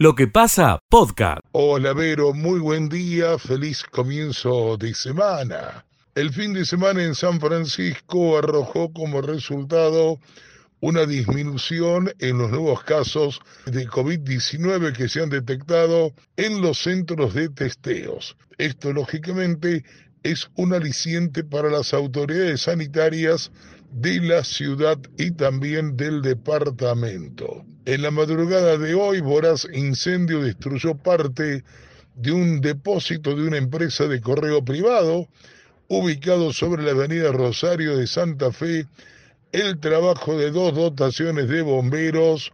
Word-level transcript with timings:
Lo 0.00 0.14
que 0.14 0.28
pasa, 0.28 0.78
podcast. 0.88 1.40
Hola 1.50 1.92
Vero, 1.92 2.32
muy 2.32 2.60
buen 2.60 2.88
día, 2.88 3.36
feliz 3.36 3.82
comienzo 3.82 4.76
de 4.76 4.94
semana. 4.94 5.84
El 6.14 6.32
fin 6.32 6.52
de 6.52 6.64
semana 6.64 7.02
en 7.02 7.16
San 7.16 7.40
Francisco 7.40 8.38
arrojó 8.38 8.92
como 8.92 9.20
resultado 9.20 10.20
una 10.78 11.04
disminución 11.04 12.12
en 12.20 12.38
los 12.38 12.48
nuevos 12.48 12.84
casos 12.84 13.40
de 13.66 13.88
COVID-19 13.88 14.92
que 14.92 15.08
se 15.08 15.20
han 15.20 15.30
detectado 15.30 16.12
en 16.36 16.60
los 16.60 16.78
centros 16.78 17.34
de 17.34 17.48
testeos. 17.48 18.36
Esto 18.56 18.92
lógicamente 18.92 19.82
es 20.22 20.48
un 20.54 20.74
aliciente 20.74 21.42
para 21.42 21.70
las 21.70 21.92
autoridades 21.92 22.60
sanitarias 22.60 23.50
de 23.90 24.20
la 24.20 24.44
ciudad 24.44 24.98
y 25.16 25.30
también 25.32 25.96
del 25.96 26.22
departamento. 26.22 27.64
En 27.84 28.02
la 28.02 28.10
madrugada 28.10 28.76
de 28.76 28.94
hoy, 28.94 29.20
voraz 29.20 29.66
incendio 29.72 30.42
destruyó 30.42 30.94
parte 30.94 31.64
de 32.14 32.32
un 32.32 32.60
depósito 32.60 33.34
de 33.34 33.46
una 33.46 33.56
empresa 33.56 34.06
de 34.06 34.20
correo 34.20 34.64
privado 34.64 35.28
ubicado 35.88 36.52
sobre 36.52 36.82
la 36.82 36.90
avenida 36.90 37.32
Rosario 37.32 37.96
de 37.96 38.06
Santa 38.06 38.52
Fe. 38.52 38.86
El 39.52 39.78
trabajo 39.80 40.36
de 40.36 40.50
dos 40.50 40.74
dotaciones 40.74 41.48
de 41.48 41.62
bomberos 41.62 42.52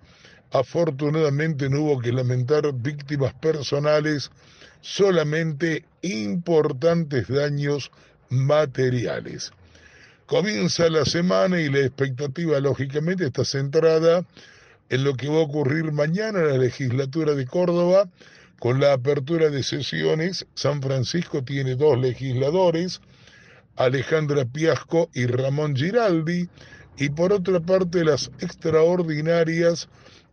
afortunadamente 0.52 1.68
no 1.68 1.80
hubo 1.80 2.00
que 2.00 2.12
lamentar 2.12 2.72
víctimas 2.72 3.34
personales, 3.34 4.30
solamente 4.80 5.84
importantes 6.02 7.26
daños 7.26 7.90
materiales. 8.28 9.52
Comienza 10.26 10.88
la 10.88 11.04
semana 11.04 11.60
y 11.60 11.68
la 11.68 11.80
expectativa 11.80 12.58
lógicamente 12.58 13.26
está 13.26 13.44
centrada 13.44 14.24
en 14.88 15.04
lo 15.04 15.14
que 15.16 15.28
va 15.28 15.36
a 15.36 15.42
ocurrir 15.42 15.92
mañana 15.92 16.38
en 16.40 16.48
la 16.48 16.56
legislatura 16.56 17.34
de 17.34 17.44
Córdoba 17.44 18.08
con 18.58 18.80
la 18.80 18.94
apertura 18.94 19.50
de 19.50 19.62
sesiones. 19.62 20.46
San 20.54 20.80
Francisco 20.80 21.44
tiene 21.44 21.74
dos 21.74 21.98
legisladores, 21.98 23.02
Alejandra 23.76 24.46
Piasco 24.46 25.10
y 25.12 25.26
Ramón 25.26 25.76
Giraldi, 25.76 26.48
y 26.96 27.10
por 27.10 27.34
otra 27.34 27.60
parte 27.60 28.02
las 28.02 28.30
extraordinarias 28.40 29.90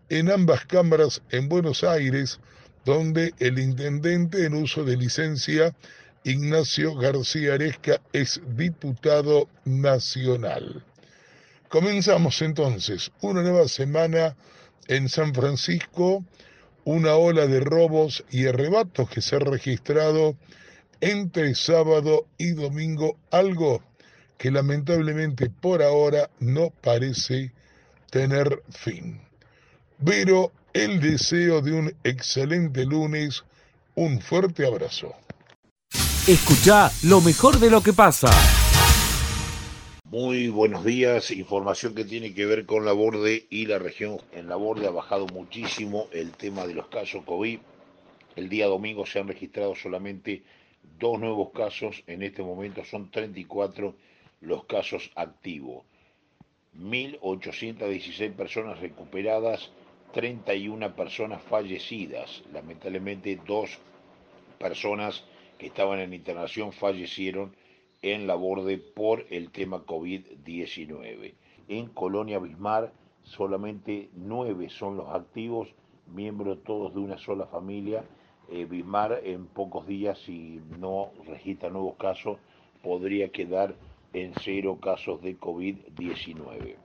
en 0.07 0.31
ambas 0.31 0.65
cámaras 0.67 1.21
en 1.31 1.49
Buenos 1.49 1.83
Aires, 1.83 2.39
donde 2.85 3.33
el 3.39 3.59
intendente 3.59 4.45
en 4.45 4.53
uso 4.53 4.85
de 4.85 4.95
licencia 4.95 5.75
Ignacio 6.23 6.93
García 6.95 7.55
Aresca 7.55 7.99
es 8.13 8.39
diputado 8.55 9.49
nacional. 9.65 10.85
Comenzamos 11.67 12.43
entonces 12.43 13.11
una 13.21 13.41
nueva 13.41 13.67
semana 13.67 14.35
en 14.87 15.09
San 15.09 15.33
Francisco, 15.33 16.23
una 16.83 17.15
ola 17.15 17.47
de 17.47 17.59
robos 17.59 18.23
y 18.29 18.45
arrebatos 18.45 19.09
que 19.09 19.21
se 19.21 19.37
ha 19.37 19.39
registrado 19.39 20.35
entre 20.99 21.55
sábado 21.55 22.27
y 22.37 22.51
domingo, 22.51 23.17
algo 23.31 23.81
que 24.37 24.51
lamentablemente 24.51 25.49
por 25.49 25.81
ahora 25.81 26.29
no 26.39 26.69
parece 26.69 27.51
tener 28.11 28.61
fin. 28.69 29.21
Pero 30.05 30.51
el 30.73 30.99
deseo 30.99 31.61
de 31.61 31.71
un 31.71 31.95
excelente 32.03 32.85
lunes, 32.85 33.43
un 33.95 34.21
fuerte 34.21 34.67
abrazo. 34.67 35.15
Escucha 36.27 36.91
lo 37.01 37.19
mejor 37.19 37.57
de 37.57 37.71
lo 37.71 37.81
que 37.81 37.93
pasa. 37.93 38.29
Muy 40.03 40.49
buenos 40.49 40.85
días, 40.85 41.31
información 41.31 41.95
que 41.95 42.05
tiene 42.05 42.35
que 42.35 42.45
ver 42.45 42.67
con 42.67 42.85
la 42.85 42.91
borde 42.91 43.47
y 43.49 43.65
la 43.65 43.79
región. 43.79 44.19
En 44.31 44.47
la 44.47 44.55
borde 44.55 44.85
ha 44.85 44.91
bajado 44.91 45.25
muchísimo 45.25 46.05
el 46.11 46.33
tema 46.33 46.67
de 46.67 46.75
los 46.75 46.89
casos 46.89 47.23
COVID. 47.25 47.57
El 48.35 48.49
día 48.49 48.67
domingo 48.67 49.07
se 49.07 49.17
han 49.17 49.29
registrado 49.29 49.73
solamente 49.73 50.43
dos 50.99 51.19
nuevos 51.19 51.49
casos, 51.53 52.03
en 52.05 52.21
este 52.21 52.43
momento 52.43 52.85
son 52.85 53.09
34 53.09 53.95
los 54.41 54.65
casos 54.65 55.09
activos. 55.15 55.85
1.816 56.79 58.31
personas 58.33 58.79
recuperadas, 58.79 59.71
31 60.13 60.95
personas 60.95 61.41
fallecidas. 61.41 62.43
Lamentablemente 62.53 63.39
dos 63.43 63.79
personas 64.59 65.23
que 65.61 65.67
estaban 65.67 65.99
en 65.99 66.11
internación 66.11 66.71
fallecieron 66.71 67.55
en 68.01 68.25
la 68.25 68.33
borde 68.33 68.79
por 68.79 69.27
el 69.29 69.51
tema 69.51 69.85
COVID-19. 69.85 71.35
En 71.67 71.85
Colonia 71.89 72.39
Bismar 72.39 72.91
solamente 73.21 74.09
nueve 74.15 74.69
son 74.69 74.97
los 74.97 75.09
activos, 75.09 75.67
miembros 76.07 76.63
todos 76.63 76.95
de 76.95 76.99
una 77.01 77.19
sola 77.19 77.45
familia. 77.45 78.03
Eh, 78.49 78.67
en 79.23 79.45
pocos 79.45 79.85
días, 79.85 80.17
si 80.25 80.59
no 80.79 81.11
registra 81.27 81.69
nuevos 81.69 81.95
casos, 81.97 82.39
podría 82.81 83.29
quedar 83.29 83.75
en 84.13 84.33
cero 84.41 84.79
casos 84.81 85.21
de 85.21 85.39
COVID-19. 85.39 86.75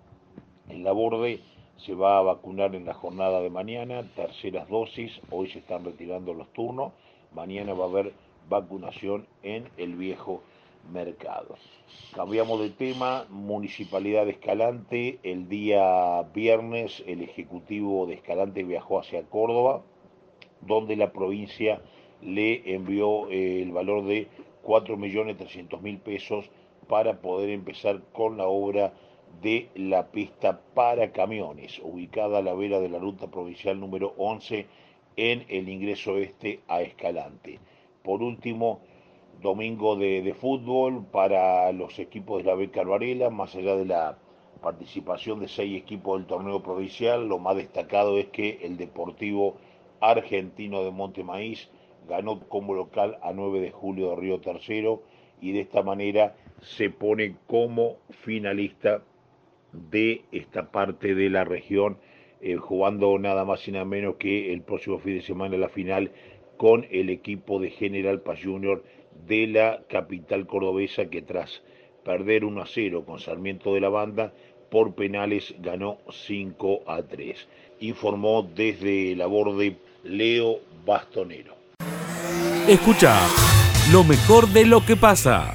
En 0.69 0.85
la 0.85 0.93
borde 0.93 1.41
se 1.79 1.95
va 1.95 2.19
a 2.19 2.23
vacunar 2.23 2.75
en 2.75 2.85
la 2.85 2.93
jornada 2.93 3.41
de 3.41 3.49
mañana, 3.49 4.03
terceras 4.15 4.69
dosis, 4.69 5.19
hoy 5.31 5.49
se 5.49 5.61
están 5.61 5.83
retirando 5.83 6.35
los 6.35 6.53
turnos, 6.53 6.93
mañana 7.33 7.73
va 7.73 7.87
a 7.87 7.89
haber 7.89 8.26
vacunación 8.49 9.27
en 9.43 9.69
el 9.77 9.95
viejo 9.97 10.43
mercado. 10.93 11.57
Cambiamos 12.15 12.61
de 12.61 12.71
tema, 12.71 13.27
Municipalidad 13.31 14.25
de 14.25 14.33
Escalante, 14.33 15.19
el 15.23 15.49
día 15.49 16.23
viernes 16.35 17.03
el 17.07 17.23
Ejecutivo 17.23 18.07
de 18.07 18.15
Escalante 18.15 18.63
viajó 18.63 19.01
hacia 19.01 19.25
Córdoba, 19.25 19.83
donde 20.61 20.97
la 20.97 21.13
provincia 21.13 21.83
le 22.23 22.75
envió 22.75 23.29
eh, 23.31 23.63
el 23.63 23.73
valor 23.73 24.05
de 24.05 24.29
4.300.000 24.65 26.01
pesos 26.01 26.51
para 26.89 27.21
poder 27.21 27.51
empezar 27.51 28.03
con 28.13 28.37
la 28.37 28.47
obra 28.47 28.93
de 29.43 29.69
la 29.75 30.07
pista 30.11 30.61
para 30.75 31.13
camiones, 31.13 31.81
ubicada 31.83 32.39
a 32.39 32.43
la 32.43 32.55
vera 32.55 32.81
de 32.81 32.89
la 32.89 32.99
ruta 32.99 33.27
provincial 33.29 33.79
número 33.79 34.15
11 34.17 34.67
en 35.17 35.45
el 35.49 35.69
ingreso 35.69 36.17
este 36.17 36.61
a 36.69 36.83
Escalante. 36.83 37.59
Por 38.07 38.23
último, 38.23 38.83
domingo 39.43 39.97
de, 39.97 40.33
fútbol 40.33 41.05
para 41.11 41.73
los 41.73 41.99
equipos 41.99 42.39
de 42.39 42.45
la 42.45 42.55
Beca 42.55 42.85
Varela, 42.85 43.31
más 43.31 43.57
allá 43.57 43.75
de 43.75 43.85
la 43.85 44.17
participación 44.63 45.41
de 45.41 45.49
seis 45.49 45.77
equipos 45.77 46.17
del 46.17 46.29
torneo 46.29 46.63
provincial, 46.63 47.29
lo 47.29 47.41
más 47.41 47.57
destacado 47.57 48.17
es 48.17 48.27
que 48.27 48.61
el 48.63 48.77
Deportivo 48.77 49.57
Argentino 49.99 50.85
de 50.85 50.93
Montemaíz 50.93 51.69
ganó 52.09 52.39
como 52.49 52.75
local 52.75 53.19
a 53.23 53.33
9 53.33 53.59
de 53.59 53.73
julio 53.73 54.11
de 54.11 54.17
Río 54.17 54.39
Tercero 54.39 55.03
y 55.41 55.51
de 55.51 55.63
esta 55.63 55.83
manera 55.83 56.37
se 56.61 56.91
pone 56.91 57.35
como 57.49 57.97
finalista 58.11 59.03
de 59.73 60.23
esta 60.31 60.71
parte 60.71 61.17
de 61.17 61.29
la 61.29 61.43
región, 61.43 61.99
eh, 62.41 62.55
jugando 62.55 63.19
nada 63.19 63.45
más 63.45 63.67
y 63.67 63.73
nada 63.73 63.85
menos 63.85 64.15
que 64.15 64.53
el 64.53 64.63
próximo 64.63 65.01
fin 65.01 65.17
de 65.17 65.23
semana 65.23 65.57
la 65.57 65.69
final 65.69 66.13
con 66.57 66.87
el 66.91 67.11
equipo 67.11 67.59
de 67.59 67.71
General 67.71 68.21
Paz 68.21 68.41
Junior 68.43 68.83
de 69.27 69.47
la 69.47 69.83
capital 69.89 70.47
cordobesa 70.47 71.07
que 71.07 71.23
tras 71.23 71.63
perder 72.05 72.45
1 72.45 72.63
a 72.63 72.67
0 72.67 73.05
con 73.05 73.19
Sarmiento 73.19 73.75
de 73.75 73.81
la 73.81 73.89
Banda 73.89 74.33
por 74.71 74.95
penales 74.95 75.55
ganó 75.61 75.99
5 76.11 76.83
a 76.87 77.03
3. 77.03 77.49
Informó 77.81 78.43
desde 78.43 79.15
la 79.17 79.27
borde 79.27 79.77
Leo 80.05 80.61
Bastonero. 80.85 81.55
Escucha 82.69 83.21
lo 83.93 84.03
mejor 84.05 84.49
de 84.49 84.67
lo 84.67 84.85
que 84.85 84.97
pasa. 84.97 85.55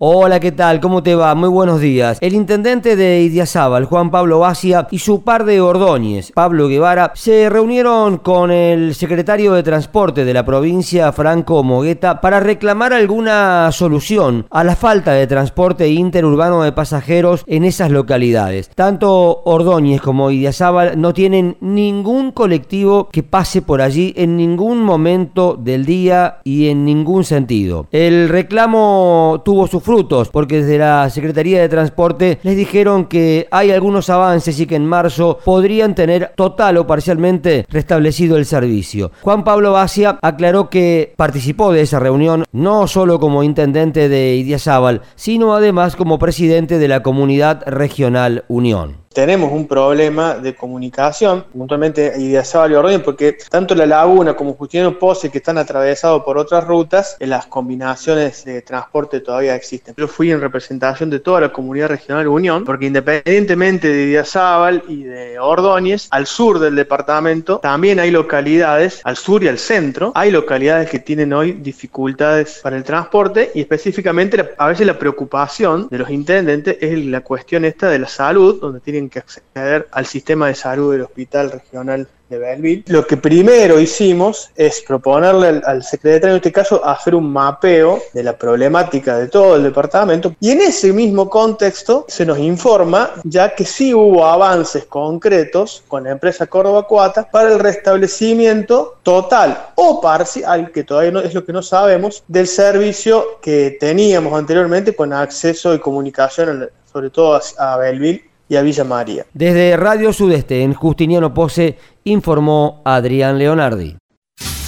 Hola, 0.00 0.38
¿qué 0.38 0.52
tal? 0.52 0.78
¿Cómo 0.78 1.02
te 1.02 1.16
va? 1.16 1.34
Muy 1.34 1.48
buenos 1.48 1.80
días. 1.80 2.18
El 2.20 2.34
intendente 2.34 2.94
de 2.94 3.20
Idiazábal, 3.22 3.84
Juan 3.84 4.12
Pablo 4.12 4.38
Bacia, 4.38 4.86
y 4.92 5.00
su 5.00 5.24
par 5.24 5.44
de 5.44 5.60
Ordóñez, 5.60 6.30
Pablo 6.30 6.68
Guevara, 6.68 7.10
se 7.16 7.50
reunieron 7.50 8.18
con 8.18 8.52
el 8.52 8.94
secretario 8.94 9.54
de 9.54 9.64
Transporte 9.64 10.24
de 10.24 10.32
la 10.32 10.44
provincia, 10.44 11.10
Franco 11.10 11.64
Mogueta, 11.64 12.20
para 12.20 12.38
reclamar 12.38 12.92
alguna 12.92 13.72
solución 13.72 14.46
a 14.50 14.62
la 14.62 14.76
falta 14.76 15.14
de 15.14 15.26
transporte 15.26 15.88
interurbano 15.88 16.62
de 16.62 16.70
pasajeros 16.70 17.42
en 17.48 17.64
esas 17.64 17.90
localidades. 17.90 18.70
Tanto 18.76 19.42
Ordóñez 19.46 20.00
como 20.00 20.30
Idiazábal 20.30 21.00
no 21.00 21.12
tienen 21.12 21.56
ningún 21.60 22.30
colectivo 22.30 23.08
que 23.08 23.24
pase 23.24 23.62
por 23.62 23.82
allí 23.82 24.14
en 24.16 24.36
ningún 24.36 24.80
momento 24.80 25.58
del 25.60 25.84
día 25.84 26.38
y 26.44 26.68
en 26.68 26.84
ningún 26.84 27.24
sentido. 27.24 27.88
El 27.90 28.28
reclamo 28.28 29.42
tuvo 29.44 29.66
su 29.66 29.87
frutos, 29.88 30.28
porque 30.28 30.56
desde 30.56 30.76
la 30.76 31.08
Secretaría 31.08 31.62
de 31.62 31.68
Transporte 31.70 32.38
les 32.42 32.58
dijeron 32.58 33.06
que 33.06 33.48
hay 33.50 33.70
algunos 33.70 34.10
avances 34.10 34.60
y 34.60 34.66
que 34.66 34.76
en 34.76 34.84
marzo 34.84 35.38
podrían 35.42 35.94
tener 35.94 36.34
total 36.36 36.76
o 36.76 36.86
parcialmente 36.86 37.64
restablecido 37.70 38.36
el 38.36 38.44
servicio. 38.44 39.12
Juan 39.22 39.44
Pablo 39.44 39.72
Bacia 39.72 40.18
aclaró 40.20 40.68
que 40.68 41.14
participó 41.16 41.72
de 41.72 41.80
esa 41.80 42.00
reunión 42.00 42.44
no 42.52 42.86
solo 42.86 43.18
como 43.18 43.42
intendente 43.42 44.10
de 44.10 44.36
Idiazábal, 44.36 45.00
sino 45.14 45.54
además 45.54 45.96
como 45.96 46.18
presidente 46.18 46.78
de 46.78 46.88
la 46.88 47.02
Comunidad 47.02 47.62
Regional 47.66 48.44
Unión 48.48 49.07
tenemos 49.18 49.50
un 49.50 49.66
problema 49.66 50.34
de 50.36 50.54
comunicación, 50.54 51.44
puntualmente 51.52 52.12
y 52.20 52.36
Ordóñez, 52.36 53.00
porque 53.00 53.36
tanto 53.50 53.74
la 53.74 53.84
laguna 53.84 54.34
como 54.34 54.54
Justiniano 54.54 54.96
Pose, 54.96 55.28
que 55.28 55.38
están 55.38 55.58
atravesados 55.58 56.22
por 56.22 56.38
otras 56.38 56.64
rutas, 56.64 57.16
en 57.18 57.30
las 57.30 57.46
combinaciones 57.46 58.44
de 58.44 58.62
transporte 58.62 59.18
todavía 59.18 59.56
existen. 59.56 59.96
Yo 59.96 60.06
fui 60.06 60.30
en 60.30 60.40
representación 60.40 61.10
de 61.10 61.18
toda 61.18 61.40
la 61.40 61.52
comunidad 61.52 61.88
regional 61.88 62.28
Unión, 62.28 62.64
porque 62.64 62.86
independientemente 62.86 63.88
de 63.88 64.04
Idiazábal 64.04 64.84
y 64.86 65.02
de 65.02 65.40
Ordóñez, 65.40 66.06
al 66.12 66.28
sur 66.28 66.60
del 66.60 66.76
departamento 66.76 67.58
también 67.58 67.98
hay 67.98 68.12
localidades, 68.12 69.00
al 69.02 69.16
sur 69.16 69.42
y 69.42 69.48
al 69.48 69.58
centro, 69.58 70.12
hay 70.14 70.30
localidades 70.30 70.88
que 70.90 71.00
tienen 71.00 71.32
hoy 71.32 71.54
dificultades 71.54 72.60
para 72.62 72.76
el 72.76 72.84
transporte 72.84 73.50
y 73.52 73.62
específicamente 73.62 74.54
a 74.56 74.68
veces 74.68 74.86
la 74.86 74.96
preocupación 74.96 75.88
de 75.90 75.98
los 75.98 76.08
intendentes 76.08 76.76
es 76.80 77.04
la 77.06 77.22
cuestión 77.22 77.64
esta 77.64 77.88
de 77.88 77.98
la 77.98 78.06
salud, 78.06 78.60
donde 78.60 78.78
tienen 78.78 79.07
que 79.08 79.20
acceder 79.20 79.88
al 79.92 80.06
sistema 80.06 80.48
de 80.48 80.54
salud 80.54 80.92
del 80.92 81.02
hospital 81.02 81.50
regional 81.50 82.08
de 82.28 82.38
Belleville. 82.38 82.84
Lo 82.86 83.06
que 83.06 83.16
primero 83.16 83.80
hicimos 83.80 84.50
es 84.56 84.82
proponerle 84.86 85.62
al, 85.64 85.82
secretario, 85.82 86.30
en 86.30 86.36
este 86.36 86.52
caso, 86.52 86.84
hacer 86.84 87.14
un 87.14 87.32
mapeo 87.32 88.00
de 88.12 88.22
la 88.22 88.36
problemática 88.36 89.18
de 89.18 89.28
todo 89.28 89.56
el 89.56 89.62
departamento 89.62 90.34
y 90.40 90.50
en 90.50 90.60
ese 90.60 90.92
mismo 90.92 91.28
contexto 91.28 92.04
se 92.08 92.26
nos 92.26 92.38
informa 92.38 93.12
ya 93.24 93.54
que 93.54 93.64
sí 93.64 93.94
hubo 93.94 94.26
avances 94.26 94.84
concretos 94.84 95.82
con 95.88 96.04
la 96.04 96.10
empresa 96.10 96.46
Córdoba 96.46 96.86
Cuata 96.86 97.28
para 97.30 97.52
el 97.52 97.58
restablecimiento 97.58 98.98
total 99.02 99.68
o 99.74 100.00
parcial, 100.00 100.70
que 100.70 100.84
todavía 100.84 101.12
no 101.12 101.20
es 101.20 101.34
lo 101.34 101.44
que 101.44 101.52
no 101.52 101.62
sabemos, 101.62 102.22
del 102.28 102.46
servicio 102.46 103.38
que 103.40 103.76
teníamos 103.80 104.34
anteriormente 104.34 104.94
con 104.94 105.12
acceso 105.12 105.74
y 105.74 105.78
comunicación 105.78 106.68
sobre 106.90 107.10
todo 107.10 107.40
a 107.58 107.76
Belleville 107.76 108.27
y 108.48 108.56
a 108.56 108.62
Villa 108.62 108.84
María. 108.84 109.26
Desde 109.32 109.76
Radio 109.76 110.12
Sudeste, 110.12 110.62
en 110.62 110.74
Justiniano 110.74 111.34
Pose, 111.34 111.78
informó 112.04 112.82
Adrián 112.84 113.38
Leonardi. 113.38 113.96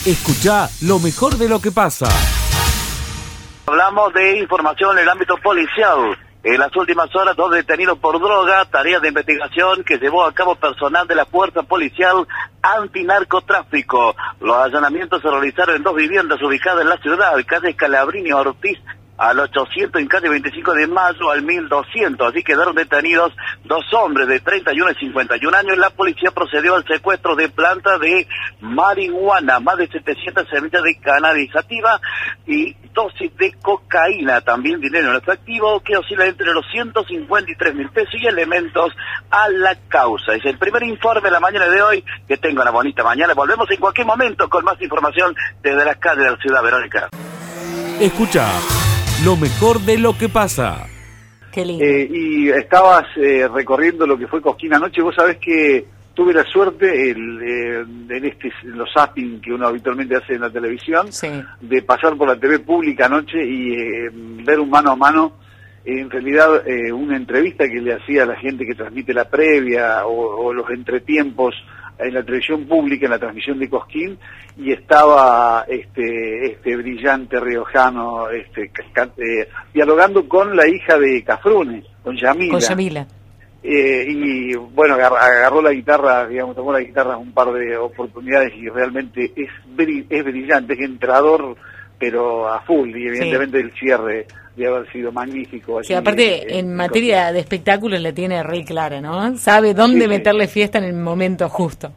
Escucha 0.06 0.68
lo 0.82 0.98
mejor 0.98 1.36
de 1.36 1.48
lo 1.48 1.60
que 1.60 1.70
pasa. 1.70 2.08
Hablamos 3.66 4.12
de 4.14 4.38
información 4.38 4.96
en 4.96 5.04
el 5.04 5.08
ámbito 5.08 5.36
policial. 5.42 6.16
En 6.42 6.58
las 6.58 6.74
últimas 6.74 7.14
horas, 7.14 7.36
dos 7.36 7.50
detenidos 7.50 7.98
por 7.98 8.18
droga, 8.18 8.64
tarea 8.64 8.98
de 8.98 9.08
investigación 9.08 9.84
que 9.84 9.98
llevó 9.98 10.24
a 10.24 10.32
cabo 10.32 10.54
personal 10.54 11.06
de 11.06 11.14
la 11.14 11.26
Fuerza 11.26 11.62
Policial 11.62 12.26
Antinarcotráfico. 12.62 14.16
Los 14.40 14.56
allanamientos 14.56 15.20
se 15.20 15.30
realizaron 15.30 15.76
en 15.76 15.82
dos 15.82 15.94
viviendas 15.94 16.40
ubicadas 16.40 16.80
en 16.80 16.88
la 16.88 16.96
ciudad, 16.96 17.32
calle 17.46 17.76
Calabrini 17.76 18.32
Ortiz 18.32 18.78
al 19.20 19.38
800 19.38 20.00
en 20.00 20.08
calle 20.08 20.30
25 20.30 20.72
de 20.72 20.86
mayo 20.86 21.30
al 21.30 21.42
1200. 21.42 22.26
Así 22.26 22.42
quedaron 22.42 22.74
detenidos 22.74 23.34
dos 23.64 23.84
hombres 23.92 24.26
de 24.26 24.40
31 24.40 24.92
y 24.92 24.94
51 24.94 25.56
años. 25.56 25.76
La 25.76 25.90
policía 25.90 26.30
procedió 26.30 26.74
al 26.74 26.86
secuestro 26.86 27.36
de 27.36 27.50
planta 27.50 27.98
de 27.98 28.26
marihuana, 28.60 29.60
más 29.60 29.76
de 29.76 29.88
700 29.88 30.48
semillas 30.48 30.82
de 30.82 30.98
canalizativa 31.00 32.00
y 32.46 32.74
dosis 32.94 33.36
de 33.36 33.52
cocaína. 33.60 34.40
También 34.40 34.80
dinero 34.80 35.10
en 35.10 35.16
efectivo 35.16 35.80
que 35.80 35.98
oscila 35.98 36.24
entre 36.24 36.54
los 36.54 36.64
153 36.72 37.74
mil 37.74 37.90
pesos 37.90 38.14
y 38.14 38.26
elementos 38.26 38.90
a 39.30 39.50
la 39.50 39.76
causa. 39.88 40.34
Es 40.34 40.46
el 40.46 40.56
primer 40.56 40.82
informe 40.84 41.20
de 41.20 41.30
la 41.30 41.40
mañana 41.40 41.68
de 41.68 41.82
hoy. 41.82 42.04
Que 42.26 42.38
tenga 42.38 42.62
una 42.62 42.70
bonita 42.70 43.04
mañana. 43.04 43.34
Volvemos 43.34 43.70
en 43.70 43.80
cualquier 43.80 44.06
momento 44.06 44.48
con 44.48 44.64
más 44.64 44.80
información 44.80 45.36
desde 45.60 45.84
las 45.84 45.98
calles 45.98 46.24
de 46.24 46.30
la 46.30 46.36
ciudad 46.38 46.62
Verónica. 46.62 47.08
Escucha 48.00 48.46
lo 49.24 49.36
mejor 49.36 49.80
de 49.80 49.98
lo 49.98 50.16
que 50.16 50.28
pasa. 50.28 50.86
Qué 51.52 51.64
lindo. 51.64 51.84
Eh, 51.84 52.08
y 52.10 52.48
estabas 52.48 53.04
eh, 53.16 53.46
recorriendo 53.52 54.06
lo 54.06 54.16
que 54.16 54.26
fue 54.26 54.40
Cosquín 54.40 54.72
anoche. 54.72 55.02
Vos 55.02 55.14
sabés 55.14 55.36
que 55.38 55.84
tuve 56.14 56.32
la 56.32 56.44
suerte 56.44 57.10
el, 57.10 57.42
eh, 57.42 57.80
en 57.80 58.24
este 58.24 58.52
los 58.64 58.88
zapping 58.92 59.40
que 59.40 59.52
uno 59.52 59.66
habitualmente 59.66 60.16
hace 60.16 60.34
en 60.34 60.40
la 60.40 60.50
televisión 60.50 61.08
de 61.60 61.82
pasar 61.82 62.16
por 62.16 62.28
la 62.28 62.36
TV 62.36 62.60
pública 62.60 63.06
anoche 63.06 63.42
y 63.42 63.74
ver 64.44 64.58
un 64.58 64.70
mano 64.70 64.92
a 64.92 64.96
mano 64.96 65.32
en 65.84 66.10
realidad 66.10 66.62
una 66.92 67.16
entrevista 67.16 67.66
que 67.66 67.80
le 67.80 67.94
hacía 67.94 68.24
a 68.24 68.26
la 68.26 68.36
gente 68.36 68.66
que 68.66 68.74
transmite 68.74 69.14
la 69.14 69.30
previa 69.30 70.04
o, 70.04 70.46
o 70.46 70.52
los 70.52 70.68
entretiempos 70.70 71.54
en 72.02 72.14
la 72.14 72.22
televisión 72.22 72.66
pública, 72.66 73.06
en 73.06 73.12
la 73.12 73.18
transmisión 73.18 73.58
de 73.58 73.68
Cosquín, 73.68 74.18
y 74.56 74.72
estaba 74.72 75.64
este, 75.68 76.52
este 76.52 76.76
brillante 76.76 77.38
riojano 77.40 78.28
este, 78.30 78.70
eh, 79.18 79.48
dialogando 79.72 80.28
con 80.28 80.54
la 80.56 80.66
hija 80.68 80.98
de 80.98 81.22
Cafrune, 81.22 81.84
con 82.02 82.16
Yamila. 82.16 82.52
Con 82.52 82.60
Yamila. 82.60 83.06
Eh, 83.62 84.06
y 84.08 84.54
bueno, 84.54 84.94
agarró, 84.94 85.60
la 85.60 85.72
guitarra, 85.72 86.26
digamos, 86.26 86.56
tomó 86.56 86.72
la 86.72 86.80
guitarra 86.80 87.18
un 87.18 87.32
par 87.32 87.52
de 87.52 87.76
oportunidades 87.76 88.54
y 88.56 88.68
realmente 88.68 89.32
es, 89.36 89.50
es 90.08 90.24
brillante, 90.24 90.72
es 90.72 90.80
entrador, 90.80 91.56
pero 91.98 92.48
a 92.48 92.60
full, 92.62 92.88
y 92.96 93.06
evidentemente 93.06 93.60
el 93.60 93.70
cierre 93.72 94.26
de 94.60 94.68
haber 94.68 94.92
sido 94.92 95.10
magnífico. 95.10 95.82
Sí, 95.82 95.94
aparte, 95.94 96.58
en, 96.58 96.74
materia 96.74 97.32
de 97.32 97.40
espectáculos 97.40 98.00
le 98.00 98.12
tiene 98.12 98.42
re 98.42 98.64
clara, 98.64 99.00
¿no? 99.00 99.36
Sabe 99.36 99.74
dónde 99.74 100.06
meterle 100.06 100.46
fiesta 100.48 100.78
en 100.78 100.84
el 100.84 100.94
momento 100.94 101.48
justo. 101.48 101.90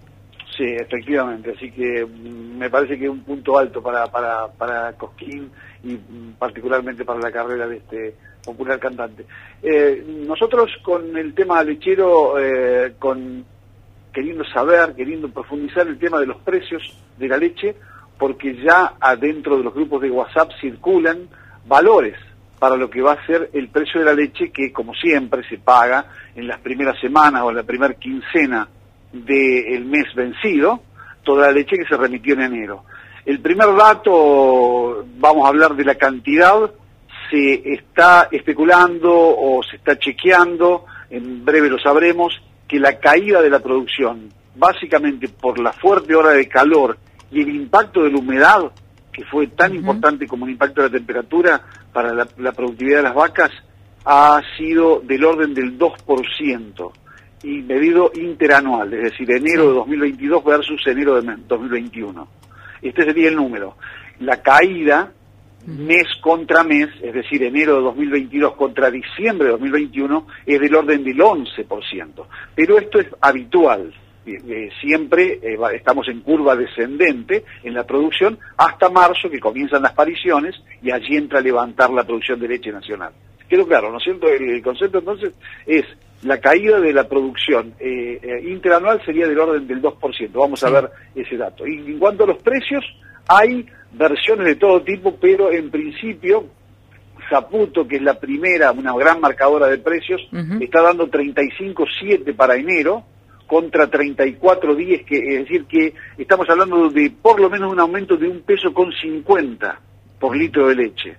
Sí, 0.57 0.65
efectivamente, 0.65 1.53
así 1.55 1.71
que 1.71 2.05
mm, 2.05 2.57
me 2.57 2.69
parece 2.69 2.97
que 2.97 3.05
es 3.05 3.11
un 3.11 3.23
punto 3.23 3.57
alto 3.57 3.81
para, 3.81 4.07
para, 4.07 4.47
para 4.47 4.93
Cosquín 4.93 5.49
y 5.83 5.93
mm, 5.93 6.35
particularmente 6.39 7.03
para 7.03 7.19
la 7.19 7.31
carrera 7.31 7.67
de 7.67 7.77
este 7.77 8.15
popular 8.45 8.79
cantante. 8.79 9.25
Eh, 9.61 10.03
nosotros 10.27 10.69
con 10.83 11.17
el 11.17 11.33
tema 11.33 11.63
lechero, 11.63 12.39
eh, 12.39 12.93
con 12.99 13.45
queriendo 14.13 14.45
saber, 14.45 14.93
queriendo 14.93 15.27
profundizar 15.29 15.87
el 15.87 15.97
tema 15.97 16.19
de 16.19 16.27
los 16.27 16.37
precios 16.37 16.83
de 17.17 17.27
la 17.27 17.37
leche, 17.37 17.75
porque 18.17 18.55
ya 18.63 18.93
adentro 18.99 19.57
de 19.57 19.63
los 19.63 19.73
grupos 19.73 20.01
de 20.01 20.11
WhatsApp 20.11 20.51
circulan 20.61 21.27
valores 21.65 22.15
para 22.63 22.77
lo 22.77 22.89
que 22.89 23.01
va 23.01 23.11
a 23.11 23.25
ser 23.25 23.49
el 23.51 23.67
precio 23.67 23.99
de 23.99 24.05
la 24.05 24.13
leche 24.13 24.49
que, 24.49 24.71
como 24.71 24.93
siempre, 24.93 25.45
se 25.49 25.57
paga 25.57 26.05
en 26.33 26.47
las 26.47 26.61
primeras 26.61 26.97
semanas 27.01 27.41
o 27.41 27.49
en 27.49 27.57
la 27.57 27.63
primera 27.63 27.93
quincena 27.95 28.69
del 29.11 29.83
mes 29.83 30.05
vencido, 30.15 30.79
toda 31.23 31.47
la 31.47 31.51
leche 31.51 31.75
que 31.75 31.83
se 31.83 31.97
remitió 31.97 32.35
en 32.35 32.43
enero. 32.43 32.85
El 33.25 33.41
primer 33.41 33.75
dato, 33.75 35.05
vamos 35.17 35.45
a 35.45 35.49
hablar 35.49 35.75
de 35.75 35.83
la 35.83 35.95
cantidad, 35.95 36.71
se 37.29 37.73
está 37.73 38.29
especulando 38.31 39.11
o 39.11 39.61
se 39.69 39.75
está 39.75 39.99
chequeando, 39.99 40.85
en 41.09 41.43
breve 41.43 41.69
lo 41.69 41.79
sabremos, 41.79 42.41
que 42.65 42.79
la 42.79 42.97
caída 42.97 43.41
de 43.41 43.49
la 43.49 43.59
producción, 43.59 44.29
básicamente 44.55 45.27
por 45.27 45.59
la 45.59 45.73
fuerte 45.73 46.15
hora 46.15 46.29
de 46.29 46.47
calor 46.47 46.97
y 47.29 47.41
el 47.41 47.53
impacto 47.53 48.03
de 48.03 48.11
la 48.11 48.19
humedad, 48.19 48.71
que 49.13 49.23
fue 49.25 49.47
tan 49.47 49.75
importante 49.75 50.27
como 50.27 50.45
el 50.45 50.51
impacto 50.53 50.81
de 50.81 50.89
la 50.89 50.97
temperatura 50.97 51.61
para 51.93 52.13
la, 52.13 52.51
productividad 52.51 52.97
de 52.97 53.03
las 53.03 53.15
vacas, 53.15 53.51
ha 54.03 54.41
sido 54.57 54.99
del 54.99 55.23
orden 55.23 55.53
del 55.53 55.77
2% 55.77 56.91
y 57.43 57.61
medido 57.61 58.11
interanual, 58.15 58.93
es 58.93 59.11
decir, 59.11 59.31
enero 59.31 59.67
de 59.67 59.73
2022 59.75 60.43
versus 60.43 60.87
enero 60.87 61.21
de 61.21 61.35
2021. 61.47 62.27
Este 62.81 63.03
sería 63.03 63.29
el 63.29 63.35
número. 63.35 63.77
La 64.19 64.41
caída 64.41 65.11
mes 65.65 66.07
contra 66.21 66.63
mes, 66.63 66.89
es 67.01 67.13
decir, 67.13 67.43
enero 67.43 67.77
de 67.77 67.83
2022 67.83 68.55
contra 68.55 68.91
diciembre 68.91 69.45
de 69.45 69.51
2021, 69.51 70.27
es 70.45 70.59
del 70.59 70.75
orden 70.75 71.03
del 71.03 71.17
11%. 71.17 72.25
Pero 72.55 72.77
esto 72.77 72.99
es 72.99 73.07
habitual. 73.21 73.93
Eh, 74.25 74.39
eh, 74.47 74.69
siempre 74.79 75.39
eh, 75.41 75.57
estamos 75.73 76.07
en 76.07 76.21
curva 76.21 76.55
descendente 76.55 77.43
en 77.61 77.73
la 77.73 77.83
producción 77.85 78.39
hasta 78.57 78.89
marzo 78.89 79.29
que 79.29 79.39
comienzan 79.39 79.81
las 79.81 79.93
pariciones 79.93 80.55
y 80.81 80.91
allí 80.91 81.17
entra 81.17 81.39
a 81.39 81.41
levantar 81.41 81.89
la 81.89 82.05
producción 82.05 82.39
de 82.39 82.47
leche 82.47 82.71
nacional. 82.71 83.11
Quedó 83.49 83.67
claro, 83.67 83.91
¿no 83.91 83.97
es 83.97 84.03
cierto? 84.03 84.27
El, 84.29 84.61
concepto 84.61 84.99
entonces 84.99 85.33
es 85.65 85.83
la 86.23 86.39
caída 86.39 86.79
de 86.79 86.93
la 86.93 87.07
producción 87.07 87.73
interanual 88.47 89.03
sería 89.05 89.27
del 89.27 89.37
orden 89.37 89.67
del 89.67 89.81
2%. 89.81 90.29
Vamos 90.31 90.63
a 90.63 90.69
ver 90.69 90.89
ese 91.13 91.35
dato. 91.35 91.67
Y 91.67 91.79
en 91.79 91.99
cuanto 91.99 92.23
a 92.23 92.27
los 92.27 92.37
precios, 92.37 92.81
hay 93.27 93.65
versiones 93.91 94.47
de 94.47 94.55
todo 94.55 94.81
tipo, 94.83 95.17
pero 95.19 95.51
en 95.51 95.69
principio 95.69 96.45
Zaputo, 97.29 97.85
que 97.85 97.97
es 97.97 98.01
la 98.01 98.19
primera, 98.19 98.71
una 98.71 98.93
gran 98.95 99.19
marcadora 99.19 99.67
de 99.67 99.77
precios, 99.77 100.21
está 100.61 100.81
dando 100.81 101.07
35.7 101.09 102.33
para 102.35 102.55
enero, 102.55 103.03
contra 103.47 103.89
34.10, 103.89 105.05
que 105.05 105.17
es 105.17 105.39
decir 105.39 105.65
que 105.65 105.93
estamos 106.17 106.49
hablando 106.49 106.89
de 106.89 107.11
por 107.21 107.39
lo 107.39 107.49
menos 107.49 107.71
un 107.71 107.79
aumento 107.79 108.17
de 108.17 108.27
un 108.27 108.41
peso 108.41 108.73
con 108.73 108.91
50 108.91 109.79
por 110.19 110.35
litro 110.35 110.67
de 110.67 110.75
leche. 110.75 111.17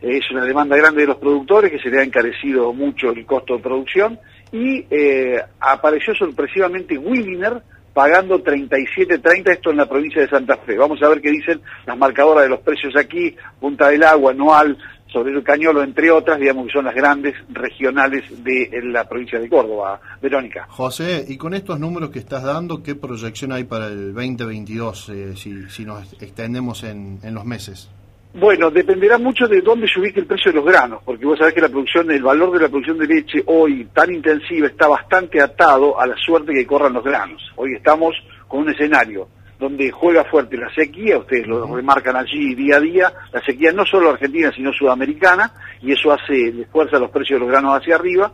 Es 0.00 0.30
una 0.30 0.44
demanda 0.44 0.76
grande 0.76 1.00
de 1.00 1.08
los 1.08 1.16
productores 1.16 1.72
que 1.72 1.80
se 1.80 1.90
le 1.90 2.00
ha 2.00 2.04
encarecido 2.04 2.72
mucho 2.72 3.10
el 3.10 3.26
costo 3.26 3.56
de 3.56 3.62
producción 3.62 4.18
y 4.52 4.86
eh, 4.90 5.42
apareció 5.60 6.14
sorpresivamente 6.14 6.96
Williner 6.96 7.60
pagando 7.92 8.38
37.30, 8.44 9.50
esto 9.50 9.70
en 9.72 9.78
la 9.78 9.88
provincia 9.88 10.22
de 10.22 10.28
Santa 10.28 10.56
Fe. 10.58 10.76
Vamos 10.76 11.02
a 11.02 11.08
ver 11.08 11.20
qué 11.20 11.30
dicen 11.30 11.60
las 11.84 11.98
marcadoras 11.98 12.44
de 12.44 12.50
los 12.50 12.60
precios 12.60 12.94
aquí, 12.94 13.34
Punta 13.58 13.88
del 13.88 14.04
Agua, 14.04 14.30
Anual, 14.30 14.78
sobre 15.12 15.32
el 15.32 15.42
Cañolo, 15.42 15.82
entre 15.82 16.10
otras, 16.10 16.38
digamos 16.38 16.66
que 16.66 16.72
son 16.72 16.84
las 16.84 16.94
grandes 16.94 17.34
regionales 17.50 18.24
de 18.44 18.70
la 18.84 19.08
provincia 19.08 19.38
de 19.38 19.48
Córdoba. 19.48 20.00
Verónica. 20.20 20.66
José, 20.68 21.24
y 21.28 21.36
con 21.36 21.54
estos 21.54 21.80
números 21.80 22.10
que 22.10 22.18
estás 22.18 22.42
dando, 22.42 22.82
¿qué 22.82 22.94
proyección 22.94 23.52
hay 23.52 23.64
para 23.64 23.86
el 23.86 24.12
2022 24.14 25.08
eh, 25.08 25.36
si, 25.36 25.68
si 25.70 25.84
nos 25.84 26.12
extendemos 26.20 26.84
en, 26.84 27.18
en 27.22 27.34
los 27.34 27.44
meses? 27.44 27.90
Bueno, 28.34 28.70
dependerá 28.70 29.18
mucho 29.18 29.48
de 29.48 29.62
dónde 29.62 29.88
se 29.88 29.98
ubique 29.98 30.20
el 30.20 30.26
precio 30.26 30.52
de 30.52 30.58
los 30.58 30.66
granos, 30.66 31.00
porque 31.04 31.24
vos 31.24 31.38
sabés 31.38 31.54
que 31.54 31.62
la 31.62 31.68
producción, 31.68 32.10
el 32.10 32.22
valor 32.22 32.52
de 32.52 32.60
la 32.60 32.68
producción 32.68 32.98
de 32.98 33.06
leche 33.06 33.42
hoy 33.46 33.88
tan 33.94 34.14
intensiva 34.14 34.66
está 34.66 34.86
bastante 34.86 35.40
atado 35.40 35.98
a 35.98 36.06
la 36.06 36.14
suerte 36.16 36.52
que 36.52 36.66
corran 36.66 36.92
los 36.92 37.02
granos. 37.02 37.42
Hoy 37.56 37.74
estamos 37.74 38.14
con 38.46 38.60
un 38.60 38.70
escenario 38.70 39.28
donde 39.58 39.90
juega 39.90 40.24
fuerte 40.24 40.56
la 40.56 40.72
sequía, 40.72 41.18
ustedes 41.18 41.46
lo 41.46 41.74
remarcan 41.74 42.16
allí 42.16 42.54
día 42.54 42.76
a 42.76 42.80
día, 42.80 43.12
la 43.32 43.42
sequía 43.42 43.72
no 43.72 43.84
solo 43.84 44.10
argentina, 44.10 44.52
sino 44.54 44.72
sudamericana, 44.72 45.52
y 45.82 45.92
eso 45.92 46.12
hace, 46.12 46.66
fuerza 46.70 46.98
los 46.98 47.10
precios 47.10 47.40
de 47.40 47.46
los 47.46 47.50
granos 47.50 47.76
hacia 47.76 47.96
arriba, 47.96 48.32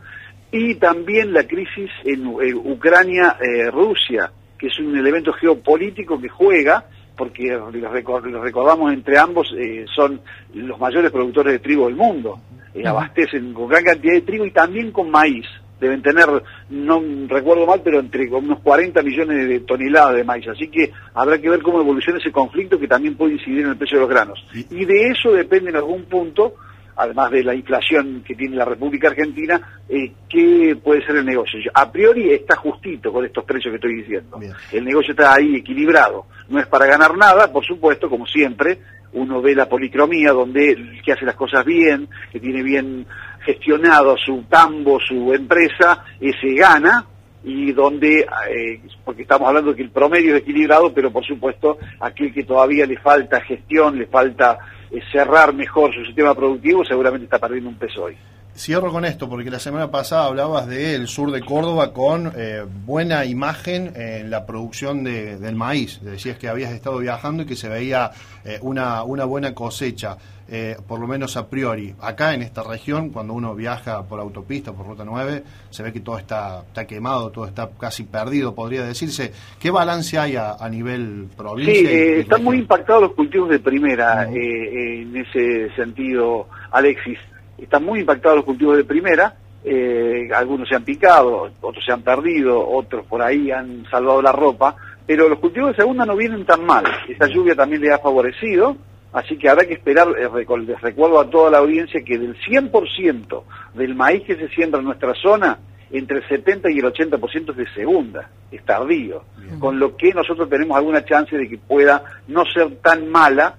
y 0.52 0.74
también 0.74 1.32
la 1.32 1.46
crisis 1.46 1.90
en, 2.04 2.26
Ucrania-Rusia, 2.26 4.30
que 4.58 4.66
es 4.66 4.78
un 4.78 4.96
elemento 4.96 5.32
geopolítico 5.32 6.20
que 6.20 6.28
juega, 6.28 6.84
porque 7.16 7.44
los, 7.44 7.72
recordamos 7.72 8.92
entre 8.92 9.18
ambos, 9.18 9.52
eh, 9.56 9.86
son 9.94 10.20
los 10.52 10.78
mayores 10.78 11.10
productores 11.10 11.54
de 11.54 11.58
trigo 11.58 11.86
del 11.86 11.96
mundo, 11.96 12.38
eh, 12.74 12.86
abastecen 12.86 13.54
con 13.54 13.68
gran 13.68 13.82
cantidad 13.82 14.14
de 14.14 14.22
trigo 14.22 14.44
y 14.44 14.50
también 14.50 14.92
con 14.92 15.10
maíz 15.10 15.46
deben 15.84 16.02
tener, 16.02 16.26
no 16.70 17.02
recuerdo 17.28 17.66
mal, 17.66 17.80
pero 17.84 18.00
entre 18.00 18.28
unos 18.28 18.60
40 18.60 19.02
millones 19.02 19.48
de 19.48 19.60
toneladas 19.60 20.16
de 20.16 20.24
maíz. 20.24 20.48
Así 20.48 20.68
que 20.68 20.90
habrá 21.14 21.38
que 21.38 21.50
ver 21.50 21.62
cómo 21.62 21.80
evoluciona 21.80 22.18
ese 22.18 22.32
conflicto 22.32 22.78
que 22.78 22.88
también 22.88 23.16
puede 23.16 23.34
incidir 23.34 23.60
en 23.60 23.70
el 23.70 23.76
precio 23.76 23.98
de 23.98 24.02
los 24.02 24.10
granos. 24.10 24.44
Y 24.52 24.84
de 24.84 25.08
eso 25.08 25.32
depende 25.32 25.70
en 25.70 25.76
algún 25.76 26.04
punto, 26.04 26.54
además 26.96 27.30
de 27.30 27.44
la 27.44 27.54
inflación 27.54 28.22
que 28.26 28.34
tiene 28.34 28.56
la 28.56 28.64
República 28.64 29.08
Argentina, 29.08 29.60
eh, 29.88 30.12
qué 30.28 30.76
puede 30.82 31.04
ser 31.04 31.16
el 31.16 31.26
negocio. 31.26 31.58
A 31.74 31.90
priori 31.90 32.32
está 32.32 32.56
justito 32.56 33.12
con 33.12 33.24
estos 33.24 33.44
precios 33.44 33.72
que 33.72 33.76
estoy 33.76 33.96
diciendo. 33.96 34.40
El 34.72 34.84
negocio 34.84 35.12
está 35.12 35.34
ahí 35.34 35.56
equilibrado. 35.56 36.26
No 36.48 36.58
es 36.58 36.66
para 36.66 36.86
ganar 36.86 37.16
nada, 37.16 37.52
por 37.52 37.64
supuesto, 37.64 38.08
como 38.08 38.26
siempre, 38.26 38.78
uno 39.14 39.40
ve 39.40 39.54
la 39.54 39.68
policromía 39.68 40.32
donde 40.32 40.72
el 40.72 41.02
que 41.02 41.12
hace 41.12 41.24
las 41.24 41.36
cosas 41.36 41.64
bien, 41.64 42.08
que 42.32 42.40
tiene 42.40 42.62
bien 42.62 43.06
gestionado 43.44 44.16
su 44.16 44.44
tambo, 44.48 44.98
su 45.00 45.32
empresa, 45.32 46.04
ese 46.20 46.54
gana, 46.54 47.06
y 47.44 47.72
donde, 47.72 48.20
eh, 48.20 48.80
porque 49.04 49.22
estamos 49.22 49.46
hablando 49.48 49.74
que 49.74 49.82
el 49.82 49.90
promedio 49.90 50.34
es 50.34 50.42
equilibrado, 50.42 50.92
pero 50.94 51.12
por 51.12 51.24
supuesto 51.24 51.78
aquel 52.00 52.32
que 52.32 52.44
todavía 52.44 52.86
le 52.86 52.98
falta 52.98 53.40
gestión, 53.42 53.98
le 53.98 54.06
falta 54.06 54.58
eh, 54.90 55.00
cerrar 55.12 55.52
mejor 55.52 55.94
su 55.94 56.04
sistema 56.06 56.34
productivo, 56.34 56.84
seguramente 56.84 57.24
está 57.24 57.38
perdiendo 57.38 57.68
un 57.68 57.76
peso 57.76 58.04
hoy. 58.04 58.16
Cierro 58.56 58.92
con 58.92 59.04
esto, 59.04 59.28
porque 59.28 59.50
la 59.50 59.58
semana 59.58 59.90
pasada 59.90 60.26
hablabas 60.26 60.68
del 60.68 61.08
sur 61.08 61.32
de 61.32 61.40
Córdoba 61.40 61.92
con 61.92 62.32
eh, 62.37 62.64
buena 62.87 63.25
imagen 63.25 63.92
en 63.96 64.30
la 64.30 64.46
producción 64.46 65.02
de, 65.02 65.38
del 65.38 65.56
maíz. 65.56 66.00
Decías 66.02 66.38
que 66.38 66.49
habías 66.49 66.70
estado 66.70 66.99
viajando 66.99 67.42
y 67.42 67.46
que 67.46 67.56
se 67.56 67.68
veía 67.68 68.12
eh, 68.44 68.61
una, 68.62 69.02
una 69.02 69.25
buena 69.25 69.54
cosecha, 69.54 70.16
eh, 70.49 70.76
por 70.87 71.00
lo 71.00 71.08
menos 71.08 71.37
a 71.37 71.49
priori. 71.50 71.96
Acá 72.00 72.32
en 72.32 72.42
esta 72.42 72.62
región, 72.62 73.11
cuando 73.11 73.32
uno 73.32 73.56
viaja 73.56 74.04
por 74.04 74.20
autopista, 74.20 74.73
por 74.73 74.87
Ruta 74.87 75.04
9, 75.04 75.42
se 75.70 75.82
ve 75.82 75.92
que 75.92 75.99
todo 75.99 76.18
está, 76.18 76.62
está 76.64 76.87
quemado, 76.87 77.30
todo 77.30 77.46
está 77.46 77.68
casi 77.76 78.04
perdido, 78.04 78.54
podría 78.54 78.84
decirse. 78.84 79.32
¿Qué 79.58 79.73
balance 79.73 80.16
hay 80.16 80.37
a, 80.37 80.56
nivel 80.70 81.26
provincia? 81.37 81.75
Sí, 81.75 82.20
están 82.20 82.44
muy 82.44 82.58
impactados 82.58 83.02
los 83.02 83.12
cultivos 83.14 83.49
de 83.49 83.58
primera 83.58 84.28
en 84.30 85.16
ese 85.16 85.75
sentido, 85.75 86.46
Alexis 86.70 87.18
están 87.64 87.85
muy 87.85 88.00
impactados 88.00 88.37
los 88.37 88.44
cultivos 88.44 88.76
de 88.76 88.85
primera, 88.85 89.35
eh, 89.64 90.28
algunos 90.35 90.68
se 90.68 90.75
han 90.75 90.85
picado, 90.85 91.50
otros 91.61 91.85
se 91.85 91.92
han 91.92 92.02
perdido, 92.02 92.68
otros 92.68 93.06
por 93.06 93.23
ahí 93.23 93.50
han 93.50 93.85
salvado 93.90 94.21
la 94.21 94.33
ropa, 94.33 94.76
pero 95.06 95.28
los 95.28 95.38
cultivos 95.38 95.71
de 95.71 95.83
segunda 95.83 96.04
no 96.04 96.16
vienen 96.16 96.44
tan 96.44 96.64
mal. 96.64 96.85
Esta 97.09 97.26
lluvia 97.26 97.54
también 97.54 97.80
le 97.80 97.92
ha 97.92 97.99
favorecido, 97.99 98.76
así 99.12 99.38
que 99.38 99.49
habrá 99.49 99.64
que 99.66 99.75
esperar, 99.75 100.09
eh, 100.18 100.28
les 100.66 100.80
recuerdo 100.80 101.18
a 101.18 101.30
toda 101.30 101.50
la 101.50 101.59
audiencia 101.59 102.02
que 102.04 102.18
del 102.18 102.37
100% 102.37 103.44
del 103.75 103.94
maíz 103.94 104.23
que 104.25 104.37
se 104.37 104.49
siembra 104.49 104.80
en 104.80 104.87
nuestra 104.87 105.14
zona, 105.14 105.59
entre 105.90 106.18
el 106.18 106.28
70 106.28 106.71
y 106.71 106.78
el 106.78 106.85
80% 106.85 107.50
es 107.50 107.56
de 107.56 107.73
segunda, 107.73 108.28
es 108.50 108.64
tardío, 108.64 109.25
con 109.61 109.78
lo 109.78 109.97
que 109.97 110.12
nosotros 110.12 110.49
tenemos 110.50 110.76
alguna 110.76 111.04
chance 111.04 111.37
de 111.37 111.49
que 111.49 111.56
pueda 111.56 112.02
no 112.26 112.44
ser 112.47 112.76
tan 112.76 113.09
mala, 113.09 113.56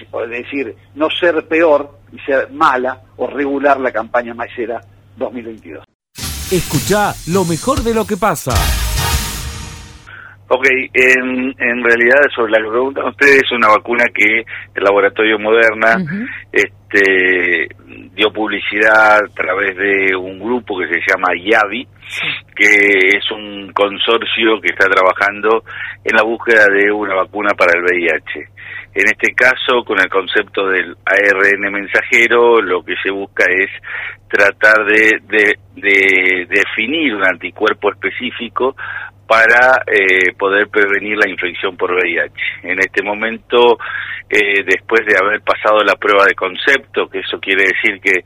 es 0.00 0.30
decir, 0.30 0.76
no 0.94 1.08
ser 1.10 1.46
peor 1.48 1.97
y 2.12 2.18
ser 2.20 2.50
mala 2.50 3.00
o 3.16 3.26
regular 3.26 3.80
la 3.80 3.92
campaña 3.92 4.34
maicera 4.34 4.80
2022. 5.16 5.84
Escucha 6.50 7.12
lo 7.28 7.44
mejor 7.44 7.82
de 7.82 7.94
lo 7.94 8.06
que 8.06 8.16
pasa. 8.16 8.52
Ok, 10.50 10.66
en, 10.94 11.54
en 11.58 11.84
realidad 11.84 12.22
sobre 12.34 12.52
la 12.52 12.58
que 12.58 12.70
preguntan 12.70 13.08
ustedes 13.08 13.42
es 13.44 13.52
una 13.52 13.68
vacuna 13.68 14.04
que 14.14 14.40
el 14.74 14.82
laboratorio 14.82 15.38
Moderna 15.38 15.96
este, 16.50 17.68
dio 18.14 18.32
publicidad 18.32 19.18
a 19.18 19.34
través 19.34 19.76
de 19.76 20.16
un 20.16 20.38
grupo 20.38 20.78
que 20.78 20.88
se 20.88 21.00
llama 21.06 21.34
YAVI, 21.36 21.86
que 22.56 23.08
es 23.18 23.30
un 23.30 23.70
consorcio 23.74 24.58
que 24.62 24.68
está 24.68 24.88
trabajando 24.88 25.64
en 26.02 26.16
la 26.16 26.22
búsqueda 26.22 26.64
de 26.72 26.90
una 26.90 27.14
vacuna 27.14 27.50
para 27.50 27.72
el 27.78 27.84
VIH. 27.84 28.48
En 28.94 29.06
este 29.06 29.34
caso, 29.34 29.84
con 29.84 30.00
el 30.00 30.08
concepto 30.08 30.66
del 30.68 30.96
ARN 31.04 31.72
mensajero, 31.72 32.60
lo 32.60 32.82
que 32.82 32.94
se 33.02 33.10
busca 33.10 33.44
es 33.48 33.70
tratar 34.28 34.84
de, 34.86 35.20
de, 35.74 36.46
definir 36.48 37.14
un 37.14 37.24
anticuerpo 37.24 37.90
específico 37.90 38.74
para 39.26 39.82
eh, 39.86 40.32
poder 40.38 40.68
prevenir 40.68 41.18
la 41.18 41.30
infección 41.30 41.76
por 41.76 41.92
VIH. 41.92 42.32
En 42.62 42.78
este 42.78 43.02
momento, 43.02 43.78
eh, 44.28 44.64
después 44.64 45.04
de 45.06 45.16
haber 45.22 45.42
pasado 45.42 45.80
la 45.84 45.94
prueba 45.96 46.24
de 46.24 46.34
concepto, 46.34 47.08
que 47.08 47.20
eso 47.20 47.38
quiere 47.38 47.64
decir 47.64 48.00
que 48.00 48.22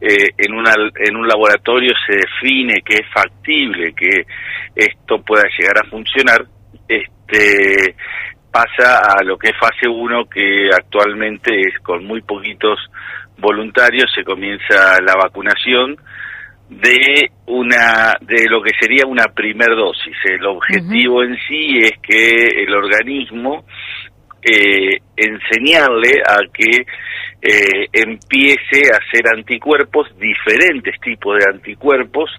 eh, 0.00 0.28
en, 0.36 0.54
una, 0.54 0.72
en 0.94 1.16
un 1.16 1.26
laboratorio 1.26 1.94
se 2.06 2.16
define 2.16 2.82
que 2.82 2.96
es 2.96 3.08
factible 3.14 3.94
que 3.94 4.26
esto 4.74 5.22
pueda 5.22 5.44
llegar 5.58 5.78
a 5.78 5.88
funcionar, 5.88 6.44
este, 6.86 7.96
pasa 8.56 9.00
a 9.18 9.22
lo 9.22 9.36
que 9.36 9.48
es 9.48 9.58
fase 9.58 9.86
1, 9.86 10.24
que 10.30 10.70
actualmente 10.74 11.60
es 11.60 11.78
con 11.82 12.06
muy 12.06 12.22
poquitos 12.22 12.78
voluntarios, 13.36 14.10
se 14.14 14.24
comienza 14.24 14.98
la 15.02 15.14
vacunación 15.14 15.96
de 16.70 17.30
una 17.46 18.14
de 18.22 18.48
lo 18.48 18.62
que 18.62 18.72
sería 18.80 19.04
una 19.06 19.24
primer 19.34 19.68
dosis. 19.76 20.16
El 20.24 20.46
objetivo 20.46 21.22
en 21.22 21.36
sí 21.46 21.80
es 21.82 21.92
que 22.02 22.62
el 22.62 22.74
organismo 22.74 23.66
eh, 24.42 25.00
enseñarle 25.16 26.22
a 26.26 26.38
que 26.50 26.86
eh, 27.42 27.86
empiece 27.92 28.90
a 28.90 28.96
hacer 28.96 29.28
anticuerpos, 29.36 30.08
diferentes 30.18 30.98
tipos 31.00 31.38
de 31.38 31.44
anticuerpos, 31.52 32.30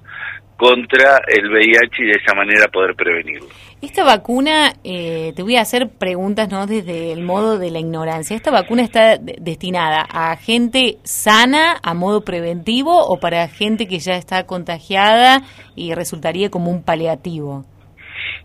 contra 0.58 1.20
el 1.28 1.52
VIH 1.52 2.02
y 2.02 2.06
de 2.06 2.20
esa 2.24 2.34
manera 2.34 2.68
poder 2.70 2.96
prevenirlo. 2.96 3.67
Esta 3.80 4.04
vacuna, 4.04 4.74
eh, 4.84 5.34
te 5.36 5.44
voy 5.44 5.56
a 5.56 5.62
hacer 5.62 5.88
preguntas 6.00 6.50
no 6.50 6.66
desde 6.66 7.14
el 7.14 7.22
modo 7.22 7.60
de 7.60 7.70
la 7.70 7.78
ignorancia. 7.78 8.36
¿Esta 8.36 8.50
vacuna 8.50 8.82
está 8.82 9.18
destinada 9.20 10.02
a 10.02 10.36
gente 10.36 10.98
sana, 11.04 11.78
a 11.84 11.94
modo 11.94 12.22
preventivo, 12.22 13.06
o 13.06 13.20
para 13.20 13.48
gente 13.48 13.88
que 13.88 14.00
ya 14.00 14.16
está 14.16 14.48
contagiada 14.48 15.44
y 15.76 15.94
resultaría 15.94 16.50
como 16.50 16.72
un 16.72 16.84
paliativo? 16.84 17.66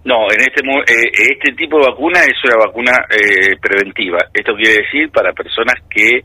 No, 0.05 0.31
en 0.31 0.41
este 0.41 0.61
eh, 0.61 1.11
este 1.13 1.55
tipo 1.57 1.79
de 1.79 1.87
vacuna 1.91 2.21
es 2.21 2.37
una 2.45 2.67
vacuna 2.67 2.93
eh, 3.09 3.57
preventiva. 3.59 4.19
Esto 4.35 4.55
quiere 4.55 4.83
decir 4.83 5.11
para 5.11 5.33
personas 5.33 5.77
que 5.89 6.21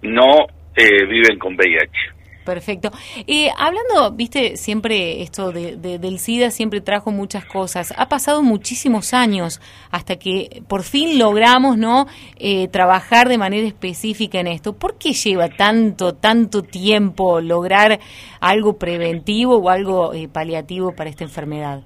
no 0.00 0.46
viven 0.76 1.38
con 1.38 1.54
VIH. 1.54 2.15
Perfecto. 2.46 2.90
Eh, 3.26 3.48
hablando, 3.58 4.12
viste, 4.12 4.56
siempre 4.56 5.20
esto 5.20 5.50
de, 5.50 5.76
del 5.76 6.18
SIDA 6.20 6.50
siempre 6.52 6.80
trajo 6.80 7.10
muchas 7.10 7.44
cosas. 7.44 7.92
Ha 7.98 8.08
pasado 8.08 8.42
muchísimos 8.42 9.12
años 9.12 9.60
hasta 9.90 10.16
que 10.16 10.62
por 10.68 10.84
fin 10.84 11.18
logramos, 11.18 11.76
¿no? 11.76 12.06
Eh, 12.38 12.68
trabajar 12.68 13.28
de 13.28 13.36
manera 13.36 13.66
específica 13.66 14.38
en 14.38 14.46
esto. 14.46 14.78
¿Por 14.78 14.96
qué 14.96 15.12
lleva 15.12 15.48
tanto, 15.48 16.14
tanto 16.14 16.62
tiempo 16.62 17.40
lograr 17.40 17.98
algo 18.40 18.78
preventivo 18.78 19.56
o 19.56 19.68
algo 19.68 20.14
eh, 20.14 20.28
paliativo 20.28 20.94
para 20.94 21.10
esta 21.10 21.24
enfermedad? 21.24 21.82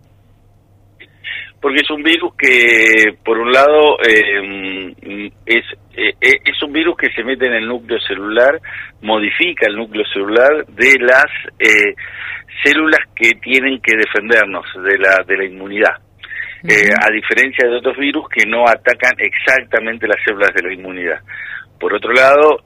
porque 1.61 1.81
es 1.83 1.91
un 1.91 2.03
virus 2.03 2.33
que, 2.37 3.19
por 3.23 3.39
un 3.39 3.53
lado, 3.53 3.99
eh, 4.01 5.31
es, 5.45 5.65
eh, 6.09 6.41
es 6.45 6.63
un 6.63 6.73
virus 6.73 6.97
que 6.97 7.11
se 7.13 7.23
mete 7.23 7.47
en 7.47 7.55
el 7.55 7.67
núcleo 7.67 8.01
celular, 8.01 8.61
modifica 9.03 9.67
el 9.69 9.77
núcleo 9.77 10.05
celular 10.13 10.67
de 10.67 10.99
las 11.01 11.27
eh, 11.59 11.95
células 12.65 13.01
que 13.15 13.33
tienen 13.43 13.81
que 13.81 13.97
defendernos 13.97 14.67
de 14.83 14.99
la, 14.99 15.23
de 15.27 15.37
la 15.37 15.45
inmunidad. 15.45 15.95
a 16.63 17.11
diferencia 17.13 17.69
de 17.69 17.77
otros 17.77 17.97
virus 17.97 18.29
que 18.29 18.47
no 18.47 18.65
atacan 18.67 19.15
exactamente 19.19 20.07
las 20.07 20.23
células 20.25 20.53
de 20.55 20.63
la 20.63 20.75
inmunidad. 20.75 21.21
Por 21.79 21.95
otro 21.95 22.13
lado, 22.13 22.63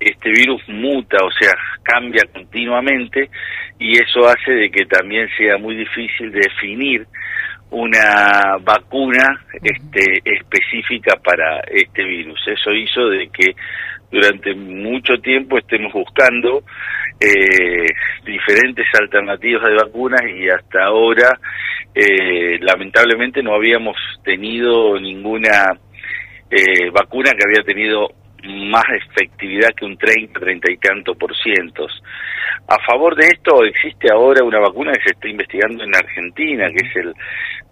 este 0.00 0.30
virus 0.30 0.62
muta, 0.68 1.18
o 1.24 1.30
sea, 1.30 1.54
cambia 1.82 2.24
continuamente 2.32 3.30
y 3.78 3.92
eso 3.92 4.26
hace 4.26 4.52
de 4.52 4.70
que 4.70 4.86
también 4.86 5.28
sea 5.36 5.58
muy 5.58 5.76
difícil 5.76 6.32
definir 6.32 7.06
una 7.70 8.56
vacuna 8.60 9.44
este, 9.62 10.22
específica 10.24 11.16
para 11.16 11.60
este 11.70 12.04
virus. 12.04 12.40
Eso 12.46 12.72
hizo 12.72 13.08
de 13.08 13.28
que 13.28 13.54
durante 14.10 14.54
mucho 14.54 15.18
tiempo 15.18 15.58
estemos 15.58 15.92
buscando 15.92 16.62
eh, 17.20 17.88
diferentes 18.24 18.86
alternativas 18.98 19.64
de 19.68 19.74
vacunas 19.74 20.22
y 20.28 20.48
hasta 20.48 20.84
ahora 20.84 21.38
eh, 21.94 22.58
lamentablemente 22.60 23.42
no 23.42 23.54
habíamos 23.54 23.96
tenido 24.24 24.98
ninguna 24.98 25.78
eh, 26.50 26.90
vacuna 26.90 27.32
que 27.32 27.44
había 27.44 27.62
tenido 27.64 28.08
más 28.44 28.84
efectividad 28.90 29.74
que 29.74 29.84
un 29.84 29.96
30, 29.96 30.38
30 30.38 30.72
y 30.72 30.76
tanto 30.78 31.14
por 31.14 31.36
cientos. 31.36 31.90
A 32.68 32.78
favor 32.84 33.16
de 33.16 33.26
esto 33.26 33.64
existe 33.64 34.08
ahora 34.12 34.44
una 34.44 34.60
vacuna 34.60 34.92
que 34.92 35.02
se 35.04 35.10
está 35.10 35.28
investigando 35.28 35.84
en 35.84 35.94
Argentina, 35.94 36.68
que 36.68 36.86
es 36.86 36.96
el 36.96 37.14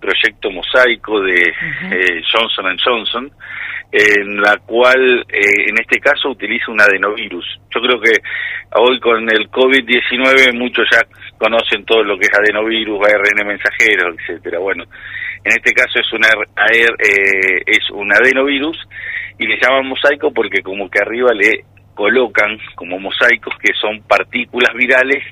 proyecto 0.01 0.51
mosaico 0.51 1.21
de 1.21 1.41
eh, 1.91 2.23
Johnson 2.33 2.77
Johnson, 2.83 3.31
en 3.93 4.41
la 4.41 4.57
cual 4.59 5.25
eh, 5.29 5.69
en 5.69 5.79
este 5.79 6.01
caso 6.01 6.31
utiliza 6.31 6.71
un 6.71 6.81
adenovirus. 6.81 7.45
Yo 7.75 7.81
creo 7.81 8.01
que 8.01 8.13
hoy 8.75 8.99
con 9.01 9.23
el 9.31 9.51
COVID-19 9.51 10.55
muchos 10.59 10.87
ya 10.91 11.01
conocen 11.39 11.85
todo 11.85 12.03
lo 12.03 12.19
que 12.19 12.27
es 12.27 12.39
adenovirus, 12.39 13.01
ARN 13.07 13.47
mensajero, 13.47 14.13
etcétera. 14.15 14.59
Bueno, 14.59 14.85
en 15.45 15.53
este 15.53 15.73
caso 15.73 16.01
es 16.01 16.13
un, 16.13 16.25
eh, 16.25 17.63
es 17.67 17.91
un 17.91 18.13
adenovirus 18.13 18.77
y 19.39 19.47
le 19.47 19.59
llaman 19.61 19.89
mosaico 19.89 20.33
porque 20.33 20.63
como 20.63 20.89
que 20.89 21.01
arriba 21.01 21.33
le 21.33 21.65
colocan 21.95 22.59
como 22.75 22.99
mosaicos 22.99 23.55
que 23.59 23.73
son 23.81 24.03
partículas 24.03 24.75
virales 24.75 25.25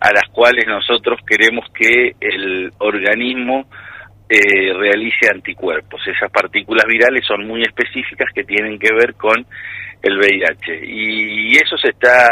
a 0.00 0.12
las 0.12 0.24
cuales 0.32 0.66
nosotros 0.66 1.20
queremos 1.26 1.66
que 1.72 2.14
el 2.20 2.72
organismo 2.78 3.66
eh, 4.28 4.72
realice 4.74 5.30
anticuerpos. 5.30 6.00
Esas 6.06 6.30
partículas 6.30 6.86
virales 6.86 7.24
son 7.26 7.46
muy 7.46 7.62
específicas 7.62 8.32
que 8.34 8.44
tienen 8.44 8.78
que 8.78 8.92
ver 8.92 9.14
con 9.14 9.46
el 10.02 10.18
VIH. 10.18 10.84
Y 10.84 11.56
eso 11.56 11.76
se 11.76 11.90
está 11.90 12.28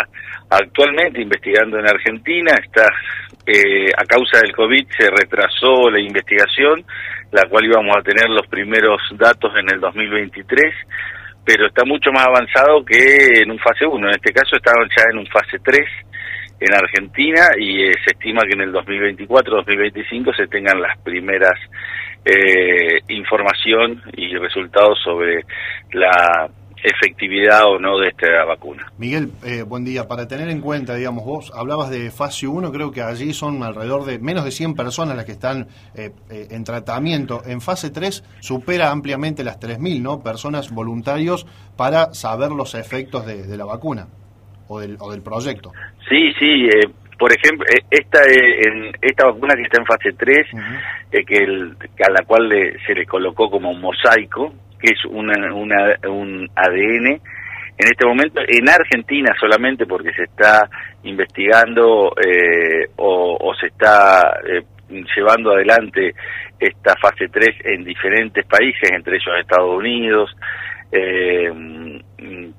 actualmente 0.49 1.21
investigando 1.21 1.79
en 1.79 1.89
Argentina, 1.89 2.53
está 2.63 2.87
eh, 3.47 3.91
a 3.97 4.05
causa 4.05 4.41
del 4.41 4.53
COVID 4.53 4.87
se 4.99 5.11
retrasó 5.11 5.91
la 5.91 6.01
investigación, 6.01 6.85
la 7.37 7.47
cual 7.51 7.67
íbamos 7.67 7.95
a 7.95 8.03
tener 8.03 8.31
los 8.31 8.47
primeros 8.47 8.99
datos 9.13 9.53
en 9.61 9.69
el 9.71 9.79
2023, 9.79 10.73
pero 11.45 11.67
está 11.67 11.85
mucho 11.85 12.11
más 12.11 12.27
avanzado 12.27 12.83
que 12.83 13.43
en 13.43 13.51
un 13.51 13.59
fase 13.59 13.85
1, 13.85 14.09
en 14.09 14.15
este 14.15 14.33
caso 14.33 14.57
estaban 14.57 14.89
ya 14.89 15.05
en 15.13 15.19
un 15.19 15.27
fase 15.27 15.59
3 15.63 15.85
en 16.61 16.75
Argentina 16.75 17.43
y 17.59 17.83
eh, 17.83 17.93
se 18.03 18.13
estima 18.13 18.41
que 18.49 18.55
en 18.55 18.63
el 18.63 18.73
2024-2025 18.73 20.35
se 20.35 20.47
tengan 20.47 20.81
las 20.81 20.99
primeras 21.01 21.61
eh, 22.25 23.01
información 23.09 24.03
y 24.17 24.35
resultados 24.37 24.99
sobre 25.05 25.45
la 25.93 26.49
efectividad 26.83 27.65
o 27.67 27.79
no 27.79 27.99
de 27.99 28.09
esta 28.09 28.45
vacuna. 28.45 28.93
Miguel, 28.99 29.31
eh, 29.45 29.63
buen 29.63 29.85
día. 29.85 30.07
Para 30.07 30.29
tener 30.29 30.49
en 30.49 30.61
cuenta, 30.61 30.95
digamos, 30.95 31.25
vos 31.25 31.53
hablabas 31.55 31.91
de 31.91 32.11
fase 32.11 32.47
1, 32.47 32.71
creo 32.73 32.93
que 32.93 33.03
allí 33.03 33.33
son 33.33 33.63
alrededor 33.63 34.05
de 34.05 34.19
menos 34.19 34.45
de 34.45 34.51
100 34.51 34.75
personas 34.75 35.17
las 35.17 35.25
que 35.25 35.33
están 35.33 35.69
eh, 35.95 36.11
eh, 36.31 36.49
en 36.51 36.65
tratamiento. 36.65 37.43
En 37.47 37.61
fase 37.61 37.91
3 37.91 38.23
supera 38.41 38.91
ampliamente 38.91 39.45
las 39.45 39.59
3.000, 39.61 40.01
¿no? 40.01 40.23
Personas 40.23 40.71
voluntarios 40.71 41.47
para 41.77 42.13
saber 42.15 42.51
los 42.51 42.75
efectos 42.75 43.27
de, 43.27 43.57
la 43.57 43.65
vacuna 43.65 44.07
o 44.69 44.81
del, 44.81 44.97
o 45.01 45.11
del 45.11 45.23
proyecto. 45.23 45.73
Sí, 46.09 46.33
sí. 46.39 46.69
por 47.19 47.33
ejemplo, 47.33 47.65
esta 47.91 48.19
en, 48.29 48.93
esta 49.01 49.27
vacuna 49.27 49.55
que 49.55 49.63
está 49.63 49.81
en 49.81 49.87
fase 49.87 50.13
3, 50.13 50.47
que, 51.27 51.37
el, 51.37 51.77
a 52.07 52.11
la 52.11 52.25
cual 52.27 52.51
se 52.87 52.95
le 52.95 53.07
colocó 53.07 53.51
como 53.51 53.71
un 53.71 53.81
mosaico, 53.81 54.53
que 54.79 54.93
es 54.93 55.05
una, 55.07 55.35
un 55.55 56.51
ADN. 56.55 57.21
En 57.79 57.89
este 57.91 58.07
momento, 58.07 58.41
en 58.47 58.69
Argentina 58.69 59.35
solamente 59.39 59.85
porque 59.85 60.13
se 60.13 60.25
está 60.25 60.69
investigando 61.03 62.15
eh, 62.17 62.89
o, 62.97 63.55
se 63.61 63.67
está 63.67 64.41
eh, 64.49 64.63
llevando 65.15 65.53
adelante 65.53 66.15
esta 66.59 66.95
fase 66.97 67.29
3 67.29 67.49
en 67.65 67.85
diferentes 67.85 68.47
países, 68.47 68.91
entre 68.93 69.17
ellos 69.17 69.35
Estados 69.39 69.77
Unidos, 69.77 70.35
eh, 70.91 71.53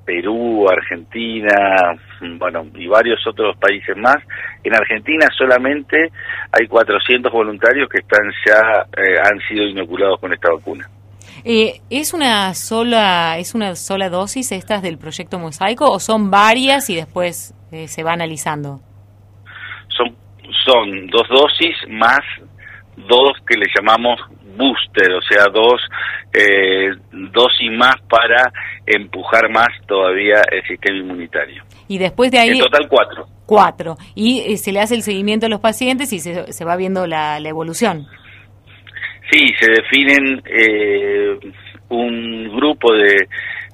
Perú, 0.05 0.67
Argentina, 0.69 1.97
bueno, 2.37 2.67
y 2.75 2.87
varios 2.87 3.25
otros 3.25 3.57
países 3.57 3.97
más. 3.97 4.17
En 4.63 4.75
Argentina 4.75 5.25
solamente 5.35 6.11
hay 6.51 6.67
400 6.67 7.31
voluntarios 7.31 7.89
que 7.89 7.99
están 7.99 8.31
ya 8.45 8.85
han 9.23 9.39
sido 9.47 9.63
inoculados 9.65 10.19
con 10.19 10.31
esta 10.31 10.51
vacuna. 10.51 10.87
Eh, 11.49 11.79
¿Es 11.89 12.13
una 12.13 12.53
sola 12.53 13.37
es 13.37 13.55
una 13.55 13.73
sola 13.77 14.09
dosis 14.09 14.51
estas 14.51 14.81
del 14.81 14.97
proyecto 14.97 15.39
Mosaico 15.39 15.89
o 15.89 15.97
son 15.97 16.29
varias 16.29 16.89
y 16.89 16.95
después 16.95 17.53
eh, 17.71 17.87
se 17.87 18.03
va 18.03 18.11
analizando? 18.11 18.81
Son 19.87 20.13
son 20.65 21.07
dos 21.07 21.25
dosis 21.29 21.73
más 21.87 22.19
dos 22.97 23.31
que 23.47 23.57
le 23.57 23.65
llamamos 23.73 24.19
booster, 24.57 25.13
o 25.13 25.21
sea, 25.21 25.45
dos 25.53 25.79
eh, 26.33 26.89
dosis 27.31 27.71
más 27.71 27.95
para 28.09 28.51
empujar 28.85 29.49
más 29.49 29.69
todavía 29.87 30.41
el 30.51 30.67
sistema 30.67 30.97
inmunitario. 30.97 31.63
Y 31.87 31.97
después 31.97 32.29
de 32.31 32.39
ahí... 32.39 32.49
En 32.49 32.59
total 32.59 32.89
cuatro. 32.89 33.27
Cuatro. 33.45 33.97
Y 34.15 34.41
eh, 34.41 34.57
se 34.57 34.73
le 34.73 34.81
hace 34.81 34.95
el 34.95 35.03
seguimiento 35.03 35.45
a 35.45 35.49
los 35.49 35.61
pacientes 35.61 36.11
y 36.11 36.19
se, 36.19 36.51
se 36.51 36.65
va 36.65 36.75
viendo 36.75 37.07
la, 37.07 37.39
la 37.39 37.47
evolución. 37.47 38.07
Sí, 39.29 39.53
se 39.59 39.71
definen 39.71 40.41
eh, 40.45 41.37
un 41.89 42.55
grupo 42.55 42.93
de, 42.93 43.27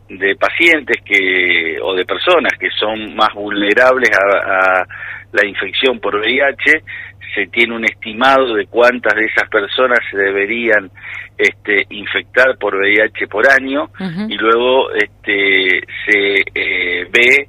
de 0.09 0.35
pacientes 0.35 0.97
que 1.03 1.77
o 1.81 1.93
de 1.95 2.05
personas 2.05 2.53
que 2.59 2.69
son 2.71 3.15
más 3.15 3.33
vulnerables 3.33 4.09
a, 4.11 4.85
la 5.31 5.47
infección 5.47 5.99
por 5.99 6.15
VIH 6.17 6.83
se 7.33 7.47
tiene 7.47 7.75
un 7.75 7.83
estimado 7.83 8.53
de 8.53 8.67
cuántas 8.67 9.15
de 9.15 9.25
esas 9.25 9.49
personas 9.49 9.97
se 10.11 10.17
deberían 10.17 10.91
este, 11.35 11.87
infectar 11.89 12.55
por 12.59 12.75
VIH 12.75 13.27
por 13.27 13.49
año 13.49 13.89
y 14.29 14.35
luego 14.35 14.91
este, 14.91 15.81
se 16.05 16.43
eh, 16.53 17.07
ve 17.11 17.47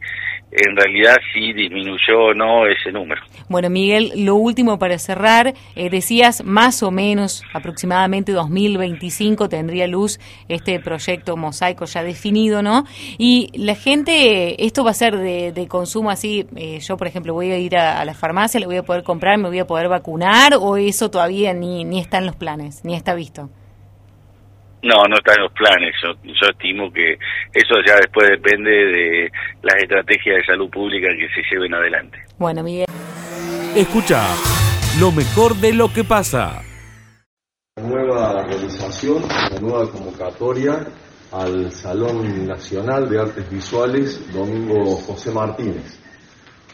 en 0.55 0.77
realidad 0.77 1.17
si 1.33 1.53
disminuyó 1.53 2.27
o 2.31 2.35
no 2.35 2.67
ese 2.67 2.93
número. 2.93 3.23
Bueno, 3.49 3.69
Miguel, 3.71 4.13
lo 4.25 4.37
último 4.37 4.79
para 4.79 4.99
cerrar, 4.99 5.55
eh, 5.75 5.91
decías 5.91 6.45
más 6.45 6.83
o 6.83 6.91
menos 6.91 7.43
aproximadamente 7.53 8.33
2025 8.33 9.49
tendría 9.49 9.89
luz 9.89 10.21
este 10.49 10.79
proyecto 10.79 11.37
mosaico 11.37 11.85
ya 11.87 12.05
definido, 12.05 12.63
¿no? 12.63 12.85
Y 13.19 13.51
la 13.55 13.75
gente, 13.75 14.65
esto 14.65 14.85
va 14.85 14.93
a 14.93 14.95
ser 14.95 15.17
de, 15.17 15.67
consumo 15.69 16.11
así, 16.11 16.47
eh, 16.57 16.79
yo 16.81 16.97
por 16.97 17.07
ejemplo 17.07 17.35
voy 17.35 17.51
a 17.51 17.59
ir 17.59 17.77
a, 17.77 18.05
la 18.05 18.15
farmacia, 18.15 18.61
le 18.61 18.67
voy 18.67 18.77
a 18.77 18.83
poder 18.83 19.03
comprar, 19.03 19.39
me 19.39 19.49
voy 19.49 19.59
a 19.59 19.67
poder 19.67 19.89
vacunar 19.89 20.55
o 20.61 20.77
eso 20.77 21.11
todavía 21.11 21.53
ni, 21.53 21.85
ni 21.85 22.01
está 22.01 22.19
en 22.19 22.27
los 22.27 22.37
planes, 22.37 22.85
ni 22.85 22.95
está 22.95 23.15
visto. 23.15 23.51
No, 24.85 25.03
no 25.09 25.17
está 25.17 25.33
en 25.33 25.45
los 25.45 25.53
planes. 25.53 25.95
Yo, 26.03 26.47
estimo 26.47 26.93
que 26.93 27.15
eso 27.55 27.75
ya 27.87 27.97
después 27.97 28.29
depende 28.29 28.71
de 28.71 29.33
las 29.63 29.77
estrategias 29.83 30.37
de 30.37 30.45
salud 30.45 30.69
pública 30.69 31.09
que 31.09 31.27
se 31.35 31.43
lleven 31.51 31.73
adelante. 31.73 32.19
Bueno, 32.39 32.63
Miguel. 32.63 32.85
Escucha 33.75 34.23
lo 35.01 35.11
mejor 35.11 35.55
de 35.57 35.73
lo 35.73 35.91
que 35.91 36.05
pasa. 36.05 36.61
Nueva 37.83 38.45
realización, 38.45 39.23
la 39.27 39.59
nueva 39.59 39.91
convocatoria 39.91 40.87
al 41.33 41.73
Salón 41.73 42.47
Nacional 42.47 43.09
de 43.09 43.21
Artes 43.21 43.51
Visuales 43.51 44.33
Domingo 44.35 44.97
José 44.97 45.33
Martínez. 45.33 45.99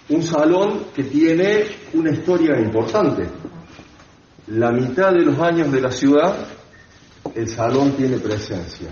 Un 0.08 0.22
salón 0.24 0.86
que 0.94 1.04
tiene 1.04 1.62
una 1.94 2.10
historia 2.10 2.58
importante. 2.58 3.22
La 4.48 4.72
mitad 4.72 5.12
de 5.12 5.24
los 5.24 5.38
años 5.38 5.70
de 5.70 5.80
la 5.80 5.92
ciudad 5.92 6.34
el 7.34 7.48
salón 7.48 7.92
tiene 7.92 8.18
presencia. 8.18 8.88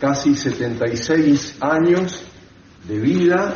Casi 0.00 0.34
76 0.34 1.56
años 1.60 2.24
de 2.88 2.98
vida 2.98 3.54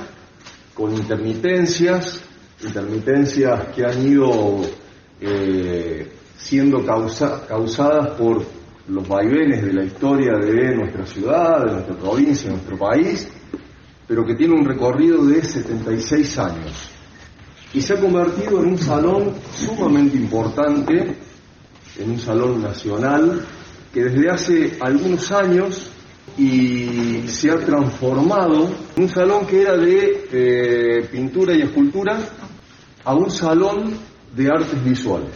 con 0.74 0.92
intermitencias, 0.94 2.20
intermitencias 2.62 3.68
que 3.74 3.84
han 3.84 4.06
ido 4.06 4.60
eh, 5.20 6.12
siendo 6.36 6.84
causadas 6.84 8.10
por 8.18 8.44
los 8.88 9.08
vaivenes 9.08 9.64
de 9.64 9.72
la 9.72 9.84
historia 9.84 10.36
de 10.36 10.76
nuestra 10.76 11.06
ciudad, 11.06 11.64
de 11.64 11.72
nuestra 11.72 11.96
provincia, 11.96 12.50
de 12.50 12.56
nuestro 12.56 12.78
país, 12.78 13.28
pero 14.06 14.24
que 14.24 14.34
tiene 14.34 14.54
un 14.54 14.64
recorrido 14.64 15.24
de 15.24 15.42
76 15.42 16.38
años. 16.38 16.90
Y 17.74 17.80
se 17.80 17.94
ha 17.94 18.00
convertido 18.00 18.60
en 18.60 18.68
un 18.70 18.78
salón 18.78 19.34
sumamente 19.52 20.16
importante, 20.16 21.16
en 21.98 22.10
un 22.10 22.18
salón 22.18 22.62
nacional, 22.62 23.44
que 23.92 24.04
desde 24.04 24.30
hace 24.30 24.76
algunos 24.80 25.30
años 25.32 25.90
y 26.36 27.22
se 27.28 27.50
ha 27.50 27.56
transformado 27.56 28.68
un 28.96 29.08
salón 29.08 29.46
que 29.46 29.62
era 29.62 29.76
de 29.76 30.28
eh, 30.32 31.08
pintura 31.10 31.54
y 31.54 31.62
escultura 31.62 32.18
a 33.04 33.14
un 33.14 33.30
salón 33.30 33.94
de 34.34 34.48
artes 34.48 34.84
visuales. 34.84 35.30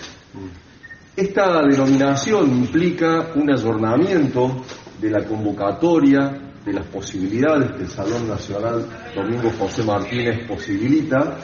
Esta 1.17 1.63
denominación 1.63 2.51
implica 2.51 3.33
un 3.35 3.51
ayornamiento 3.51 4.63
de 5.01 5.11
la 5.11 5.25
convocatoria, 5.25 6.51
de 6.65 6.73
las 6.73 6.87
posibilidades 6.87 7.73
que 7.73 7.83
el 7.83 7.89
Salón 7.89 8.29
Nacional 8.29 8.87
Domingo 9.15 9.51
José 9.59 9.83
Martínez 9.83 10.47
posibilita, 10.47 11.39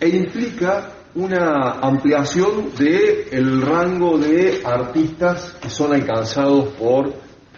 e 0.00 0.08
implica 0.08 0.92
una 1.14 1.72
ampliación 1.80 2.74
del 2.76 3.26
el 3.32 3.62
rango 3.62 4.18
de 4.18 4.60
artistas 4.64 5.56
que 5.60 5.70
son 5.70 5.92
alcanzados 5.92 6.68
por 6.74 7.12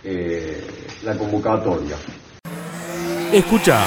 eh, 0.04 0.66
la 1.04 1.16
convocatoria. 1.16 1.96
Escucha 3.32 3.84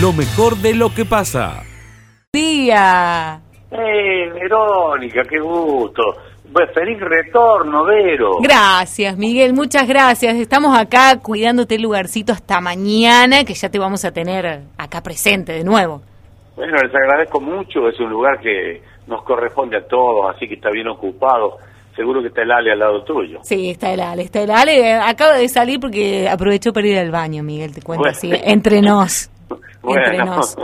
lo 0.00 0.12
mejor 0.12 0.56
de 0.56 0.74
lo 0.74 0.92
que 0.92 1.04
pasa. 1.04 1.62
Día. 2.32 3.40
Eh, 3.70 4.32
Verónica, 4.32 5.22
qué 5.28 5.38
gusto. 5.40 6.02
Pues 6.52 6.70
feliz 6.72 6.98
retorno, 7.00 7.84
Vero. 7.84 8.38
Gracias, 8.40 9.16
Miguel, 9.16 9.54
muchas 9.54 9.88
gracias. 9.88 10.36
Estamos 10.36 10.76
acá 10.78 11.18
cuidándote 11.20 11.74
el 11.76 11.82
lugarcito 11.82 12.32
hasta 12.32 12.60
mañana, 12.60 13.44
que 13.44 13.54
ya 13.54 13.70
te 13.70 13.78
vamos 13.78 14.04
a 14.04 14.12
tener 14.12 14.62
acá 14.78 15.02
presente 15.02 15.52
de 15.52 15.64
nuevo. 15.64 16.02
Bueno, 16.56 16.76
les 16.82 16.94
agradezco 16.94 17.40
mucho, 17.40 17.88
es 17.88 17.98
un 18.00 18.10
lugar 18.10 18.38
que 18.40 18.80
nos 19.06 19.22
corresponde 19.24 19.76
a 19.76 19.86
todos, 19.86 20.34
así 20.34 20.46
que 20.48 20.54
está 20.54 20.70
bien 20.70 20.88
ocupado. 20.88 21.58
Seguro 21.96 22.20
que 22.22 22.28
está 22.28 22.42
el 22.42 22.50
Ale 22.50 22.72
al 22.72 22.78
lado 22.80 23.04
tuyo. 23.04 23.38
Sí, 23.42 23.70
está 23.70 23.92
el 23.92 24.00
Ale, 24.00 24.22
está 24.22 24.42
el 24.42 24.50
Ale. 24.50 24.94
Acaba 24.94 25.34
de 25.34 25.48
salir 25.48 25.78
porque 25.78 26.28
aprovechó 26.28 26.72
para 26.72 26.86
ir 26.88 26.98
al 26.98 27.10
baño, 27.12 27.42
Miguel, 27.44 27.72
te 27.72 27.82
cuento 27.82 28.02
Bueno. 28.02 28.16
así, 28.16 28.30
entre 28.44 28.80
nos. 28.82 29.30
Entre 29.86 30.16
Bueno. 30.16 30.36
nos. 30.36 30.56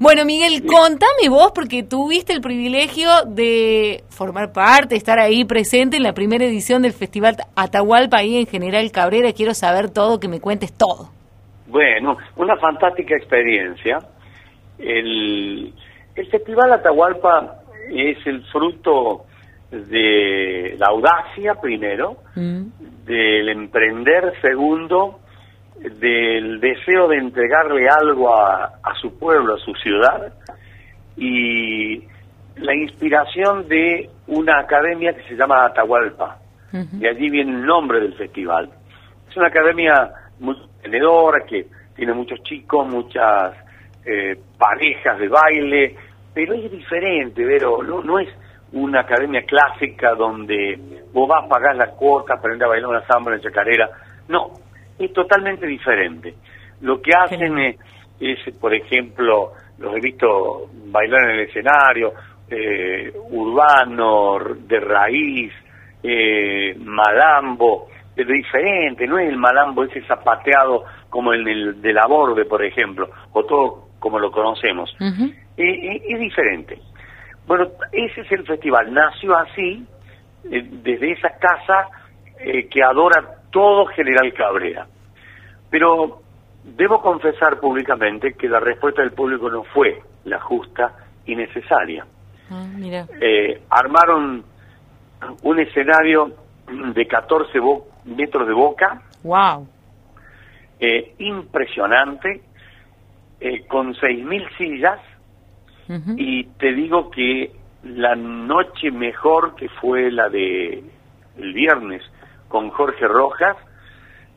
Bueno, 0.00 0.24
Miguel, 0.24 0.64
contame 0.66 1.28
vos, 1.28 1.52
porque 1.54 1.82
tuviste 1.82 2.32
el 2.32 2.40
privilegio 2.40 3.08
de 3.26 4.02
formar 4.08 4.50
parte, 4.52 4.96
estar 4.96 5.18
ahí 5.18 5.44
presente 5.44 5.98
en 5.98 6.02
la 6.02 6.14
primera 6.14 6.44
edición 6.46 6.80
del 6.82 6.92
Festival 6.92 7.36
Atahualpa 7.54 8.16
ahí 8.16 8.38
en 8.38 8.46
General 8.46 8.90
Cabrera. 8.90 9.32
Quiero 9.34 9.52
saber 9.54 9.90
todo, 9.90 10.18
que 10.18 10.26
me 10.28 10.40
cuentes 10.40 10.72
todo. 10.72 11.10
Bueno, 11.68 12.16
una 12.36 12.56
fantástica 12.56 13.14
experiencia. 13.14 13.98
El, 14.82 15.72
el 16.14 16.26
Festival 16.26 16.72
Atahualpa 16.72 17.60
es 17.88 18.18
el 18.26 18.44
fruto 18.46 19.26
de 19.70 20.76
la 20.78 20.88
audacia, 20.88 21.54
primero, 21.54 22.18
del 22.34 23.48
emprender, 23.48 24.34
segundo, 24.42 25.20
del 25.78 26.60
deseo 26.60 27.08
de 27.08 27.16
entregarle 27.16 27.88
algo 27.88 28.34
a, 28.34 28.64
a 28.82 28.94
su 29.00 29.18
pueblo, 29.18 29.54
a 29.54 29.58
su 29.58 29.72
ciudad, 29.74 30.34
y 31.16 32.02
la 32.56 32.74
inspiración 32.74 33.68
de 33.68 34.10
una 34.26 34.60
academia 34.60 35.14
que 35.14 35.22
se 35.28 35.36
llama 35.36 35.64
Atahualpa. 35.64 36.38
De 36.70 37.08
allí 37.08 37.28
viene 37.28 37.52
el 37.52 37.66
nombre 37.66 38.00
del 38.00 38.14
festival. 38.14 38.70
Es 39.28 39.36
una 39.36 39.48
academia 39.48 40.10
muy 40.40 40.56
tenedora, 40.82 41.44
que 41.46 41.66
tiene 41.94 42.12
muchos 42.14 42.42
chicos, 42.42 42.88
muchas 42.88 43.54
eh, 44.04 44.36
parejas 44.58 45.18
de 45.18 45.28
baile, 45.28 45.96
pero 46.34 46.54
es 46.54 46.70
diferente, 46.70 47.44
Vero, 47.44 47.82
no, 47.82 48.02
no 48.02 48.18
es 48.18 48.28
una 48.72 49.00
academia 49.00 49.42
clásica 49.42 50.14
donde 50.14 50.78
vos 51.12 51.28
vas 51.28 51.44
a 51.44 51.48
pagar 51.48 51.76
la 51.76 51.88
cuota, 51.90 52.34
aprender 52.34 52.64
a 52.64 52.70
bailar 52.70 52.90
una 52.90 53.06
samba, 53.06 53.32
una 53.32 53.40
chacarera. 53.40 53.88
No, 54.28 54.52
es 54.98 55.12
totalmente 55.12 55.66
diferente. 55.66 56.34
Lo 56.80 57.00
que 57.00 57.12
hacen 57.14 57.58
es, 57.58 57.76
es, 58.18 58.56
por 58.56 58.74
ejemplo, 58.74 59.52
los 59.78 59.94
he 59.94 60.00
visto 60.00 60.70
bailar 60.86 61.24
en 61.24 61.30
el 61.30 61.40
escenario, 61.48 62.12
eh, 62.48 63.12
urbano, 63.30 64.38
de 64.56 64.80
raíz, 64.80 65.52
eh, 66.02 66.74
malambo, 66.78 67.88
pero 68.14 68.32
diferente, 68.32 69.06
no 69.06 69.18
es 69.18 69.28
el 69.28 69.36
malambo 69.36 69.84
ese 69.84 70.02
zapateado 70.02 70.84
como 71.08 71.32
el 71.32 71.44
del, 71.44 71.82
de 71.82 71.92
la 71.92 72.06
borde, 72.06 72.44
por 72.44 72.64
ejemplo, 72.64 73.08
o 73.32 73.44
todo 73.44 73.91
como 74.02 74.18
lo 74.18 74.32
conocemos. 74.32 74.94
Eh, 75.56 76.02
es 76.08 76.18
diferente. 76.18 76.78
Bueno, 77.46 77.68
ese 77.92 78.22
es 78.22 78.32
el 78.32 78.44
festival. 78.44 78.92
Nació 78.92 79.36
así, 79.38 79.86
eh, 80.50 80.66
desde 80.82 81.12
esa 81.12 81.30
casa 81.38 81.88
eh, 82.40 82.66
que 82.68 82.82
adora 82.82 83.36
todo 83.52 83.86
General 83.86 84.32
Cabrera. 84.34 84.86
Pero 85.70 86.20
debo 86.64 87.00
confesar 87.00 87.60
públicamente 87.60 88.32
que 88.34 88.48
la 88.48 88.58
respuesta 88.58 89.02
del 89.02 89.12
público 89.12 89.48
no 89.48 89.62
fue 89.62 90.00
la 90.24 90.40
justa 90.40 90.92
y 91.24 91.36
necesaria. 91.36 92.04
Ah, 92.50 92.66
mira. 92.76 93.06
Eh, 93.20 93.62
armaron 93.70 94.44
un 95.42 95.60
escenario 95.60 96.32
de 96.94 97.06
14 97.06 97.58
bo- 97.60 97.86
metros 98.04 98.48
de 98.48 98.52
boca, 98.54 99.00
Wow. 99.22 99.68
eh, 100.80 101.14
impresionante, 101.18 102.42
eh, 103.44 103.64
con 103.66 103.92
6.000 103.94 104.56
sillas, 104.56 105.00
y 106.16 106.44
te 106.44 106.72
digo 106.72 107.10
que 107.10 107.52
la 107.82 108.14
noche 108.14 108.90
mejor 108.90 109.56
que 109.56 109.68
fue 109.68 110.10
la 110.10 110.28
de 110.30 110.82
el 111.36 111.52
viernes 111.52 112.02
con 112.48 112.70
Jorge 112.70 113.06
Rojas, 113.08 113.56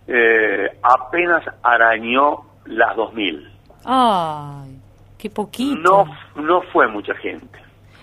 eh, 0.07 0.69
apenas 0.81 1.43
arañó 1.61 2.45
las 2.65 2.95
2.000. 2.97 3.47
Ay, 3.85 4.79
qué 5.17 5.29
poquito. 5.29 5.79
No, 6.35 6.41
no 6.41 6.61
fue 6.73 6.87
mucha 6.87 7.13
gente. 7.15 7.59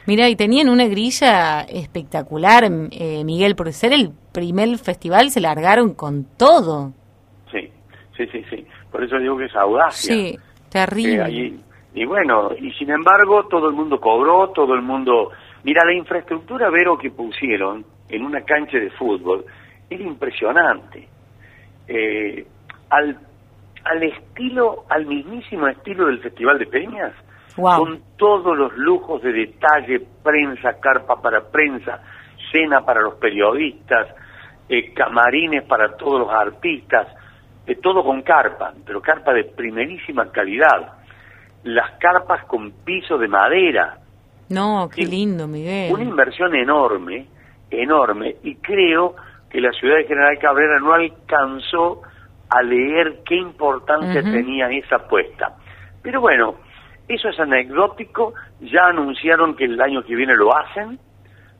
Mira, 0.07 0.29
y 0.29 0.37
tenían 0.37 0.69
una 0.69 0.87
grilla 0.87 1.63
espectacular, 1.63 2.65
eh, 2.65 3.25
Miguel, 3.25 3.55
por 3.57 3.73
ser 3.73 3.93
el 3.93 4.13
primer 4.33 4.79
festival 4.79 5.31
se 5.31 5.41
largaron 5.41 5.95
con 5.95 6.25
todo. 6.37 6.93
Sí, 7.51 7.71
sí, 8.17 8.27
sí, 8.33 8.45
sí. 8.51 8.67
Por 8.91 9.05
eso 9.05 9.19
digo 9.19 9.37
que 9.37 9.47
es 9.47 9.57
audacia. 9.57 10.15
Sí, 10.15 10.39
terrible. 10.73 11.29
Eh, 11.29 11.57
y 11.95 12.05
bueno, 12.07 12.51
y 12.59 12.71
sin 12.73 12.91
embargo 12.91 13.47
todo 13.49 13.69
el 13.69 13.75
mundo 13.75 14.01
cobró, 14.01 14.49
todo 14.51 14.75
el 14.75 14.83
mundo... 14.83 15.31
Mira, 15.65 15.85
la 15.85 15.93
infraestructura, 15.95 16.71
Vero, 16.71 16.97
que 16.99 17.11
pusieron 17.11 17.85
en 18.09 18.25
una 18.25 18.41
cancha 18.43 18.79
de 18.79 18.91
fútbol 18.91 19.45
era 19.89 20.03
impresionante. 20.03 21.07
Eh, 21.87 22.47
al, 22.91 23.19
al 23.85 24.03
estilo, 24.03 24.85
al 24.89 25.07
mismísimo 25.07 25.69
estilo 25.69 26.07
del 26.07 26.21
Festival 26.21 26.59
de 26.59 26.67
Peñas, 26.67 27.13
Wow. 27.57 27.79
con 27.81 28.03
todos 28.17 28.57
los 28.57 28.75
lujos 28.79 29.21
de 29.23 29.31
detalle, 29.31 30.01
prensa, 30.23 30.81
carpa 30.81 31.21
para 31.21 31.43
prensa, 31.51 32.01
cena 32.51 32.81
para 32.83 33.03
los 33.03 33.17
periodistas, 33.17 34.09
eh, 34.71 34.95
camarines 34.95 35.63
para 35.65 35.95
todos 35.97 36.21
los 36.21 36.31
artistas, 36.31 37.09
eh, 37.67 37.77
todo 37.77 38.03
con 38.05 38.23
carpa, 38.23 38.73
pero 38.85 39.01
carpa 39.01 39.33
de 39.33 39.45
primerísima 39.45 40.31
calidad. 40.31 40.95
Las 41.65 41.93
carpas 41.99 42.45
con 42.47 42.71
piso 42.85 43.17
de 43.19 43.29
madera, 43.29 43.99
No, 44.49 44.89
qué 44.95 45.03
lindo, 45.07 45.47
Miguel. 45.47 45.93
una 45.93 46.03
inversión 46.03 46.55
enorme, 46.55 47.27
enorme, 47.71 48.37
y 48.43 48.57
creo 48.57 49.15
que 49.49 49.61
la 49.61 49.71
ciudad 49.73 49.97
de 49.97 50.05
General 50.05 50.39
Cabrera 50.41 50.79
no 50.81 50.93
alcanzó 50.93 52.03
a 52.51 52.63
leer 52.63 53.21
qué 53.25 53.37
importancia 53.37 54.23
tenía 54.23 54.69
esa 54.71 54.97
apuesta. 54.97 55.57
Pero 56.03 56.21
bueno, 56.21 56.57
eso 57.09 57.29
es 57.29 57.39
anecdótico, 57.39 58.35
ya 58.61 58.87
anunciaron 58.87 59.55
que 59.57 59.65
el 59.65 59.81
año 59.81 60.03
que 60.03 60.15
viene 60.17 60.35
lo 60.35 60.51
hacen, 60.57 60.99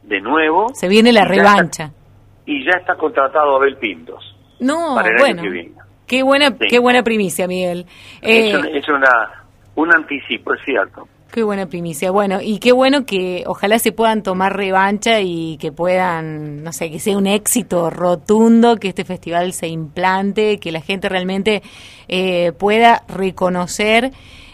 de 0.03 0.21
nuevo. 0.21 0.69
Se 0.75 0.89
viene 0.89 1.13
la 1.13 1.21
y 1.21 1.23
ya 1.25 1.29
revancha. 1.29 1.85
está- 1.85 1.97
y 2.45 2.65
ya 2.65 2.73
está 2.79 2.97
contratado 2.97 3.55
Abel 3.57 3.77
Pintos 3.77 4.37
No, 4.59 4.97
para 4.97 5.09
el 5.11 5.17
bueno. 5.19 5.41
año 5.41 5.43
que 5.43 5.49
viene. 5.51 5.73
Qué 6.13 6.23
buena, 6.23 6.49
Sí. 6.49 6.67
qué 6.69 6.79
buena 6.79 7.03
primicia, 7.03 7.47
Miguel. 7.49 7.87
Eh, 8.21 8.53
es 8.75 8.87
una, 8.87 9.47
un 9.77 9.95
anticipo, 9.97 10.53
es 10.53 10.61
cierto. 10.63 11.09
Qué 11.33 11.43
buena 11.43 11.65
primicia. 11.65 12.11
Bueno, 12.11 12.41
y 12.43 12.59
qué 12.59 12.73
bueno 12.73 13.07
que 13.07 13.45
ojalá 13.47 13.79
se 13.79 13.93
puedan 13.93 14.23
tomar 14.23 14.55
revancha 14.55 15.23
y 15.23 15.57
que 15.57 15.73
puedan, 15.73 16.63
no 16.65 16.75
sé, 16.75 16.91
que 16.91 16.99
sea 16.99 17.17
un 17.17 17.27
éxito 17.27 17.89
rotundo, 17.89 18.77
que 18.77 18.89
este 18.89 19.07
festival 19.07 19.55
se 19.55 19.69
implante, 19.69 20.61
que 20.61 20.71
la 20.71 20.83
gente 20.83 21.09
realmente 21.09 21.63
eh, 22.09 22.53
pueda 22.59 23.05
reconocer 23.09 24.11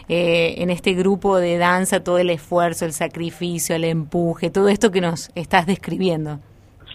eh, 0.07 0.55
en 0.59 0.69
este 0.69 0.93
grupo 0.93 1.39
de 1.39 1.57
danza 1.57 2.01
todo 2.05 2.19
el 2.19 2.29
esfuerzo, 2.29 2.85
el 2.85 2.93
sacrificio, 2.93 3.75
el 3.75 3.83
empuje, 3.83 4.49
todo 4.49 4.69
esto 4.69 4.91
que 4.91 5.01
nos 5.01 5.29
estás 5.35 5.67
describiendo. 5.67 6.39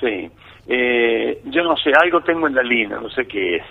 Sí. 0.00 0.30
Eh, 0.66 1.42
yo 1.50 1.62
no 1.64 1.76
sé, 1.76 1.90
algo 2.02 2.22
tengo 2.22 2.46
en 2.46 2.54
la 2.54 2.62
línea, 2.62 2.98
no 2.98 3.10
sé 3.10 3.26
qué 3.26 3.56
es. 3.56 3.62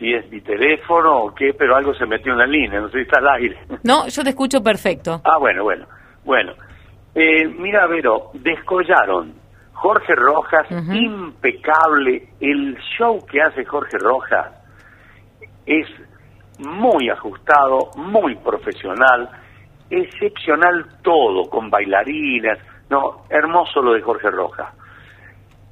Si 0.00 0.12
es 0.14 0.30
mi 0.30 0.40
teléfono 0.40 1.24
o 1.24 1.34
qué, 1.34 1.52
pero 1.56 1.76
algo 1.76 1.92
se 1.94 2.06
metió 2.06 2.32
en 2.32 2.38
la 2.38 2.46
línea, 2.46 2.80
no 2.80 2.88
sé 2.88 2.98
si 2.98 3.02
está 3.02 3.20
al 3.20 3.28
aire. 3.28 3.58
No, 3.84 4.08
yo 4.08 4.24
te 4.24 4.30
escucho 4.30 4.62
perfecto. 4.62 5.20
Ah, 5.24 5.36
bueno, 5.38 5.62
bueno. 5.62 5.86
Bueno, 6.24 6.54
eh, 7.14 7.46
mira, 7.46 7.86
Vero, 7.86 8.30
descollaron. 8.34 9.34
Jorge 9.72 10.14
Rojas, 10.14 10.66
impecable. 10.70 12.28
El 12.38 12.76
show 12.98 13.24
que 13.24 13.40
hace 13.40 13.64
Jorge 13.64 13.96
Rojas 13.98 14.52
es 15.64 15.86
muy 16.58 17.08
ajustado, 17.08 17.90
muy 17.96 18.34
profesional, 18.36 19.30
excepcional 19.88 20.84
todo, 21.02 21.48
con 21.48 21.70
bailarinas, 21.70 22.58
no, 22.90 23.22
hermoso 23.30 23.80
lo 23.80 23.94
de 23.94 24.02
Jorge 24.02 24.30
Rojas. 24.30 24.68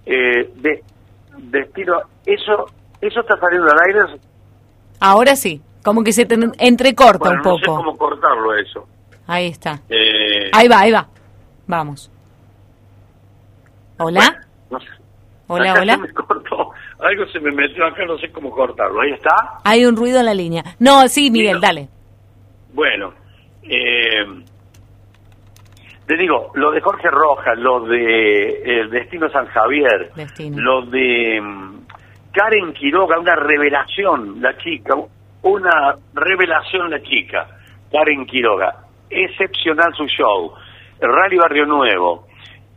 Eh, 0.07 0.53
de, 0.57 0.83
destino, 1.37 2.01
eso, 2.25 2.67
eso 3.01 3.21
está 3.21 3.37
saliendo 3.39 3.69
al 3.71 3.79
aire. 3.87 4.21
Ahora 5.01 5.37
sí, 5.37 5.61
como 5.85 6.03
que 6.03 6.13
se 6.13 6.27
te 6.27 6.37
entrecorta 6.59 7.19
Bueno, 7.31 7.43
un 7.43 7.49
no 7.53 7.59
sé 7.59 7.65
poco. 7.67 7.77
cómo 7.85 7.97
cortarlo 7.99 8.55
eso. 8.57 8.87
Ahí 9.27 9.49
está. 9.49 9.81
Eh, 9.89 10.51
Ahí 10.53 10.69
va, 10.69 10.81
ahí 10.81 10.91
va. 10.93 11.07
Vamos. 11.67 12.11
Hola. 13.99 14.47
no 14.71 14.81
sé. 14.81 14.87
Hola, 15.49 15.73
Acá 15.73 15.81
hola. 15.83 15.95
se 15.95 16.01
me 16.03 16.13
cortó. 16.13 16.71
Algo 17.01 17.27
se 17.33 17.41
me 17.41 17.53
metió 17.53 17.87
acá, 17.87 18.05
no 18.05 18.19
sé 18.19 18.31
cómo 18.33 18.51
cortarlo. 18.51 19.01
Ahí 19.01 19.13
está. 19.13 19.61
Hay 19.65 19.85
un 19.87 19.97
ruido 19.97 20.19
en 20.21 20.27
la 20.27 20.35
línea. 20.35 20.65
No, 20.79 21.07
sí, 21.09 21.31
Miguel, 21.31 21.61
dale. 21.61 21.89
Bueno, 22.73 23.13
eh, 23.63 24.25
te 26.07 26.17
digo, 26.17 26.51
lo 26.55 26.71
de 26.71 26.81
Jorge 26.81 27.09
Rojas, 27.09 27.57
lo 27.59 27.81
de 27.87 28.63
el 28.81 28.91
Destino 28.91 29.29
San 29.31 29.47
Javier, 29.47 30.11
Destino. 30.17 30.61
lo 30.61 30.83
de 30.87 31.41
mm, 31.41 31.78
Karen 32.33 32.73
Quiroga, 32.75 33.19
una 33.19 33.35
revelación, 33.35 34.41
la 34.41 34.57
chica, 34.59 34.95
una 35.43 35.95
revelación 36.15 36.91
la 36.91 37.01
chica, 37.03 37.47
Karen 37.91 38.27
Quiroga, 38.27 38.75
excepcional 39.11 39.93
su 39.95 40.07
show, 40.07 40.53
Rally 41.01 41.37
Barrio 41.39 41.67
Nuevo. 41.67 42.27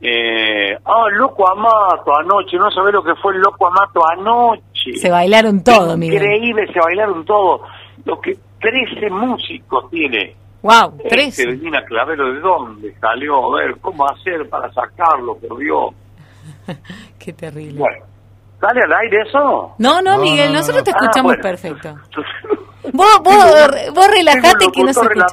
Eh, 0.04 0.76
ah, 0.84 1.06
Loco 1.12 1.48
Amato 1.48 2.12
anoche, 2.18 2.58
no 2.58 2.72
sabés 2.72 2.92
lo 2.94 3.04
que 3.04 3.14
fue 3.22 3.34
el 3.36 3.42
Loco 3.42 3.68
Amato 3.68 4.02
anoche. 4.10 4.94
Se 4.96 5.12
bailaron 5.12 5.64
todo, 5.64 5.96
Miguel. 5.96 6.24
Increíble, 6.24 6.66
se 6.74 6.80
bailaron 6.80 7.24
todo. 7.24 7.62
Lo 8.06 8.20
que 8.20 8.36
13 8.60 9.10
músicos 9.12 9.90
tiene. 9.92 10.36
Wow, 10.64 10.94
Este, 10.98 11.10
tres. 11.10 11.38
Delfina 11.38 11.84
Clavero, 11.86 12.34
¿de 12.34 12.40
dónde 12.40 12.94
salió? 13.00 13.54
A 13.54 13.62
ver, 13.62 13.78
¿cómo 13.80 14.08
hacer 14.08 14.48
para 14.50 14.72
sacarlo? 14.72 15.36
Por 15.38 15.58
Dios. 15.60 15.90
Qué 17.20 17.34
terrible. 17.34 17.80
Bueno, 17.80 18.06
¿sale 18.62 18.82
al 18.86 18.94
aire 18.94 19.18
eso? 19.28 19.76
No, 19.80 20.02
no, 20.02 20.18
Miguel, 20.20 20.54
nosotros 20.54 20.84
te 20.86 20.92
Ah, 20.92 20.98
escuchamos 21.02 21.32
bueno. 21.32 21.42
perfecto. 21.44 21.96
Vos, 22.94 23.20
vos, 23.24 23.36
vos 23.94 24.08
relajate 24.08 24.66
que 24.74 24.84
no 24.84 24.92
se 24.92 25.02
escucha. 25.02 25.28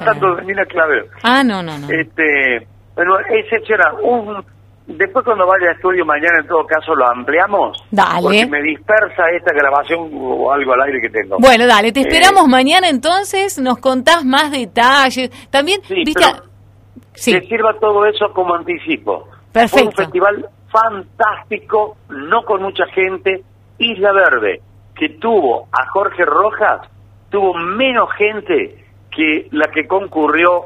Ah, 1.22 1.42
no, 1.42 1.62
no, 1.62 1.78
no. 1.78 1.88
Este, 1.90 2.66
bueno, 2.94 3.16
excepcional. 3.30 3.94
Un, 4.02 4.44
después 4.86 5.24
cuando 5.24 5.46
vaya 5.46 5.70
a 5.70 5.72
estudio 5.72 6.04
mañana, 6.04 6.40
en 6.40 6.46
todo 6.46 6.66
caso, 6.66 6.94
lo 6.94 7.08
ampliamos. 7.08 7.82
Dale. 7.90 8.20
Porque 8.22 8.46
me 8.46 8.62
dispersa 8.62 9.30
esta 9.34 9.52
grabación 9.54 10.10
o 10.12 10.52
algo 10.52 10.74
al 10.74 10.82
aire 10.82 11.00
que 11.00 11.08
tengo. 11.08 11.36
Bueno, 11.38 11.66
dale, 11.66 11.90
te 11.90 12.00
Eh, 12.00 12.04
esperamos 12.06 12.46
mañana 12.48 12.88
entonces, 12.90 13.58
nos 13.58 13.78
contás 13.78 14.24
más 14.26 14.50
detalles. 14.52 15.30
También, 15.50 15.80
Sí, 15.84 15.94
viste, 16.04 16.20
pero 16.30 16.44
Sí. 17.14 17.32
que 17.32 17.46
sirva 17.48 17.74
todo 17.80 18.04
eso 18.06 18.26
como 18.34 18.54
anticipo. 18.54 19.26
Perfecto. 19.52 19.78
Fue 19.78 19.86
un 19.88 19.92
festival 19.92 20.46
fantástico, 20.70 21.96
no 22.08 22.42
con 22.44 22.62
mucha 22.62 22.86
gente. 22.86 23.42
Isla 23.78 24.12
Verde, 24.12 24.60
que 24.94 25.10
tuvo 25.20 25.68
a 25.72 25.86
Jorge 25.90 26.24
Rojas, 26.24 26.80
tuvo 27.30 27.54
menos 27.54 28.08
gente 28.16 28.84
que 29.10 29.48
la 29.52 29.70
que 29.72 29.86
concurrió 29.86 30.64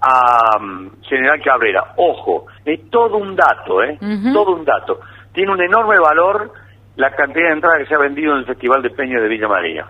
a 0.00 0.58
mm, 0.60 1.02
General 1.02 1.40
Cabrera. 1.42 1.94
Ojo, 1.96 2.46
es 2.64 2.90
todo 2.90 3.16
un 3.16 3.34
dato, 3.36 3.82
¿eh? 3.82 3.98
Todo 4.32 4.54
un 4.56 4.64
dato. 4.64 5.00
Tiene 5.32 5.52
un 5.52 5.62
enorme 5.62 5.98
valor 5.98 6.52
la 6.96 7.10
cantidad 7.14 7.48
de 7.48 7.52
entradas 7.54 7.78
que 7.78 7.86
se 7.86 7.94
ha 7.94 7.98
vendido 7.98 8.32
en 8.34 8.40
el 8.40 8.46
Festival 8.46 8.82
de 8.82 8.90
Peña 8.90 9.18
de 9.20 9.28
Villa 9.28 9.48
María. 9.48 9.86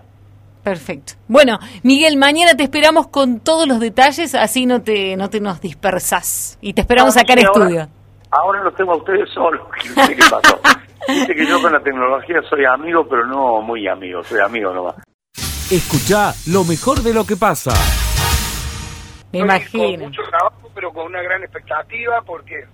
perfecto. 0.62 1.14
Bueno, 1.26 1.58
Miguel, 1.82 2.16
mañana 2.16 2.54
te 2.56 2.62
esperamos 2.62 3.08
con 3.08 3.40
todos 3.40 3.66
los 3.66 3.80
detalles, 3.80 4.36
así 4.36 4.66
no 4.66 4.82
te, 4.82 5.16
no 5.16 5.28
te 5.28 5.40
nos 5.40 5.60
dispersás. 5.60 6.58
Y 6.60 6.74
te 6.74 6.82
esperamos 6.82 7.16
No, 7.16 7.22
acá 7.22 7.32
en 7.32 7.46
ahora- 7.46 7.64
estudio. 7.64 7.88
Ahora 8.32 8.62
los 8.62 8.74
tengo 8.74 8.92
a 8.92 8.96
ustedes 8.96 9.28
solos. 9.30 9.66
No 9.96 10.04
sé 10.06 10.16
qué 10.16 10.22
pasó. 10.30 10.58
Dice 11.08 11.34
que 11.34 11.46
yo 11.46 11.60
con 11.60 11.72
la 11.72 11.80
tecnología 11.80 12.40
soy 12.48 12.64
amigo, 12.64 13.06
pero 13.08 13.26
no 13.26 13.60
muy 13.60 13.86
amigo. 13.88 14.22
Soy 14.22 14.40
amigo 14.40 14.72
nomás. 14.72 14.94
Escucha 15.70 16.32
lo 16.50 16.64
mejor 16.64 17.00
de 17.02 17.12
lo 17.12 17.24
que 17.26 17.36
pasa. 17.36 17.72
Me 19.32 19.40
Con 19.40 19.48
imagino. 19.48 20.04
mucho 20.04 20.22
trabajo, 20.28 20.70
pero 20.74 20.92
con 20.92 21.06
una 21.06 21.22
gran 21.22 21.42
expectativa 21.42 22.20
porque 22.22 22.64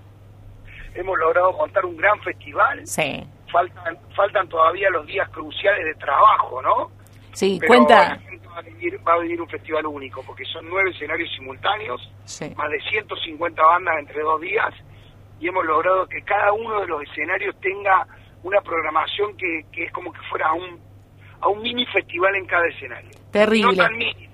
hemos 0.94 1.18
logrado 1.18 1.52
montar 1.54 1.84
un 1.86 1.96
gran 1.96 2.20
festival. 2.20 2.86
Sí. 2.86 3.24
Faltan, 3.50 3.96
faltan 4.14 4.48
todavía 4.48 4.90
los 4.90 5.06
días 5.06 5.28
cruciales 5.30 5.84
de 5.86 5.94
trabajo, 5.94 6.60
¿no? 6.62 6.90
Sí, 7.32 7.56
Pero 7.60 7.68
cuenta. 7.68 8.08
la 8.10 8.18
gente 8.18 8.46
va 8.48 8.58
a, 8.58 8.62
vivir, 8.62 9.00
va 9.08 9.14
a 9.14 9.18
vivir 9.20 9.40
un 9.40 9.48
festival 9.48 9.86
único 9.86 10.22
porque 10.24 10.44
son 10.44 10.68
nueve 10.68 10.90
escenarios 10.90 11.30
simultáneos, 11.36 12.12
Sí. 12.24 12.52
más 12.56 12.68
de 12.70 12.80
150 12.90 13.62
bandas 13.62 13.94
entre 14.00 14.20
dos 14.22 14.40
días 14.40 14.74
y 15.40 15.48
hemos 15.48 15.64
logrado 15.64 16.06
que 16.06 16.22
cada 16.22 16.52
uno 16.52 16.80
de 16.80 16.86
los 16.86 17.02
escenarios 17.02 17.54
tenga 17.60 18.06
una 18.42 18.60
programación 18.60 19.36
que, 19.36 19.62
que 19.72 19.84
es 19.84 19.92
como 19.92 20.12
que 20.12 20.20
fuera 20.30 20.48
a 20.48 20.52
un, 20.54 20.78
a 21.40 21.48
un 21.48 21.60
mini 21.62 21.86
festival 21.86 22.34
en 22.36 22.46
cada 22.46 22.66
escenario. 22.68 23.10
Terrible. 23.30 23.76
No 23.76 23.82
tan 23.82 23.96
mini. 23.96 24.28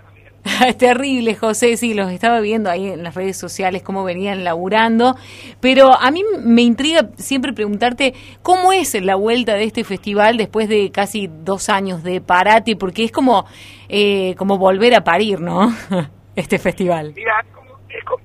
Es 0.66 0.76
terrible, 0.76 1.34
José, 1.36 1.78
sí, 1.78 1.94
los 1.94 2.10
estaba 2.12 2.38
viendo 2.40 2.68
ahí 2.70 2.90
en 2.90 3.02
las 3.02 3.14
redes 3.14 3.38
sociales, 3.38 3.82
cómo 3.82 4.04
venían 4.04 4.44
laburando, 4.44 5.14
pero 5.58 5.94
a 5.98 6.10
mí 6.10 6.22
me 6.44 6.60
intriga 6.60 7.08
siempre 7.16 7.54
preguntarte 7.54 8.12
cómo 8.42 8.70
es 8.74 8.94
la 9.02 9.14
vuelta 9.14 9.54
de 9.54 9.64
este 9.64 9.84
festival 9.84 10.36
después 10.36 10.68
de 10.68 10.90
casi 10.92 11.28
dos 11.30 11.70
años 11.70 12.02
de 12.02 12.20
parate, 12.20 12.76
porque 12.76 13.04
es 13.04 13.10
como, 13.10 13.46
eh, 13.88 14.34
como 14.36 14.58
volver 14.58 14.94
a 14.94 15.02
parir, 15.02 15.40
¿no? 15.40 15.72
Este 16.36 16.58
festival. 16.58 17.14
Mira, 17.16 17.40
es 17.40 17.54
como- 17.54 17.78
es 17.88 18.04
como- 18.04 18.24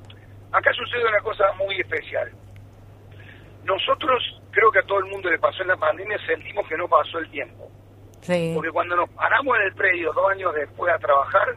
acá 0.51 0.71
sucede 0.73 1.07
una 1.07 1.21
cosa 1.21 1.45
muy 1.57 1.79
especial. 1.79 2.29
Nosotros, 3.69 4.41
creo 4.49 4.71
que 4.71 4.79
a 4.79 4.83
todo 4.83 4.97
el 4.97 5.05
mundo 5.05 5.29
le 5.29 5.37
pasó 5.37 5.61
en 5.61 5.67
la 5.67 5.77
pandemia, 5.77 6.17
sentimos 6.25 6.67
que 6.67 6.75
no 6.75 6.87
pasó 6.87 7.19
el 7.19 7.29
tiempo. 7.29 7.69
Sí. 8.21 8.51
Porque 8.55 8.71
cuando 8.71 8.95
nos 8.95 9.09
paramos 9.11 9.55
en 9.57 9.61
el 9.61 9.75
predio 9.75 10.11
dos 10.11 10.31
años 10.31 10.55
después 10.55 10.91
a 10.91 10.97
trabajar, 10.97 11.55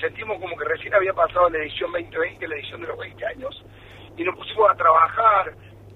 sentimos 0.00 0.40
como 0.40 0.56
que 0.56 0.64
recién 0.64 0.92
había 0.92 1.12
pasado 1.12 1.48
la 1.50 1.58
edición 1.58 1.92
2020, 1.92 2.48
la 2.48 2.56
edición 2.56 2.80
de 2.80 2.88
los 2.88 2.98
20 2.98 3.26
años, 3.26 3.64
y 4.16 4.24
nos 4.24 4.36
pusimos 4.36 4.70
a 4.72 4.74
trabajar. 4.74 5.54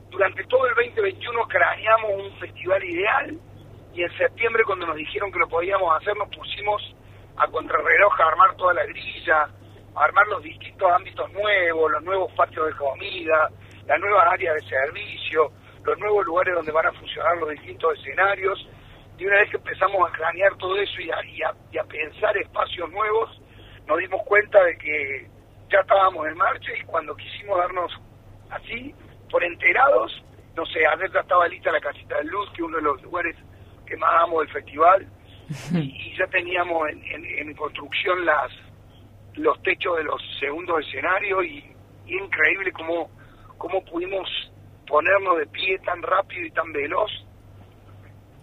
Durante 0.08 0.44
todo 0.44 0.68
el 0.68 0.74
2021 0.76 1.48
craneamos 1.48 2.10
un 2.14 2.38
festival 2.38 2.84
ideal, 2.84 3.36
y 3.92 4.02
en 4.04 4.18
septiembre 4.18 4.62
cuando 4.64 4.86
nos 4.86 4.96
dijeron 4.96 5.32
que 5.32 5.40
lo 5.40 5.48
podíamos 5.48 6.00
hacer, 6.00 6.16
nos 6.16 6.28
pusimos 6.28 6.94
a 7.38 7.48
contrarreloj 7.48 8.20
a 8.20 8.28
armar 8.28 8.54
toda 8.56 8.72
la 8.72 8.86
grilla, 8.86 9.48
a 9.96 10.04
armar 10.04 10.28
los 10.28 10.44
distintos 10.44 10.88
ámbitos 10.92 11.32
nuevos, 11.32 11.90
los 11.90 12.04
nuevos 12.04 12.32
patios 12.34 12.68
de 12.68 12.72
comida, 12.74 13.50
las 13.86 14.00
nuevas 14.00 14.26
áreas 14.32 14.54
de 14.56 14.68
servicio, 14.68 15.50
los 15.84 15.98
nuevos 15.98 16.24
lugares 16.26 16.54
donde 16.54 16.72
van 16.72 16.86
a 16.86 16.92
funcionar 16.92 17.36
los 17.38 17.50
distintos 17.50 17.98
escenarios. 17.98 18.68
Y 19.18 19.26
una 19.26 19.36
vez 19.38 19.50
que 19.50 19.56
empezamos 19.56 20.08
a 20.08 20.12
cranear 20.12 20.54
todo 20.56 20.76
eso 20.76 21.00
y 21.00 21.10
a, 21.10 21.24
y 21.24 21.42
a- 21.42 21.54
y 21.72 21.78
a 21.78 21.84
pensar 21.84 22.36
espacios 22.36 22.90
nuevos, 22.90 23.40
nos 23.86 23.98
dimos 23.98 24.20
cuenta 24.24 24.62
de 24.64 24.76
que 24.76 25.26
ya 25.70 25.80
estábamos 25.80 26.26
en 26.26 26.36
marcha 26.36 26.70
y 26.78 26.82
cuando 26.84 27.14
quisimos 27.16 27.56
darnos 27.58 27.92
así, 28.50 28.94
por 29.30 29.42
enterados, 29.42 30.22
no 30.54 30.64
sé, 30.66 30.86
ayer 30.86 31.10
ya 31.12 31.20
estaba 31.20 31.48
lista 31.48 31.70
la 31.72 31.80
casita 31.80 32.16
de 32.18 32.24
luz, 32.24 32.48
que 32.50 32.56
es 32.56 32.68
uno 32.68 32.76
de 32.76 32.82
los 32.82 33.02
lugares 33.02 33.36
que 33.86 33.96
más 33.96 34.10
amo 34.22 34.40
del 34.40 34.50
festival, 34.50 35.06
y, 35.74 36.14
ya 36.18 36.26
teníamos 36.26 36.88
en, 36.90 37.02
en- 37.04 37.48
en 37.48 37.54
construcción 37.54 38.24
las 38.26 38.50
los 39.34 39.60
techos 39.62 39.96
de 39.98 40.04
los 40.04 40.20
segundos 40.40 40.80
escenarios 40.86 41.44
y, 41.44 41.64
y 42.06 42.16
increíble 42.18 42.72
cómo, 42.72 43.10
cómo 43.58 43.84
pudimos 43.84 44.28
ponernos 44.86 45.38
de 45.38 45.46
pie 45.46 45.78
tan 45.80 46.02
rápido 46.02 46.46
y 46.46 46.50
tan 46.50 46.72
veloz. 46.72 47.10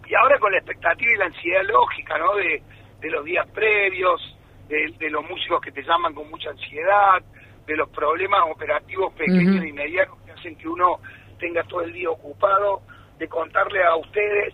Y 0.06 0.14
ahora 0.14 0.38
con 0.38 0.52
la 0.52 0.58
expectativa 0.58 1.12
y 1.12 1.16
la 1.16 1.24
ansiedad 1.26 1.62
lógica, 1.64 2.18
¿no? 2.18 2.34
De, 2.36 2.62
de 3.00 3.10
los 3.10 3.24
días 3.24 3.46
previos, 3.50 4.20
de, 4.68 4.92
de 4.98 5.10
los 5.10 5.28
músicos 5.28 5.60
que 5.60 5.72
te 5.72 5.82
llaman 5.82 6.14
con 6.14 6.28
mucha 6.30 6.50
ansiedad, 6.50 7.22
de 7.66 7.76
los 7.76 7.88
problemas 7.90 8.42
operativos 8.50 9.12
pequeños 9.14 9.56
Ujú. 9.56 9.64
y 9.64 9.68
inmediatos 9.70 10.18
que 10.24 10.32
hacen 10.32 10.56
que 10.56 10.68
uno 10.68 11.00
tenga 11.38 11.62
todo 11.64 11.80
el 11.82 11.92
día 11.92 12.10
ocupado, 12.10 12.82
de 13.18 13.28
contarle 13.28 13.82
a 13.82 13.96
ustedes 13.96 14.52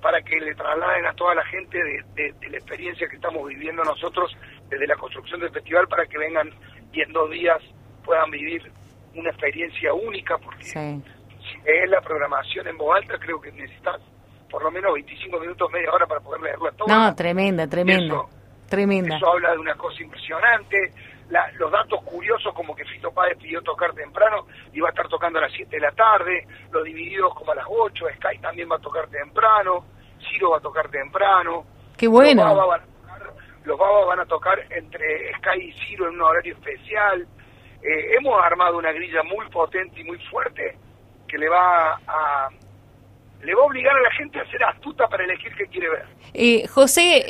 para 0.00 0.22
que 0.22 0.38
le 0.40 0.54
trasladen 0.54 1.06
a 1.06 1.12
toda 1.14 1.34
la 1.34 1.44
gente 1.46 1.76
de, 1.82 2.02
de- 2.14 2.32
de 2.40 2.48
la 2.50 2.56
experiencia 2.58 3.08
que 3.08 3.16
estamos 3.16 3.46
viviendo 3.48 3.82
nosotros 3.82 4.34
desde 4.68 4.86
la 4.86 4.94
construcción 4.96 5.40
del 5.40 5.50
festival 5.50 5.88
para 5.88 6.06
que 6.06 6.16
vengan 6.18 6.50
y 6.92 7.00
en 7.02 7.12
dos 7.12 7.30
días 7.30 7.58
puedan 8.04 8.30
vivir 8.30 8.70
una 9.14 9.30
experiencia 9.30 9.92
única 9.94 10.38
porque 10.38 10.64
Sí. 10.64 11.02
si 11.40 11.58
es 11.64 11.88
la 11.90 12.00
programación 12.00 12.66
en 12.68 12.76
voz 12.78 12.96
alta 12.96 13.18
creo 13.18 13.40
que 13.40 13.50
necesitas 13.52 14.00
por 14.50 14.62
lo 14.64 14.70
menos 14.70 14.92
25 14.94 15.38
minutos, 15.38 15.70
media 15.72 15.92
hora 15.92 16.06
para 16.06 16.20
poder 16.20 16.40
leerla 16.42 16.72
toda. 16.72 16.92
No, 17.10 17.14
tremenda, 17.14 17.66
tremenda. 17.68 18.14
Eso- 18.14 18.28
Tremenda. 18.68 19.16
Eso 19.16 19.28
habla 19.32 19.50
de 19.52 19.58
una 19.58 19.74
cosa 19.74 20.00
impresionante. 20.02 20.92
La- 21.28 21.50
los 21.58 21.72
datos 21.72 22.00
curiosos, 22.04 22.52
como 22.54 22.74
que 22.74 22.84
Fito 22.84 23.10
Páez 23.12 23.36
pidió 23.38 23.60
tocar 23.62 23.92
temprano 23.94 24.46
y 24.72 24.78
va 24.80 24.88
a 24.88 24.90
estar 24.90 25.08
tocando 25.08 25.38
a 25.40 25.42
las 25.42 25.52
7 25.52 25.74
de 25.76 25.80
la 25.82 25.90
tarde. 25.92 26.46
Los 26.70 26.84
divididos 26.84 27.34
como 27.34 27.50
a 27.50 27.56
las 27.56 27.66
8. 27.68 28.06
Sky 28.16 28.38
también 28.40 28.68
va 28.70 28.76
a 28.76 28.80
tocar 28.80 29.08
temprano. 29.08 29.84
Ciro 30.28 30.50
va 30.50 30.58
a 30.58 30.60
tocar 30.60 30.88
temprano. 30.88 31.64
Qué 31.96 32.06
bueno. 32.06 32.44
Los 33.64 33.78
babas 33.78 34.06
van 34.06 34.20
a 34.20 34.26
tocar 34.26 34.58
entre 34.70 35.32
Sky 35.34 35.60
y 35.60 35.72
Ciro 35.72 36.08
en 36.08 36.14
un 36.14 36.22
horario 36.22 36.54
especial. 36.54 37.26
Eh, 37.82 38.16
hemos 38.18 38.40
armado 38.42 38.78
una 38.78 38.92
grilla 38.92 39.22
muy 39.22 39.48
potente 39.48 40.00
y 40.00 40.04
muy 40.04 40.18
fuerte 40.26 40.76
que 41.26 41.38
le 41.38 41.48
va 41.48 41.98
a 42.06 42.48
le 43.42 43.54
va 43.54 43.62
a 43.62 43.64
obligar 43.64 43.96
a 43.96 44.00
la 44.02 44.10
gente 44.12 44.38
a 44.38 44.50
ser 44.50 44.62
astuta 44.64 45.08
para 45.08 45.24
elegir 45.24 45.50
qué 45.56 45.66
quiere 45.66 45.88
ver. 45.88 46.06
Eh, 46.34 46.66
José, 46.66 47.24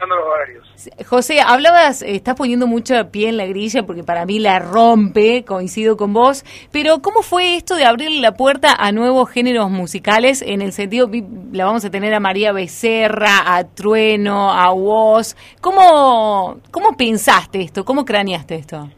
horarios. 0.00 0.86
José, 1.06 1.40
hablabas, 1.40 2.02
eh, 2.02 2.14
estás 2.14 2.36
poniendo 2.36 2.66
mucho 2.66 3.10
pie 3.10 3.28
en 3.28 3.36
la 3.36 3.46
grilla 3.46 3.84
porque 3.84 4.04
para 4.04 4.26
mí 4.26 4.38
la 4.38 4.58
rompe, 4.58 5.44
coincido 5.44 5.96
con 5.96 6.12
vos, 6.12 6.44
pero 6.70 7.00
¿cómo 7.00 7.22
fue 7.22 7.56
esto 7.56 7.74
de 7.74 7.84
abrirle 7.84 8.20
la 8.20 8.34
puerta 8.34 8.74
a 8.74 8.92
nuevos 8.92 9.30
géneros 9.30 9.70
musicales 9.70 10.42
en 10.42 10.62
el 10.62 10.72
sentido, 10.72 11.10
la 11.52 11.64
vamos 11.64 11.84
a 11.84 11.90
tener 11.90 12.14
a 12.14 12.20
María 12.20 12.52
Becerra, 12.52 13.56
a 13.56 13.64
Trueno, 13.64 14.52
a 14.52 14.72
Woz, 14.72 15.34
¿cómo, 15.60 16.60
cómo 16.70 16.96
pensaste 16.96 17.60
esto? 17.62 17.84
¿Cómo 17.84 18.04
craneaste 18.04 18.54
esto? 18.54 18.88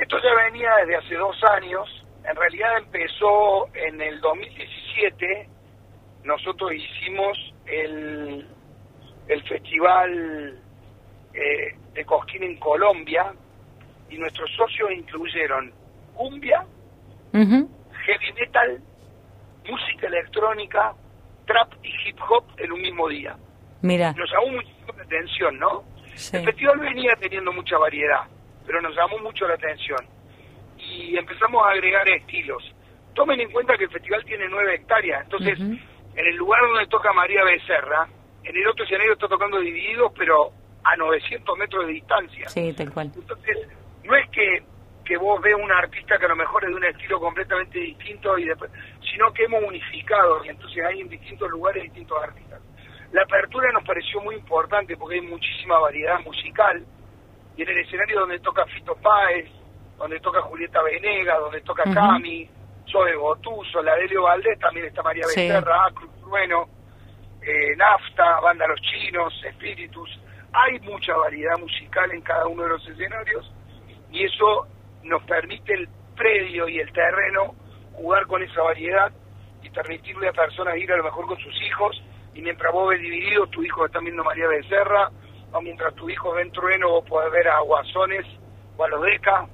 Esto 0.00 0.16
ya 0.22 0.34
venía 0.44 0.70
desde 0.76 0.96
hace 0.96 1.14
dos 1.16 1.36
años. 1.44 2.06
En 2.24 2.36
realidad 2.36 2.78
empezó 2.78 3.68
en 3.74 4.00
el 4.00 4.20
2017. 4.20 5.48
Nosotros 6.24 6.72
hicimos 6.72 7.36
el, 7.66 8.46
el 9.28 9.42
festival 9.44 10.60
eh, 11.34 11.76
de 11.94 12.04
Cosquín 12.04 12.42
en 12.42 12.56
Colombia 12.58 13.32
y 14.10 14.18
nuestros 14.18 14.50
socios 14.56 14.90
incluyeron 14.92 15.72
cumbia, 16.14 16.64
heavy 17.32 18.32
metal, 18.38 18.80
música 19.68 20.06
electrónica, 20.06 20.94
trap 21.46 21.72
y 21.82 22.08
hip 22.08 22.18
hop 22.28 22.44
en 22.56 22.72
un 22.72 22.80
mismo 22.80 23.08
día. 23.08 23.36
Mira, 23.82 24.12
Nos 24.12 24.30
llamó 24.30 24.48
muchísimo 24.56 24.92
la 24.96 25.02
atención, 25.04 25.58
¿no? 25.58 25.84
Sí. 26.14 26.36
El 26.36 26.44
festival 26.44 26.78
venía 26.80 27.14
teniendo 27.20 27.52
mucha 27.52 27.78
variedad, 27.78 28.22
pero 28.68 28.82
nos 28.82 28.94
llamó 28.94 29.18
mucho 29.20 29.48
la 29.48 29.54
atención. 29.54 29.98
Y 30.76 31.16
empezamos 31.16 31.66
a 31.66 31.70
agregar 31.70 32.06
estilos. 32.06 32.62
Tomen 33.14 33.40
en 33.40 33.50
cuenta 33.50 33.78
que 33.78 33.84
el 33.84 33.90
festival 33.90 34.22
tiene 34.26 34.46
nueve 34.46 34.74
hectáreas, 34.74 35.24
entonces 35.24 35.58
en 35.58 36.26
el 36.26 36.36
lugar 36.36 36.60
donde 36.68 36.86
toca 36.86 37.12
María 37.14 37.42
Becerra, 37.44 38.06
en 38.44 38.54
el 38.56 38.66
otro 38.68 38.84
escenario 38.84 39.14
está 39.14 39.26
tocando 39.26 39.58
divididos, 39.58 40.12
pero 40.16 40.52
a 40.84 40.96
900 40.96 41.58
metros 41.58 41.86
de 41.86 41.92
distancia. 41.94 42.48
sí, 42.48 42.72
tal 42.74 42.92
cual. 42.92 43.10
Entonces, 43.14 43.56
no 44.04 44.14
es 44.14 44.28
que, 44.30 44.62
que 45.04 45.16
vos 45.16 45.40
veas 45.40 45.58
un 45.58 45.72
artista 45.72 46.18
que 46.18 46.26
a 46.26 46.28
lo 46.28 46.36
mejor 46.36 46.64
es 46.64 46.70
de 46.70 46.76
un 46.76 46.84
estilo 46.84 47.18
completamente 47.20 47.78
distinto, 47.78 48.38
y 48.38 48.44
después, 48.44 48.70
sino 49.10 49.32
que 49.32 49.44
hemos 49.44 49.64
unificado, 49.64 50.44
y 50.44 50.50
entonces 50.50 50.84
hay 50.84 51.00
en 51.00 51.08
distintos 51.08 51.50
lugares 51.50 51.84
distintos 51.84 52.22
artistas. 52.22 52.60
La 53.12 53.22
apertura 53.22 53.72
nos 53.72 53.84
pareció 53.84 54.20
muy 54.20 54.34
importante 54.34 54.94
porque 54.96 55.16
hay 55.16 55.22
muchísima 55.22 55.78
variedad 55.78 56.20
musical, 56.20 56.84
y 57.58 57.62
en 57.62 57.68
el 57.70 57.78
escenario 57.78 58.20
donde 58.20 58.38
toca 58.38 58.64
Fito 58.66 58.94
Páez, 58.94 59.50
donde 59.98 60.20
toca 60.20 60.40
Julieta 60.42 60.80
Venegas, 60.80 61.40
donde 61.40 61.60
toca. 61.62 61.82
Cami, 61.92 62.48
Zoe 62.88 63.16
Gotuso, 63.16 63.82
la 63.82 63.96
Delio 63.96 64.22
Valdés, 64.22 64.56
también 64.60 64.86
está 64.86 65.02
María 65.02 65.24
Sí. 65.24 65.40
Becerra, 65.40 65.86
Acru 65.86 66.08
Trueno, 66.20 66.68
eh, 67.42 67.74
Nafta, 67.76 68.38
Banda 68.38 68.64
Los 68.68 68.80
Chinos, 68.80 69.34
Espíritus. 69.44 70.08
Hay 70.52 70.78
mucha 70.80 71.16
variedad 71.16 71.58
musical 71.58 72.12
en 72.12 72.20
cada 72.22 72.46
uno 72.46 72.62
de 72.62 72.68
los 72.68 72.88
escenarios 72.88 73.52
y 74.12 74.24
eso 74.24 74.68
nos 75.02 75.22
permite 75.24 75.74
el 75.74 75.88
predio 76.16 76.68
y 76.68 76.78
el 76.78 76.92
terreno 76.92 77.56
jugar 77.94 78.28
con 78.28 78.40
esa 78.40 78.62
variedad 78.62 79.12
y 79.62 79.70
permitirle 79.70 80.28
a 80.28 80.32
personas 80.32 80.76
ir 80.76 80.92
a 80.92 80.96
lo 80.96 81.02
mejor 81.02 81.26
con 81.26 81.38
sus 81.40 81.60
hijos 81.62 82.00
y 82.34 82.40
mientras 82.40 82.72
vos 82.72 82.90
ves 82.90 83.00
dividido, 83.00 83.48
tu 83.48 83.64
hijo 83.64 83.84
está 83.84 83.98
viendo 83.98 84.22
María 84.22 84.46
Becerra 84.46 85.10
o 85.52 85.60
mientras 85.60 85.94
tu 85.94 86.08
hijo 86.08 86.32
ve 86.32 86.42
en 86.42 86.52
Trueno 86.52 86.90
vos 86.90 87.04
podés 87.08 87.32
ver 87.32 87.48
a 87.48 87.60
Guasones 87.60 88.26
o 88.76 88.84
a 88.84 88.88
los 88.88 89.02
Deca 89.02 89.46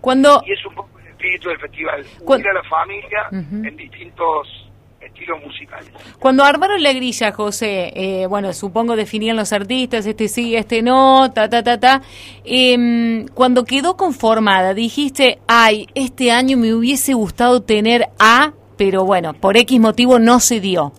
Cuando, 0.00 0.42
y 0.46 0.52
es 0.52 0.66
un 0.66 0.74
poco 0.74 0.98
el 1.00 1.06
espíritu 1.08 1.48
del 1.48 1.58
festival, 1.58 2.04
unir 2.22 2.48
a 2.48 2.52
la 2.54 2.62
familia 2.64 3.28
en 3.30 3.76
distintos 3.76 4.70
estilos 5.00 5.42
musicales. 5.44 5.90
cuando 6.18 6.44
armaron 6.44 6.82
la 6.82 6.92
grilla, 6.92 7.32
José, 7.32 7.92
eh, 7.94 8.26
bueno, 8.26 8.52
supongo 8.52 8.96
definían 8.96 9.36
los 9.36 9.52
artistas, 9.52 10.06
este 10.06 10.28
sí, 10.28 10.56
este 10.56 10.82
no, 10.82 11.30
ta, 11.32 11.48
ta, 11.48 11.62
ta, 11.62 11.78
ta. 11.78 12.02
Em, 12.44 13.26
cuando 13.28 13.64
quedó 13.64 13.96
conformada, 13.96 14.74
dijiste, 14.74 15.38
ay, 15.46 15.86
este 15.94 16.32
año 16.32 16.56
me 16.56 16.74
hubiese 16.74 17.14
gustado 17.14 17.62
tener 17.62 18.08
A, 18.18 18.52
pero 18.76 19.04
bueno, 19.04 19.34
por 19.34 19.56
X 19.56 19.78
motivo 19.80 20.18
no 20.18 20.40
se 20.40 20.60
dio. 20.60 20.92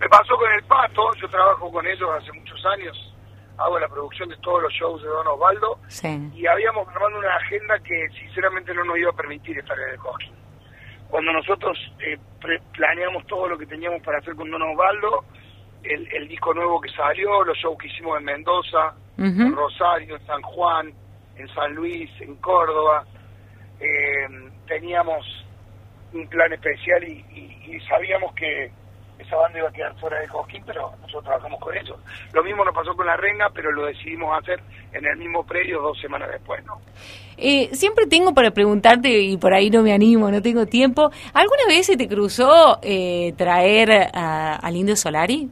Me 0.00 0.08
pasó 0.08 0.36
con 0.36 0.50
el 0.52 0.62
Pato, 0.64 1.12
yo 1.14 1.28
trabajo 1.28 1.70
con 1.72 1.86
ellos 1.86 2.08
hace 2.16 2.32
muchos 2.32 2.64
años, 2.66 3.14
hago 3.56 3.78
la 3.78 3.88
producción 3.88 4.28
de 4.28 4.36
todos 4.36 4.62
los 4.62 4.72
shows 4.72 5.02
de 5.02 5.08
Don 5.08 5.26
Osvaldo 5.26 5.78
Sí. 5.88 6.30
y 6.34 6.46
habíamos 6.46 6.86
armado 6.88 7.18
una 7.18 7.34
agenda 7.36 7.78
que 7.80 8.08
sinceramente 8.10 8.72
no 8.74 8.84
nos 8.84 8.96
iba 8.98 9.10
a 9.10 9.14
permitir 9.16 9.58
estar 9.58 9.76
en 9.78 9.90
el 9.90 9.98
Cosquín. 9.98 10.32
Cuando 11.10 11.32
nosotros 11.32 11.76
eh, 12.00 12.16
pre- 12.40 12.60
planeamos 12.72 13.26
todo 13.26 13.48
lo 13.48 13.58
que 13.58 13.66
teníamos 13.66 14.00
para 14.02 14.18
hacer 14.18 14.36
con 14.36 14.50
Don 14.50 14.62
Osvaldo, 14.62 15.24
el, 15.82 16.06
el 16.12 16.28
disco 16.28 16.54
nuevo 16.54 16.80
que 16.80 16.90
salió, 16.90 17.42
los 17.44 17.56
shows 17.56 17.78
que 17.78 17.88
hicimos 17.88 18.18
en 18.18 18.24
Mendoza, 18.24 18.94
en 19.16 19.56
Rosario, 19.56 20.14
en 20.16 20.26
San 20.26 20.42
Juan, 20.42 20.92
en 21.36 21.48
San 21.54 21.74
Luis, 21.74 22.08
en 22.20 22.36
Córdoba, 22.36 23.04
eh, 23.80 24.28
teníamos 24.68 25.26
un 26.12 26.28
plan 26.28 26.52
especial 26.52 27.02
y, 27.02 27.24
y- 27.32 27.74
y 27.76 27.80
sabíamos 27.88 28.32
que 28.34 28.70
esa 29.18 29.36
banda 29.36 29.58
iba 29.58 29.68
a 29.68 29.72
quedar 29.72 29.94
fuera 29.98 30.20
de 30.20 30.28
Cosquín, 30.28 30.62
pero 30.66 30.92
nosotros 31.00 31.24
trabajamos 31.24 31.60
con 31.60 31.76
ellos. 31.76 31.96
Lo 32.32 32.42
mismo 32.44 32.64
nos 32.64 32.74
pasó 32.74 32.94
con 32.94 33.06
La 33.06 33.16
Renga, 33.16 33.50
pero 33.50 33.70
lo 33.72 33.86
decidimos 33.86 34.36
hacer 34.38 34.60
en 34.92 35.04
el 35.04 35.16
mismo 35.16 35.44
predio 35.44 35.80
dos 35.82 35.98
semanas 36.00 36.30
después, 36.30 36.64
¿no? 36.64 36.80
Eh, 37.36 37.68
siempre 37.72 38.06
tengo 38.06 38.34
para 38.34 38.50
preguntarte, 38.52 39.08
y 39.08 39.36
por 39.36 39.52
ahí 39.54 39.70
no 39.70 39.82
me 39.82 39.92
animo, 39.92 40.30
no 40.30 40.42
tengo 40.42 40.66
tiempo, 40.66 41.10
¿alguna 41.34 41.66
vez 41.68 41.86
se 41.86 41.96
te 41.96 42.08
cruzó 42.08 42.78
eh, 42.82 43.32
traer 43.36 43.90
a- 44.12 44.56
al 44.56 44.76
Indio 44.76 44.96
Solari? 44.96 45.48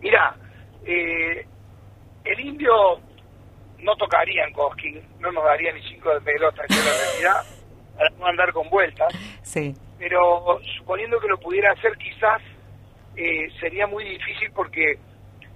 Mira, 0.00 0.36
eh, 0.86 1.46
el 2.24 2.40
indio 2.40 2.72
no 3.78 3.96
tocaría 3.96 4.44
en 4.46 4.52
Cosquín, 4.52 5.00
no 5.20 5.32
nos 5.32 5.44
daría 5.44 5.72
ni 5.72 5.82
cinco 5.88 6.10
de 6.14 6.20
pelota, 6.20 6.62
es 6.68 6.76
la 6.76 6.92
realidad, 6.92 7.42
para 7.96 8.10
no 8.18 8.26
andar 8.26 8.52
con 8.52 8.68
vueltas. 8.70 9.12
Sí. 9.42 9.74
Pero 10.08 10.58
suponiendo 10.76 11.18
que 11.18 11.28
lo 11.28 11.38
pudiera 11.38 11.72
hacer 11.72 11.96
quizás 11.96 12.42
eh, 13.16 13.48
sería 13.58 13.86
muy 13.86 14.04
difícil 14.04 14.50
porque 14.54 14.98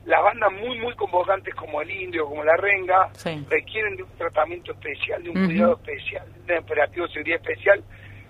las 0.07 0.23
bandas 0.23 0.51
muy 0.53 0.79
muy 0.79 0.95
convocantes 0.95 1.55
como 1.55 1.83
el 1.83 1.91
Indio, 1.91 2.25
como 2.25 2.43
la 2.45 2.57
Renga, 2.57 3.11
Sí. 3.13 3.45
requieren 3.51 3.97
de 3.97 4.05
un 4.05 4.11
tratamiento 4.17 4.73
especial, 4.73 5.23
de 5.23 5.29
un 5.29 5.45
cuidado 5.45 5.75
especial, 5.75 6.25
de 6.47 6.55
un 6.55 6.59
operativo 6.61 7.07
de 7.07 7.13
seguridad 7.13 7.41
especial 7.43 7.85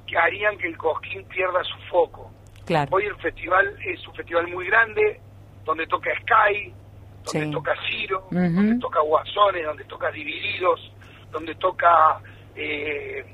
que 0.09 0.19
harían 0.19 0.59
que 0.59 0.67
el 0.67 0.77
Cosquín 0.77 1.23
pierda 1.29 1.63
su 1.63 1.79
foco. 1.89 2.33
Claro. 2.67 2.89
Hoy 2.91 3.05
el 3.05 3.15
festival 3.19 3.77
es 3.87 4.05
un 4.09 4.15
festival 4.17 4.49
muy 4.49 4.67
grande, 4.67 5.21
donde 5.65 5.87
toca 5.87 6.11
Sky, 6.23 6.73
donde 7.27 7.47
Sí. 7.47 7.53
toca 7.53 7.75
Ciro, 7.89 8.27
donde 8.33 8.81
toca 8.81 9.01
Guasones, 9.03 9.65
donde 9.67 9.85
toca 9.85 10.11
Divididos, 10.11 10.93
donde 11.31 11.55
toca 11.55 12.21
eh, 12.57 13.25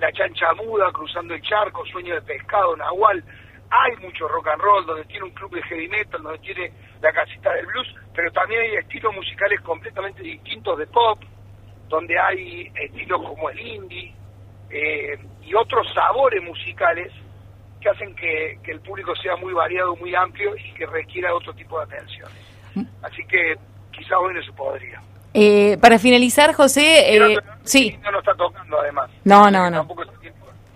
La 0.00 0.10
Chancha 0.12 0.54
Muda, 0.54 0.90
Cruzando 0.92 1.34
el 1.34 1.42
Charco, 1.42 1.84
Sueño 1.86 2.14
de 2.14 2.22
Pescado, 2.22 2.74
Nahual. 2.76 3.22
Hay 3.70 3.96
mucho 4.02 4.26
rock 4.26 4.48
and 4.48 4.62
roll, 4.62 4.86
donde 4.86 5.04
tiene 5.04 5.26
un 5.26 5.30
club 5.30 5.54
de 5.54 5.62
heavy 5.62 5.88
metal, 5.88 6.22
donde 6.22 6.38
tiene 6.38 6.72
la 7.00 7.12
casita 7.12 7.52
del 7.52 7.66
blues, 7.66 7.94
pero 8.14 8.32
también 8.32 8.62
hay 8.62 8.74
estilos 8.76 9.14
musicales 9.14 9.60
completamente 9.60 10.22
distintos 10.22 10.78
de 10.78 10.86
pop, 10.86 11.20
donde 11.88 12.18
hay 12.18 12.72
estilos 12.74 13.22
como 13.22 13.50
el 13.50 13.60
indie 13.60 14.14
eh, 14.70 15.18
y 15.42 15.54
otros 15.54 15.86
sabores 15.94 16.42
musicales 16.42 17.12
que 17.80 17.88
hacen 17.88 18.14
que, 18.14 18.58
que 18.62 18.72
el 18.72 18.80
público 18.80 19.14
sea 19.16 19.36
muy 19.36 19.52
variado, 19.52 19.96
muy 19.96 20.14
amplio 20.14 20.56
y 20.56 20.72
que 20.72 20.86
requiera 20.86 21.34
otro 21.34 21.52
tipo 21.54 21.78
de 21.78 21.84
atención. 21.84 22.28
Así 23.02 23.24
que 23.24 23.54
quizás 23.90 24.18
hoy 24.20 24.34
no 24.34 24.42
se 24.42 24.52
podría. 24.52 25.00
Eh, 25.32 25.78
para 25.80 25.98
finalizar, 25.98 26.52
José, 26.54 27.14
eh, 27.14 27.36
sí, 27.64 27.98
No 28.02 28.10
nos 28.12 28.20
está 28.20 28.34
tocando 28.34 28.80
además. 28.80 29.10
No, 29.24 29.50
no, 29.50 29.70
no. 29.70 29.78
Tampoco 29.78 30.02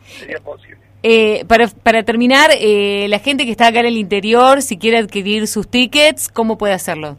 sería 0.05 0.39
posible. 0.41 0.79
eh, 1.03 1.45
para, 1.47 1.67
para 1.83 2.03
terminar, 2.03 2.51
eh, 2.59 3.07
la 3.09 3.19
gente 3.19 3.45
que 3.45 3.51
está 3.51 3.69
acá 3.69 3.81
en 3.81 3.87
el 3.87 3.97
interior, 3.97 4.63
si 4.63 4.79
quiere 4.79 4.99
adquirir 4.99 5.47
sus 5.47 5.69
tickets, 5.71 6.29
¿cómo 6.29 6.57
puede 6.59 6.75
hacerlo? 6.75 7.17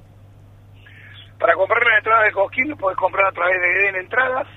Para 1.40 1.54
comprar 1.56 1.84
la 1.86 1.98
entrada 1.98 2.24
de 2.24 2.32
Cosquín 2.32 2.70
lo 2.70 2.78
podés 2.78 2.98
comprar 2.98 3.28
a 3.28 3.32
través 3.32 3.56
de 3.62 3.80
Eden 3.84 3.96
Entradas. 3.98 4.48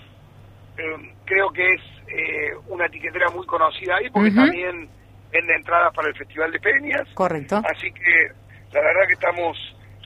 Eh, 0.78 1.12
creo 1.24 1.50
que 1.50 1.64
es 1.74 1.80
eh, 2.06 2.54
una 2.68 2.86
etiquetera 2.86 3.28
muy 3.30 3.44
conocida 3.46 3.96
ahí 3.96 4.08
porque 4.10 4.30
Ujú. 4.30 4.36
también 4.40 4.88
vende 5.32 5.54
entradas 5.54 5.92
para 5.94 6.08
el 6.08 6.14
Festival 6.16 6.52
de 6.52 6.60
Peñas. 6.60 7.06
Correcto. 7.14 7.56
Así 7.64 7.90
que 7.92 8.28
la 8.72 8.80
verdad 8.80 9.06
que 9.08 9.14
estamos 9.14 9.56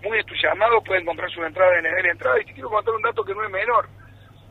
muy 0.03 0.18
entusiasmados, 0.18 0.83
pueden 0.85 1.05
comprar 1.05 1.31
su 1.31 1.45
entrada 1.45 1.79
en 1.79 1.87
Eden 1.87 2.07
Entrada. 2.12 2.41
Y 2.41 2.45
te 2.47 2.55
quiero 2.55 2.70
contar 2.70 2.95
un 2.95 3.03
dato 3.03 3.22
que 3.22 3.35
no 3.35 3.45
es 3.45 3.51
menor. 3.51 3.87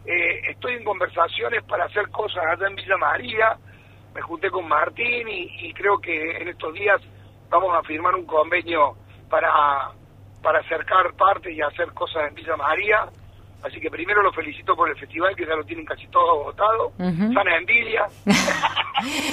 Eh, 0.05 0.41
estoy 0.49 0.73
en 0.75 0.83
conversaciones 0.83 1.63
para 1.63 1.85
hacer 1.85 2.09
cosas 2.09 2.43
allá 2.45 2.67
en 2.67 2.75
Villa 2.75 2.97
María. 2.97 3.57
Me 4.15 4.21
junté 4.21 4.49
con 4.49 4.67
Martín 4.67 5.27
y, 5.29 5.67
y 5.67 5.73
creo 5.73 5.99
que 5.99 6.37
en 6.37 6.47
estos 6.47 6.73
días 6.73 6.99
vamos 7.49 7.75
a 7.77 7.83
firmar 7.83 8.15
un 8.15 8.25
convenio 8.25 8.95
para 9.29 9.91
para 10.41 10.59
acercar 10.59 11.13
parte 11.13 11.51
y 11.53 11.61
hacer 11.61 11.91
cosas 11.93 12.23
en 12.29 12.33
Villa 12.35 12.55
María. 12.57 13.05
Así 13.63 13.79
que 13.79 13.91
primero 13.91 14.23
lo 14.23 14.33
felicito 14.33 14.75
por 14.75 14.89
el 14.89 14.97
festival, 14.97 15.35
que 15.35 15.45
ya 15.45 15.53
lo 15.55 15.63
tienen 15.63 15.85
casi 15.85 16.07
todo 16.07 16.41
agotado. 16.41 16.87
Ujú. 16.97 17.33
Sana 17.33 17.57
envidia. 17.57 18.05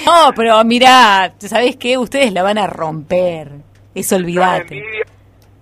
No, 0.07 0.33
pero 0.35 0.65
mira, 0.65 1.35
¿sabes 1.41 1.77
qué? 1.77 1.99
Ustedes 1.99 2.33
la 2.33 2.43
van 2.43 2.57
a 2.57 2.67
romper. 2.67 3.49
Eso 3.95 4.11
sana 4.17 4.23
olvídate. 4.25 4.79
envidia, 4.79 5.05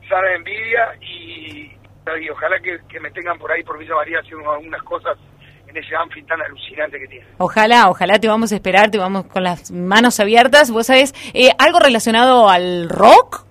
sana 0.08 0.32
envidia 0.34 0.94
y, 1.00 1.75
y 2.20 2.30
ojalá 2.30 2.60
que, 2.60 2.78
que 2.88 3.00
me 3.00 3.10
tengan 3.10 3.38
por 3.38 3.50
ahí 3.50 3.62
por 3.64 3.78
Villa 3.78 3.94
María 3.96 4.20
haciendo 4.20 4.50
algunas 4.50 4.82
cosas 4.82 5.18
en 5.66 5.76
ese 5.76 5.96
anfi 5.96 6.22
tan 6.22 6.40
alucinante 6.40 6.98
que 6.98 7.06
tiene. 7.08 7.26
Ojalá, 7.38 7.88
ojalá 7.88 8.18
te 8.18 8.28
vamos 8.28 8.52
a 8.52 8.54
esperar, 8.54 8.90
te 8.90 8.98
vamos 8.98 9.26
con 9.26 9.42
las 9.42 9.70
manos 9.72 10.20
abiertas. 10.20 10.70
¿Vos 10.70 10.86
sabés 10.86 11.14
eh, 11.34 11.50
algo 11.58 11.80
relacionado 11.80 12.48
al 12.48 12.88
rock? 12.88 13.44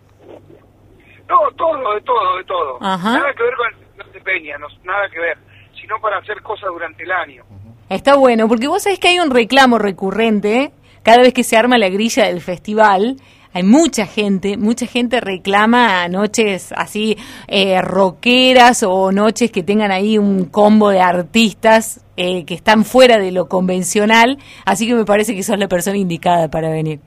No, 1.28 1.40
todo, 1.56 1.94
de 1.96 2.02
todo, 2.02 2.38
de 2.38 2.44
todo. 2.46 2.78
Ajá. 2.82 3.20
Nada 3.20 3.34
que 3.34 3.44
ver 3.44 3.54
con 3.56 4.06
el 4.06 4.12
de 4.14 4.22
Peña, 4.22 4.58
no, 4.58 4.68
nada 4.84 5.10
que 5.10 5.20
ver, 5.20 5.38
sino 5.80 6.00
para 6.00 6.18
hacer 6.18 6.42
cosas 6.42 6.70
durante 6.72 7.04
el 7.04 7.12
año. 7.12 7.44
Está 7.90 8.16
bueno, 8.16 8.48
porque 8.48 8.68
vos 8.68 8.84
sabés 8.84 9.00
que 9.00 9.10
hay 9.10 9.20
un 9.20 9.32
reclamo 9.32 9.78
recurrente 9.78 10.72
cada 11.04 11.20
vez 11.20 11.34
que 11.34 11.44
se 11.44 11.58
arma 11.58 11.78
la 11.78 11.90
grilla 11.90 12.26
del 12.26 12.42
festival. 12.42 13.18
Hay 13.56 13.64
mucha 13.64 14.06
gente, 14.06 14.58
mucha 14.58 14.86
gente 14.86 15.22
reclama 15.22 16.10
noches 16.10 16.74
así 16.76 17.16
eh, 17.48 17.82
rockeras 17.82 18.84
o 18.84 19.14
noches 19.14 19.50
que 19.50 19.64
tengan 19.64 19.92
ahí 19.92 20.18
un 20.18 20.44
combo 20.50 20.90
de 20.90 21.00
artistas 21.00 22.06
eh, 22.18 22.44
que 22.44 22.54
están 22.54 22.84
fuera 22.84 23.18
de 23.18 23.32
lo 23.32 23.48
convencional. 23.48 24.40
Así 24.66 24.86
que 24.86 24.94
me 24.94 25.06
parece 25.06 25.34
que 25.34 25.42
sos 25.42 25.58
la 25.58 25.70
persona 25.70 25.96
indicada 25.96 26.50
para 26.50 26.70
venir. 26.70 27.00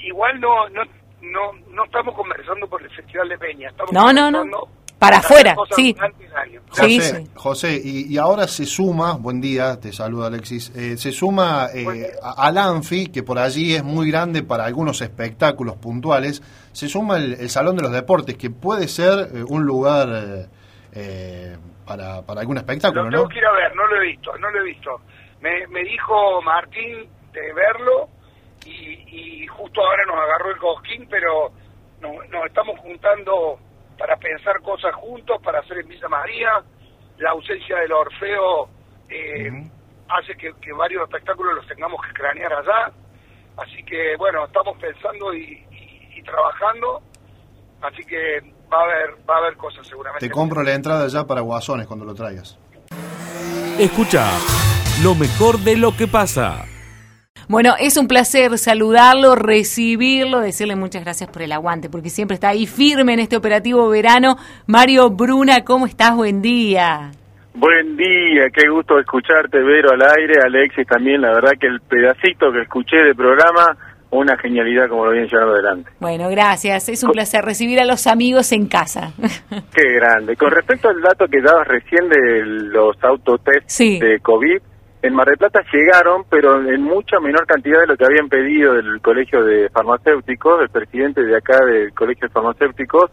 Igual 0.00 0.40
no, 0.40 0.68
no, 0.70 0.82
no, 1.22 1.52
no 1.72 1.84
estamos 1.84 2.16
conversando 2.16 2.66
por 2.66 2.82
el 2.82 2.90
Festival 2.90 3.28
de 3.28 3.38
Peña, 3.38 3.68
estamos 3.68 3.92
No, 3.92 4.12
no, 4.12 4.28
no. 4.28 4.44
Para 5.00 5.16
afuera, 5.16 5.56
sí. 5.74 5.96
el 5.98 6.36
año. 6.36 6.60
José, 6.68 7.26
José 7.34 7.80
y, 7.82 8.12
y 8.12 8.18
ahora 8.18 8.46
se 8.46 8.66
suma, 8.66 9.14
buen 9.14 9.40
día, 9.40 9.80
te 9.80 9.94
saluda 9.94 10.26
Alexis, 10.26 10.70
eh, 10.76 10.98
se 10.98 11.10
suma 11.10 11.68
eh, 11.74 12.12
al 12.36 12.58
Anfi, 12.58 13.06
que 13.06 13.22
por 13.22 13.38
allí 13.38 13.74
es 13.74 13.82
muy 13.82 14.10
grande 14.10 14.42
para 14.42 14.66
algunos 14.66 15.00
espectáculos 15.00 15.76
puntuales, 15.76 16.42
se 16.72 16.86
suma 16.86 17.16
el, 17.16 17.32
el 17.32 17.48
Salón 17.48 17.76
de 17.76 17.82
los 17.82 17.92
Deportes, 17.92 18.36
que 18.36 18.50
puede 18.50 18.88
ser 18.88 19.30
eh, 19.34 19.42
un 19.42 19.64
lugar 19.64 20.48
eh, 20.92 21.56
para, 21.86 22.20
para 22.20 22.40
algún 22.42 22.58
espectáculo, 22.58 23.04
Lo 23.04 23.10
¿no? 23.10 23.16
tengo 23.20 23.28
que 23.30 23.38
ir 23.38 23.46
a 23.46 23.52
ver, 23.52 23.74
no 23.74 23.86
lo 23.86 23.96
he 24.02 24.06
visto, 24.06 24.36
no 24.36 24.50
lo 24.50 24.60
he 24.60 24.64
visto. 24.64 25.00
Me, 25.40 25.66
me 25.68 25.82
dijo 25.82 26.42
Martín 26.42 27.08
de 27.32 27.52
verlo 27.54 28.10
y, 28.66 29.42
y 29.42 29.46
justo 29.46 29.80
ahora 29.80 30.04
nos 30.04 30.16
agarró 30.16 30.50
el 30.50 30.58
cosquín, 30.58 31.06
pero 31.08 31.50
nos, 32.02 32.28
nos 32.28 32.44
estamos 32.44 32.78
juntando 32.80 33.58
para 34.00 34.16
pensar 34.16 34.60
cosas 34.62 34.94
juntos, 34.94 35.36
para 35.44 35.60
hacer 35.60 35.78
en 35.78 35.88
Villa 35.88 36.08
María. 36.08 36.48
La 37.18 37.30
ausencia 37.32 37.76
del 37.76 37.92
Orfeo 37.92 38.68
eh, 39.10 39.50
hace 40.08 40.34
que, 40.36 40.52
que 40.62 40.72
varios 40.72 41.02
espectáculos 41.02 41.54
los 41.54 41.66
tengamos 41.66 42.00
que 42.06 42.12
cranear 42.14 42.50
allá. 42.54 42.90
Así 43.58 43.84
que 43.84 44.16
bueno, 44.16 44.46
estamos 44.46 44.78
pensando 44.78 45.34
y, 45.34 45.62
y- 45.70 46.18
y 46.18 46.22
trabajando. 46.22 47.02
Así 47.82 48.02
que 48.04 48.40
va 48.72 48.80
a 48.80 48.84
haber 48.84 49.10
va 49.28 49.34
a 49.34 49.38
haber 49.38 49.56
cosas 49.58 49.86
seguramente. 49.86 50.26
Te 50.26 50.32
compro 50.32 50.62
la 50.62 50.72
entrada 50.72 51.06
ya 51.08 51.26
para 51.26 51.42
Guasones 51.42 51.86
cuando 51.86 52.06
lo 52.06 52.14
traigas. 52.14 52.58
Escucha 53.78 54.26
lo 55.02 55.14
mejor 55.14 55.58
de 55.58 55.76
lo 55.76 55.94
que 55.96 56.06
pasa. 56.06 56.64
Bueno, 57.50 57.74
es 57.80 57.96
un 57.96 58.06
placer 58.06 58.56
saludarlo, 58.58 59.34
recibirlo, 59.34 60.38
decirle 60.38 60.76
muchas 60.76 61.02
gracias 61.02 61.28
por 61.28 61.42
el 61.42 61.50
aguante, 61.50 61.90
porque 61.90 62.08
siempre 62.08 62.36
está 62.36 62.50
ahí 62.50 62.64
firme 62.64 63.14
en 63.14 63.18
este 63.18 63.36
operativo 63.36 63.88
verano. 63.88 64.36
Mario 64.68 65.10
Bruna, 65.10 65.64
¿cómo 65.64 65.86
estás? 65.86 66.14
Buen 66.14 66.42
día. 66.42 67.10
Buen 67.54 67.96
día, 67.96 68.44
qué 68.54 68.68
gusto 68.68 69.00
escucharte, 69.00 69.58
Vero, 69.58 69.90
al 69.90 70.00
aire, 70.00 70.34
Alexis 70.46 70.86
también, 70.86 71.22
la 71.22 71.32
verdad 71.32 71.50
que 71.58 71.66
el 71.66 71.80
pedacito 71.80 72.52
que 72.52 72.60
escuché 72.62 72.98
de 72.98 73.16
programa, 73.16 73.76
una 74.10 74.38
genialidad 74.38 74.88
como 74.88 75.06
lo 75.06 75.10
vienen 75.10 75.28
llevando 75.28 75.54
adelante. 75.54 75.90
Bueno, 75.98 76.28
gracias. 76.28 76.88
Es 76.88 77.02
un 77.02 77.10
placer 77.10 77.44
recibir 77.44 77.80
a 77.80 77.84
los 77.84 78.06
amigos 78.06 78.52
en 78.52 78.68
casa. 78.68 79.10
Qué 79.74 79.92
grande. 79.94 80.36
Con 80.36 80.52
respecto 80.52 80.88
al 80.88 81.00
dato 81.00 81.26
que 81.26 81.40
dabas 81.40 81.66
recién 81.66 82.08
de 82.08 82.44
los 82.46 82.96
autotest 83.02 83.76
de 83.80 84.20
COVID, 84.22 84.58
en 85.02 85.14
Mar 85.14 85.26
del 85.26 85.38
Plata 85.38 85.62
llegaron, 85.72 86.24
pero 86.28 86.60
en 86.60 86.82
mucha 86.82 87.18
menor 87.20 87.46
cantidad 87.46 87.80
de 87.80 87.86
lo 87.86 87.96
que 87.96 88.04
habían 88.04 88.28
pedido 88.28 88.74
del 88.74 89.00
Colegio 89.00 89.42
de 89.42 89.70
Farmacéuticos, 89.70 90.60
el 90.60 90.68
presidente 90.68 91.22
de 91.22 91.36
acá 91.36 91.64
del 91.64 91.92
Colegio 91.94 92.28
de 92.28 92.34
Farmacéuticos 92.34 93.10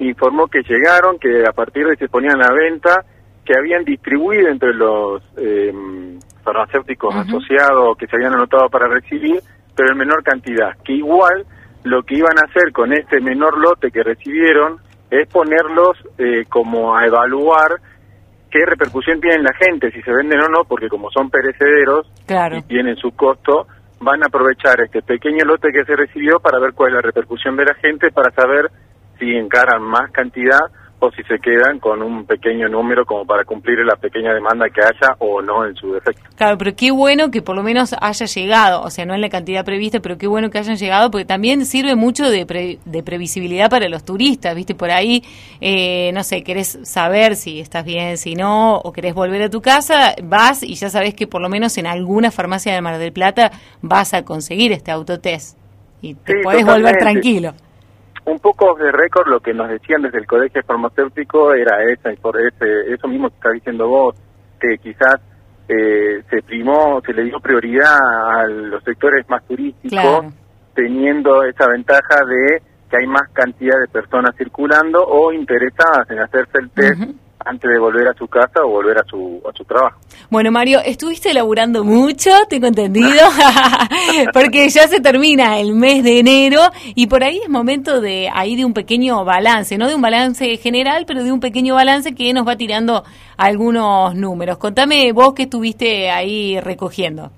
informó 0.00 0.48
que 0.48 0.62
llegaron, 0.62 1.18
que 1.18 1.44
a 1.46 1.52
partir 1.52 1.84
de 1.84 1.92
ahí 1.92 1.96
se 1.96 2.08
ponían 2.08 2.42
a 2.42 2.48
la 2.48 2.52
venta, 2.52 3.04
que 3.44 3.56
habían 3.56 3.84
distribuido 3.84 4.48
entre 4.48 4.74
los 4.74 5.22
eh, 5.36 5.72
farmacéuticos 6.42 7.14
asociados 7.14 7.96
que 7.96 8.06
se 8.06 8.16
habían 8.16 8.34
anotado 8.34 8.68
para 8.68 8.88
recibir, 8.88 9.40
pero 9.76 9.92
en 9.92 9.98
menor 9.98 10.22
cantidad. 10.22 10.76
Que 10.84 10.94
igual 10.94 11.44
lo 11.84 12.02
que 12.02 12.16
iban 12.16 12.36
a 12.38 12.48
hacer 12.48 12.72
con 12.72 12.92
este 12.92 13.20
menor 13.20 13.58
lote 13.58 13.90
que 13.90 14.02
recibieron 14.02 14.78
es 15.10 15.28
ponerlos 15.28 15.98
eh, 16.18 16.44
como 16.48 16.96
a 16.96 17.06
evaluar 17.06 17.80
qué 18.52 18.64
repercusión 18.66 19.20
tienen 19.20 19.42
la 19.42 19.54
gente, 19.54 19.90
si 19.90 20.02
se 20.02 20.12
venden 20.12 20.38
o 20.40 20.48
no, 20.48 20.64
porque 20.68 20.88
como 20.88 21.10
son 21.10 21.30
perecederos 21.30 22.06
Claro. 22.26 22.58
y 22.58 22.62
tienen 22.62 22.96
su 22.96 23.10
costo, 23.12 23.66
van 24.00 24.22
a 24.22 24.26
aprovechar 24.26 24.80
este 24.82 25.00
pequeño 25.02 25.44
lote 25.44 25.72
que 25.72 25.84
se 25.84 25.96
recibió 25.96 26.38
para 26.38 26.58
ver 26.58 26.72
cuál 26.74 26.90
es 26.90 26.96
la 26.96 27.00
repercusión 27.02 27.56
de 27.56 27.64
la 27.64 27.74
gente, 27.74 28.10
para 28.10 28.30
saber 28.32 28.70
si 29.18 29.30
encaran 29.34 29.82
más 29.82 30.10
cantidad 30.12 30.60
o 31.04 31.10
si 31.10 31.22
se 31.24 31.40
quedan 31.40 31.80
con 31.80 32.00
un 32.00 32.24
pequeño 32.26 32.68
número 32.68 33.04
como 33.04 33.26
para 33.26 33.44
cumplir 33.44 33.80
la 33.80 33.96
pequeña 33.96 34.32
demanda 34.32 34.66
que 34.70 34.80
haya 34.80 35.16
o 35.18 35.42
no 35.42 35.66
en 35.66 35.74
su 35.74 35.92
defecto. 35.92 36.22
Claro, 36.36 36.56
pero 36.56 36.76
qué 36.76 36.92
bueno 36.92 37.32
que 37.32 37.42
por 37.42 37.56
lo 37.56 37.64
menos 37.64 37.92
haya 38.00 38.26
llegado, 38.26 38.82
o 38.82 38.88
sea, 38.90 39.04
no 39.04 39.12
en 39.12 39.20
la 39.20 39.28
cantidad 39.28 39.64
prevista, 39.64 39.98
pero 39.98 40.16
qué 40.16 40.28
bueno 40.28 40.48
que 40.50 40.58
hayan 40.58 40.76
llegado, 40.76 41.10
porque 41.10 41.24
también 41.24 41.66
sirve 41.66 41.96
mucho 41.96 42.30
de, 42.30 42.46
pre- 42.46 42.78
de 42.84 43.02
previsibilidad 43.02 43.68
para 43.68 43.88
los 43.88 44.04
turistas, 44.04 44.54
¿viste? 44.54 44.76
Por 44.76 44.92
ahí, 44.92 45.24
eh, 45.60 46.12
no 46.14 46.22
sé, 46.22 46.44
querés 46.44 46.78
saber 46.84 47.34
si 47.34 47.58
estás 47.58 47.84
bien, 47.84 48.16
si 48.16 48.36
no, 48.36 48.76
o 48.76 48.92
querés 48.92 49.12
volver 49.14 49.42
a 49.42 49.50
tu 49.50 49.60
casa, 49.60 50.14
vas 50.22 50.62
y 50.62 50.74
ya 50.76 50.88
sabes 50.88 51.14
que 51.14 51.26
por 51.26 51.42
lo 51.42 51.48
menos 51.48 51.76
en 51.78 51.88
alguna 51.88 52.30
farmacia 52.30 52.72
de 52.72 52.80
Mar 52.80 52.98
del 52.98 53.12
Plata 53.12 53.50
vas 53.80 54.14
a 54.14 54.24
conseguir 54.24 54.70
este 54.70 54.92
autotest. 54.92 55.58
Y 56.00 56.14
te 56.14 56.32
Sí, 56.34 56.38
podés 56.44 56.64
volver 56.64 56.92
totalmente. 56.96 56.98
tranquilo. 57.00 57.54
Un 58.24 58.38
poco 58.38 58.74
de 58.76 58.92
récord 58.92 59.26
lo 59.28 59.40
que 59.40 59.52
nos 59.52 59.68
decían 59.68 60.02
desde 60.02 60.18
el 60.18 60.26
colegio 60.26 60.62
farmacéutico 60.64 61.52
era 61.54 61.82
esa, 61.82 62.10
por 62.20 62.40
ese, 62.40 62.92
eso 62.94 63.08
mismo 63.08 63.28
que 63.28 63.34
está 63.36 63.50
diciendo 63.50 63.88
vos, 63.88 64.14
que 64.60 64.78
quizás 64.78 65.16
eh, 65.68 66.22
se 66.30 66.42
primó, 66.42 67.00
se 67.04 67.12
le 67.12 67.24
dio 67.24 67.40
prioridad 67.40 67.96
a 67.96 68.46
los 68.46 68.82
sectores 68.84 69.28
más 69.28 69.44
turísticos, 69.46 69.90
Claro. 69.90 70.32
teniendo 70.74 71.42
esa 71.44 71.66
ventaja 71.68 72.24
de 72.26 72.62
que 72.90 72.96
hay 72.98 73.06
más 73.06 73.28
cantidad 73.32 73.78
de 73.80 73.88
personas 73.88 74.36
circulando 74.36 75.02
o 75.04 75.32
interesadas 75.32 76.08
en 76.10 76.18
hacerse 76.20 76.58
el 76.58 76.70
test 76.70 77.00
antes 77.44 77.70
de 77.70 77.78
volver 77.78 78.08
a 78.08 78.14
su 78.14 78.26
casa 78.28 78.64
o 78.64 78.68
volver 78.68 78.98
a 78.98 79.04
su, 79.04 79.42
a 79.48 79.52
su 79.56 79.64
trabajo. 79.64 79.98
Bueno, 80.30 80.50
Mario, 80.50 80.80
estuviste 80.84 81.34
laburando 81.34 81.84
mucho, 81.84 82.30
tengo 82.48 82.66
entendido, 82.66 83.08
porque 84.32 84.68
ya 84.68 84.88
se 84.88 85.00
termina 85.00 85.58
el 85.58 85.74
mes 85.74 86.02
de 86.04 86.18
enero 86.18 86.60
y 86.94 87.06
por 87.06 87.24
ahí 87.24 87.40
es 87.42 87.48
momento 87.48 88.00
de 88.00 88.28
ahí 88.32 88.56
de 88.56 88.64
un 88.64 88.74
pequeño 88.74 89.24
balance, 89.24 89.76
no 89.78 89.88
de 89.88 89.94
un 89.94 90.02
balance 90.02 90.56
general, 90.56 91.04
pero 91.06 91.22
de 91.24 91.32
un 91.32 91.40
pequeño 91.40 91.74
balance 91.74 92.14
que 92.14 92.32
nos 92.32 92.46
va 92.46 92.56
tirando 92.56 93.04
algunos 93.36 94.14
números. 94.14 94.58
Contame 94.58 95.12
vos 95.12 95.34
que 95.34 95.44
estuviste 95.44 96.10
ahí 96.10 96.60
recogiendo. 96.60 97.30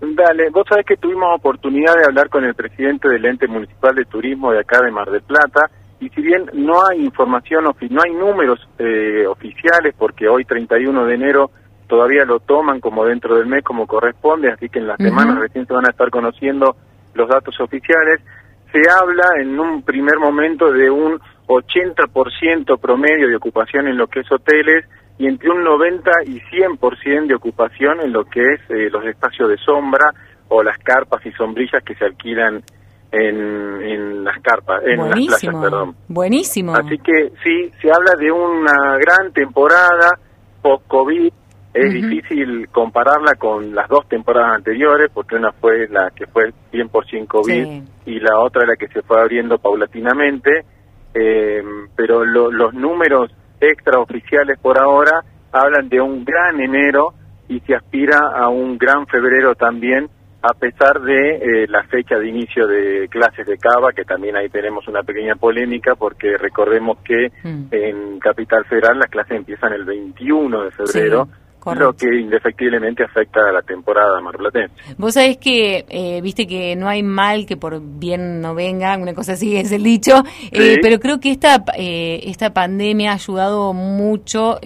Dale, 0.00 0.48
vos 0.50 0.64
sabés 0.68 0.86
que 0.86 0.96
tuvimos 0.96 1.34
oportunidad 1.36 1.94
de 1.96 2.04
hablar 2.06 2.28
con 2.28 2.44
el 2.44 2.54
presidente 2.54 3.08
del 3.08 3.24
ente 3.24 3.48
municipal 3.48 3.94
de 3.96 4.04
turismo 4.04 4.52
de 4.52 4.60
acá 4.60 4.80
de 4.84 4.92
Mar 4.92 5.10
del 5.10 5.22
Plata 5.22 5.68
y 6.00 6.08
si 6.10 6.22
bien 6.22 6.50
no 6.54 6.74
hay 6.86 7.04
información, 7.04 7.64
no 7.64 8.02
hay 8.02 8.12
números 8.12 8.60
eh, 8.78 9.26
oficiales 9.26 9.94
porque 9.98 10.28
hoy 10.28 10.44
31 10.44 11.04
de 11.04 11.14
enero 11.14 11.50
todavía 11.88 12.24
lo 12.24 12.40
toman 12.40 12.80
como 12.80 13.04
dentro 13.04 13.36
del 13.36 13.46
mes 13.46 13.64
como 13.64 13.86
corresponde, 13.86 14.50
así 14.52 14.68
que 14.68 14.78
en 14.78 14.86
las 14.86 14.98
semanas 14.98 15.38
recién 15.38 15.66
se 15.66 15.72
van 15.72 15.86
a 15.86 15.90
estar 15.90 16.10
conociendo 16.10 16.76
los 17.14 17.28
datos 17.28 17.58
oficiales, 17.60 18.20
se 18.70 18.82
habla 18.90 19.40
en 19.40 19.58
un 19.58 19.82
primer 19.82 20.18
momento 20.18 20.70
de 20.70 20.90
un 20.90 21.18
80% 21.46 22.78
promedio 22.78 23.26
de 23.26 23.36
ocupación 23.36 23.88
en 23.88 23.96
lo 23.96 24.06
que 24.06 24.20
es 24.20 24.30
hoteles 24.30 24.84
y 25.18 25.26
entre 25.26 25.50
un 25.50 25.64
90 25.64 26.10
y 26.26 26.40
100% 26.40 27.26
de 27.26 27.34
ocupación 27.34 28.00
en 28.02 28.12
lo 28.12 28.24
que 28.24 28.40
es 28.40 28.60
eh, 28.68 28.90
los 28.90 29.04
espacios 29.06 29.48
de 29.48 29.56
sombra 29.56 30.12
o 30.48 30.62
las 30.62 30.78
carpas 30.78 31.24
y 31.26 31.32
sombrillas 31.32 31.82
que 31.82 31.94
se 31.94 32.04
alquilan 32.04 32.62
en, 33.12 33.82
en 33.82 34.24
las 34.24 34.38
carpas, 34.40 34.82
en 34.84 34.98
las 34.98 35.08
playas, 35.08 35.14
Buenísimo, 35.40 35.62
perdón. 35.62 35.96
buenísimo. 36.08 36.74
Así 36.76 36.98
que 36.98 37.32
sí, 37.42 37.72
se 37.80 37.90
habla 37.90 38.12
de 38.18 38.30
una 38.30 38.96
gran 38.98 39.32
temporada 39.32 40.18
post-COVID. 40.62 41.32
Es 41.74 41.92
difícil 41.92 42.68
compararla 42.70 43.34
con 43.38 43.74
las 43.74 43.88
dos 43.88 44.08
temporadas 44.08 44.54
anteriores, 44.56 45.10
porque 45.14 45.36
una 45.36 45.52
fue 45.52 45.86
la 45.88 46.10
que 46.10 46.26
fue 46.26 46.52
100% 46.72 47.26
COVID 47.28 47.64
Sí. 47.64 47.84
y 48.06 48.18
la 48.20 48.38
otra 48.40 48.66
la 48.66 48.74
que 48.76 48.88
se 48.88 49.02
fue 49.02 49.20
abriendo 49.20 49.58
paulatinamente. 49.58 50.64
eh, 51.14 51.62
pero 51.96 52.24
los 52.24 52.74
números 52.74 53.30
extraoficiales 53.60 54.58
por 54.60 54.78
ahora 54.78 55.22
hablan 55.52 55.88
de 55.88 56.00
un 56.00 56.24
gran 56.24 56.60
enero 56.60 57.12
y 57.48 57.60
se 57.60 57.74
aspira 57.74 58.18
a 58.36 58.48
un 58.48 58.76
gran 58.76 59.06
febrero 59.06 59.54
también, 59.54 60.08
a 60.40 60.54
pesar 60.54 61.00
de 61.00 61.36
eh, 61.36 61.66
la 61.68 61.82
fecha 61.84 62.16
de 62.16 62.28
inicio 62.28 62.66
de 62.66 63.08
clases 63.08 63.46
de 63.46 63.58
Cava, 63.58 63.92
que 63.92 64.04
también 64.04 64.36
ahí 64.36 64.48
tenemos 64.48 64.86
una 64.86 65.02
pequeña 65.02 65.34
polémica, 65.34 65.96
porque 65.96 66.36
recordemos 66.36 66.98
que 67.04 67.32
mm. 67.42 67.66
en 67.72 68.20
Capital 68.20 68.64
Federal 68.66 68.98
las 68.98 69.10
clases 69.10 69.36
empiezan 69.36 69.72
el 69.72 69.84
21 69.84 70.64
de 70.64 70.70
febrero. 70.70 71.28
Lo 71.74 71.92
que 71.94 72.06
indefectiblemente 72.20 73.04
afecta 73.04 73.40
a 73.48 73.52
la 73.52 73.62
temporada 73.62 74.20
marplatense. 74.20 74.74
Vos 74.96 75.14
sabés 75.14 75.36
que, 75.36 75.84
eh, 75.88 76.20
viste 76.22 76.46
que 76.46 76.76
no 76.76 76.88
hay 76.88 77.02
mal 77.02 77.46
que 77.46 77.56
por 77.56 77.80
bien 77.80 78.40
no 78.40 78.54
venga, 78.54 78.96
una 78.96 79.14
cosa 79.14 79.32
así 79.32 79.56
es 79.56 79.72
el 79.72 79.82
dicho, 79.82 80.22
eh, 80.52 80.76
pero 80.82 80.98
creo 80.98 81.20
que 81.20 81.30
esta, 81.30 81.64
eh, 81.76 82.20
esta 82.24 82.52
pandemia 82.52 83.12
ha 83.12 83.14
ayudado 83.14 83.72
mucho, 83.72 84.58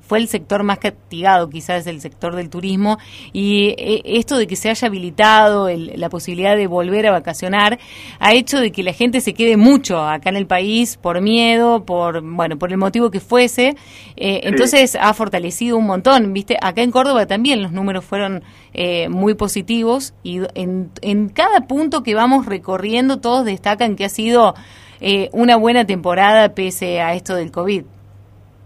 fue 0.00 0.18
el 0.18 0.28
sector 0.28 0.62
más 0.62 0.78
castigado 0.78 1.48
quizás 1.48 1.86
el 1.86 2.00
sector 2.00 2.34
del 2.34 2.50
turismo, 2.50 2.98
y 3.32 3.74
esto 4.04 4.36
de 4.36 4.46
que 4.46 4.56
se 4.56 4.70
haya 4.70 4.88
habilitado 4.88 5.68
la 5.70 6.08
posibilidad 6.08 6.56
de 6.56 6.66
volver 6.66 7.06
a 7.06 7.12
vacacionar, 7.12 7.78
ha 8.18 8.32
hecho 8.34 8.60
de 8.60 8.72
que 8.72 8.82
la 8.82 8.92
gente 8.92 9.20
se 9.20 9.34
quede 9.34 9.56
mucho 9.56 9.98
acá 10.00 10.30
en 10.30 10.36
el 10.36 10.46
país 10.46 10.96
por 10.96 11.20
miedo, 11.20 11.84
por, 11.84 12.22
bueno, 12.22 12.58
por 12.58 12.70
el 12.70 12.78
motivo 12.78 13.10
que 13.10 13.20
fuese, 13.20 13.76
entonces 14.16 14.96
ha 15.00 15.14
fortalecido 15.14 15.76
un 15.76 15.86
montón 15.86 16.17
¿viste? 16.26 16.56
Acá 16.60 16.82
en 16.82 16.90
Córdoba 16.90 17.26
también 17.26 17.62
los 17.62 17.72
números 17.72 18.04
fueron 18.04 18.42
eh, 18.74 19.08
muy 19.08 19.34
positivos 19.34 20.14
y 20.22 20.40
en, 20.54 20.90
en, 21.02 21.28
cada 21.28 21.66
punto 21.66 22.02
que 22.02 22.14
vamos 22.14 22.46
recorriendo 22.46 23.20
todos 23.20 23.44
destacan 23.44 23.96
que 23.96 24.04
ha 24.04 24.08
sido 24.08 24.54
eh, 25.00 25.28
una 25.32 25.56
buena 25.56 25.84
temporada 25.84 26.54
pese 26.54 27.00
a 27.00 27.14
esto 27.14 27.34
del 27.34 27.50
COVID. 27.50 27.84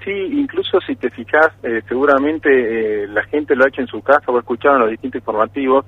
Sí, 0.05 0.11
incluso 0.11 0.81
si 0.81 0.97
te 0.97 1.11
fijas, 1.11 1.49
eh, 1.63 1.83
seguramente 1.89 3.07
la 3.07 3.23
gente 3.25 3.55
lo 3.55 3.65
ha 3.65 3.69
hecho 3.69 3.83
en 3.83 3.87
su 3.87 4.03
casa 4.03 4.25
o 4.27 4.37
ha 4.37 4.41
escuchado 4.41 4.77
en 4.77 4.81
los 4.83 4.91
distintos 4.91 5.21
informativos. 5.21 5.85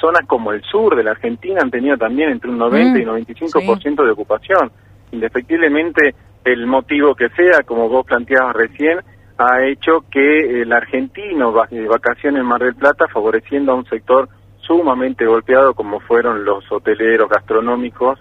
zonas 0.00 0.22
como 0.26 0.52
el 0.52 0.62
sur 0.62 0.96
de 0.96 1.02
la 1.02 1.10
Argentina 1.10 1.60
han 1.62 1.70
tenido 1.70 1.96
también 1.98 2.30
entre 2.30 2.50
un 2.50 2.56
90 2.56 2.98
y 3.00 3.04
95% 3.04 3.76
mm, 3.76 3.80
ciento 3.80 4.04
de 4.04 4.12
ocupación. 4.12 4.72
Indefectiblemente, 5.12 6.14
el 6.44 6.66
motivo 6.66 7.14
que 7.14 7.28
sea, 7.30 7.62
como 7.66 7.88
vos 7.88 8.06
planteabas 8.06 8.56
recién, 8.56 9.00
ha 9.38 9.64
hecho 9.64 10.04
que 10.10 10.62
el 10.62 10.72
argentino 10.72 11.52
vacaciones 11.52 12.40
en 12.40 12.46
Mar 12.46 12.60
del 12.60 12.74
Plata 12.74 13.06
favoreciendo 13.12 13.72
a 13.72 13.76
un 13.76 13.86
sector 13.86 14.28
sumamente 14.60 15.24
golpeado 15.24 15.74
como 15.74 16.00
fueron 16.00 16.44
los 16.44 16.64
hoteleros 16.70 17.30
gastronómicos 17.30 18.18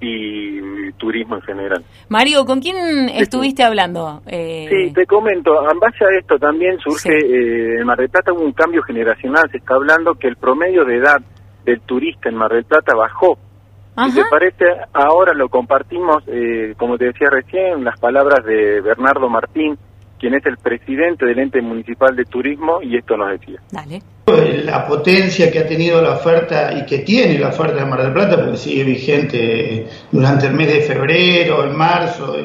y 0.00 0.92
turismo 0.92 1.36
en 1.36 1.42
general. 1.42 1.84
Mario, 2.08 2.44
¿con 2.44 2.60
quién 2.60 3.08
estuviste 3.10 3.62
hablando? 3.62 4.22
Eh... 4.26 4.66
Sí, 4.68 4.92
te 4.92 5.06
comento, 5.06 5.52
en 5.70 5.78
base 5.78 6.04
a 6.04 6.18
esto 6.18 6.38
también 6.38 6.78
surge, 6.78 7.10
eh, 7.10 7.80
en 7.80 7.86
Mar 7.86 7.98
del 7.98 8.08
Plata 8.08 8.32
hubo 8.32 8.42
un 8.42 8.52
cambio 8.52 8.82
generacional, 8.82 9.48
se 9.50 9.58
está 9.58 9.74
hablando 9.74 10.14
que 10.14 10.28
el 10.28 10.36
promedio 10.36 10.84
de 10.84 10.96
edad 10.96 11.22
del 11.64 11.80
turista 11.82 12.28
en 12.28 12.36
Mar 12.36 12.52
del 12.52 12.64
Plata 12.64 12.94
bajó. 12.94 13.38
Y 13.96 14.12
te 14.12 14.22
parece, 14.28 14.64
ahora 14.92 15.32
lo 15.34 15.48
compartimos, 15.48 16.24
eh, 16.26 16.74
como 16.76 16.98
te 16.98 17.06
decía 17.06 17.28
recién, 17.30 17.84
las 17.84 17.98
palabras 18.00 18.44
de 18.44 18.80
Bernardo 18.80 19.28
Martín, 19.28 19.78
quien 20.24 20.32
es 20.32 20.46
el 20.46 20.56
presidente 20.56 21.26
del 21.26 21.38
ente 21.38 21.60
municipal 21.60 22.16
de 22.16 22.24
turismo, 22.24 22.80
y 22.80 22.96
esto 22.96 23.14
nos 23.14 23.38
decía. 23.38 23.60
La 24.64 24.86
potencia 24.86 25.52
que 25.52 25.58
ha 25.58 25.66
tenido 25.66 26.00
la 26.00 26.12
oferta 26.12 26.72
y 26.72 26.86
que 26.86 27.00
tiene 27.00 27.38
la 27.38 27.48
oferta 27.48 27.74
de 27.74 27.84
Mar 27.84 28.02
del 28.02 28.14
Plata, 28.14 28.36
porque 28.36 28.56
sigue 28.56 28.84
vigente 28.84 29.86
durante 30.10 30.46
el 30.46 30.54
mes 30.54 30.68
de 30.68 30.80
febrero, 30.80 31.66
en 31.66 31.76
marzo, 31.76 32.38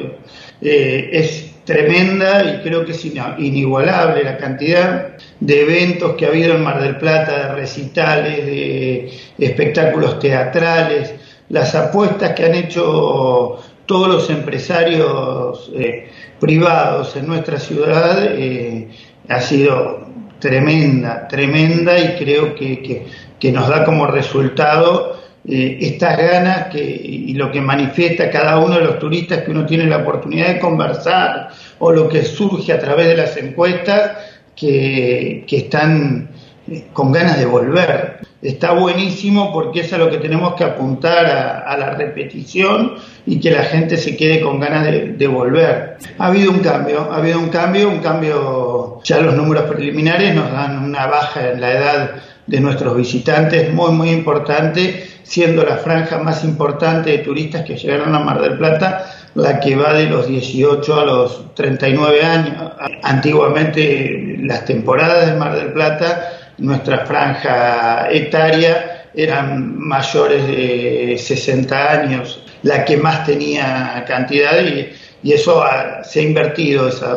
eh, 0.60 1.08
es 1.10 1.54
tremenda 1.64 2.44
y 2.52 2.60
creo 2.62 2.84
que 2.84 2.92
es 2.92 3.02
inigualable 3.38 4.24
la 4.24 4.36
cantidad 4.36 5.16
de 5.40 5.62
eventos 5.62 6.16
que 6.16 6.26
ha 6.26 6.28
habido 6.28 6.56
en 6.56 6.62
Mar 6.62 6.82
del 6.82 6.98
Plata, 6.98 7.46
de 7.46 7.54
recitales, 7.54 8.44
de 8.44 9.10
espectáculos 9.38 10.18
teatrales, 10.18 11.14
las 11.48 11.74
apuestas 11.74 12.32
que 12.32 12.44
han 12.44 12.56
hecho 12.56 13.58
todos 13.86 14.06
los 14.06 14.28
empresarios. 14.28 15.72
Eh, 15.74 16.08
privados 16.40 17.14
en 17.16 17.26
nuestra 17.26 17.58
ciudad 17.58 18.24
eh, 18.24 18.88
ha 19.28 19.40
sido 19.40 20.08
tremenda, 20.40 21.28
tremenda 21.28 21.98
y 21.98 22.16
creo 22.16 22.54
que, 22.54 23.06
que, 23.38 23.52
nos 23.52 23.68
da 23.68 23.84
como 23.84 24.06
resultado 24.06 25.20
eh, 25.46 25.78
estas 25.80 26.16
ganas 26.16 26.66
que, 26.68 26.80
y 26.82 27.34
lo 27.34 27.52
que 27.52 27.60
manifiesta 27.60 28.30
cada 28.30 28.58
uno 28.58 28.76
de 28.76 28.84
los 28.84 28.98
turistas 28.98 29.42
que 29.42 29.50
uno 29.50 29.66
tiene 29.66 29.84
la 29.84 29.98
oportunidad 29.98 30.48
de 30.48 30.58
conversar 30.58 31.50
o 31.78 31.92
lo 31.92 32.08
que 32.08 32.24
surge 32.24 32.72
a 32.72 32.78
través 32.78 33.06
de 33.08 33.16
las 33.16 33.36
encuestas 33.36 34.12
que, 34.56 35.44
que 35.46 35.56
están 35.58 36.30
eh, 36.68 36.86
con 36.92 37.12
ganas 37.12 37.38
de 37.38 37.46
volver. 37.46 38.29
Está 38.42 38.72
buenísimo 38.72 39.52
porque 39.52 39.80
es 39.80 39.92
a 39.92 39.98
lo 39.98 40.08
que 40.08 40.16
tenemos 40.16 40.54
que 40.54 40.64
apuntar 40.64 41.26
a, 41.26 41.76
la 41.76 41.90
repetición 41.90 42.94
y 43.26 43.38
que 43.38 43.50
la 43.50 43.64
gente 43.64 43.98
se 43.98 44.16
quede 44.16 44.40
con 44.40 44.58
ganas 44.58 44.86
de, 44.86 45.26
volver. 45.26 45.98
Ha 46.16 46.26
habido 46.28 46.50
un 46.50 46.60
cambio, 46.60 47.12
ha 47.12 47.16
habido 47.16 47.38
un 47.38 47.50
cambio, 47.50 47.90
un 47.90 47.98
cambio, 47.98 49.00
ya 49.04 49.20
los 49.20 49.34
números 49.34 49.64
preliminares 49.64 50.34
nos 50.34 50.50
dan 50.52 50.82
una 50.82 51.06
baja 51.06 51.50
en 51.50 51.60
la 51.60 51.72
edad 51.72 52.10
de 52.46 52.60
nuestros 52.60 52.96
visitantes 52.96 53.74
muy, 53.74 53.92
muy 53.92 54.08
importante, 54.08 55.06
siendo 55.22 55.62
la 55.62 55.76
franja 55.76 56.18
más 56.18 56.42
importante 56.42 57.10
de 57.10 57.18
turistas 57.18 57.64
que 57.64 57.76
llegaron 57.76 58.14
a 58.14 58.20
Mar 58.20 58.40
del 58.40 58.56
Plata 58.56 59.04
la 59.34 59.60
que 59.60 59.76
va 59.76 59.92
de 59.92 60.06
los 60.06 60.26
18 60.26 61.00
a 61.00 61.04
los 61.04 61.54
39 61.54 62.22
años. 62.22 62.72
Antiguamente 63.02 64.38
las 64.40 64.64
temporadas 64.64 65.26
de 65.26 65.34
Mar 65.34 65.54
del 65.54 65.72
Plata 65.72 66.39
nuestra 66.60 67.04
franja 67.06 68.08
etaria 68.10 69.08
eran 69.14 69.76
mayores 69.78 70.46
de 70.46 71.16
60 71.18 71.92
años, 71.92 72.46
la 72.62 72.84
que 72.84 72.96
más 72.96 73.26
tenía 73.26 74.04
cantidad 74.06 74.64
y, 74.64 74.92
eso 75.22 75.62
se 76.02 76.20
ha 76.20 76.22
invertido 76.22 76.88
esa 76.88 77.14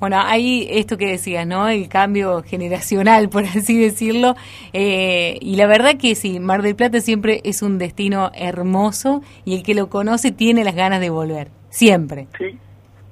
bueno, 0.00 0.16
ahí 0.20 0.68
esto 0.70 0.96
que 0.96 1.06
decías, 1.06 1.44
¿no? 1.44 1.68
El 1.68 1.88
cambio 1.88 2.42
generacional, 2.42 3.28
por 3.28 3.44
así 3.56 3.80
decirlo. 3.80 4.34
Eh, 4.72 5.38
y 5.40 5.56
la 5.56 5.66
verdad 5.66 5.96
que 6.00 6.14
sí, 6.14 6.38
Mar 6.38 6.62
del 6.62 6.76
Plata 6.76 7.00
siempre 7.00 7.40
es 7.44 7.62
un 7.62 7.78
destino 7.78 8.30
hermoso 8.34 9.22
y 9.44 9.56
el 9.56 9.62
que 9.62 9.74
lo 9.74 9.88
conoce 9.88 10.30
tiene 10.30 10.62
las 10.62 10.76
ganas 10.76 11.00
de 11.00 11.10
volver, 11.10 11.48
siempre. 11.68 12.28
Sí, 12.38 12.56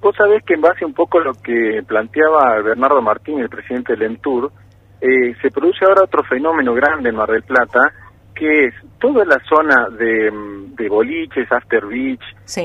vos 0.00 0.14
sabés 0.16 0.44
que 0.44 0.54
en 0.54 0.60
base 0.60 0.84
un 0.84 0.94
poco 0.94 1.18
a 1.18 1.24
lo 1.24 1.32
que 1.34 1.82
planteaba 1.86 2.62
Bernardo 2.62 3.02
Martín, 3.02 3.40
el 3.40 3.48
presidente 3.48 3.94
del 3.94 4.02
ENTUR, 4.02 4.52
eh, 5.00 5.34
se 5.42 5.50
produce 5.50 5.84
ahora 5.84 6.04
otro 6.04 6.22
fenómeno 6.24 6.74
grande 6.74 7.10
en 7.10 7.16
Mar 7.16 7.30
del 7.30 7.42
Plata, 7.42 7.92
que 8.34 8.66
es 8.66 8.74
toda 8.98 9.24
la 9.24 9.38
zona 9.48 9.88
de, 9.90 10.30
de 10.76 10.88
boliches, 10.88 11.50
after 11.50 11.86
beach 11.86 12.22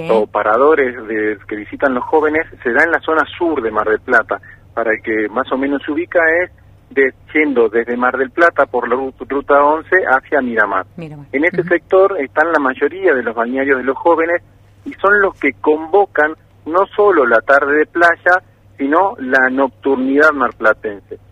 o 0.10 0.28
paradores 0.28 0.96
de, 1.08 1.38
que 1.48 1.56
visitan 1.56 1.94
los 1.94 2.04
jóvenes, 2.04 2.46
se 2.62 2.72
da 2.72 2.84
en 2.84 2.92
la 2.92 3.00
zona 3.00 3.24
sur 3.38 3.62
de 3.62 3.72
Mar 3.72 3.88
del 3.88 4.02
Plata. 4.02 4.40
Para 4.74 4.92
el 4.92 5.02
que 5.02 5.28
más 5.30 5.52
o 5.52 5.58
menos 5.58 5.82
se 5.86 5.92
ubica 5.92 6.20
es 6.44 6.52
de, 6.90 7.14
yendo 7.34 7.70
desde 7.70 7.98
Mar 7.98 8.18
del 8.18 8.32
Plata 8.32 8.66
por 8.66 8.88
la 8.88 8.96
ruta 8.96 9.64
11 9.64 9.90
hacia 10.08 10.42
Miramar. 10.42 10.86
En 10.98 11.46
ese 11.46 11.64
sector 11.64 12.20
están 12.20 12.52
la 12.52 12.60
mayoría 12.60 13.14
de 13.14 13.24
los 13.24 13.36
balnearios 13.36 13.78
de 13.78 13.84
los 13.84 13.98
jóvenes 13.98 14.42
y 14.86 14.94
son 14.94 15.22
los 15.22 15.38
que 15.40 15.54
convocan 15.60 16.34
no 16.66 16.86
solo 16.96 17.26
la 17.26 17.40
tarde 17.42 17.78
de 17.78 17.86
playa, 17.86 18.42
sino 18.78 19.16
la 19.20 19.50
nocturnidad 19.50 20.32
marplatense 20.32 21.31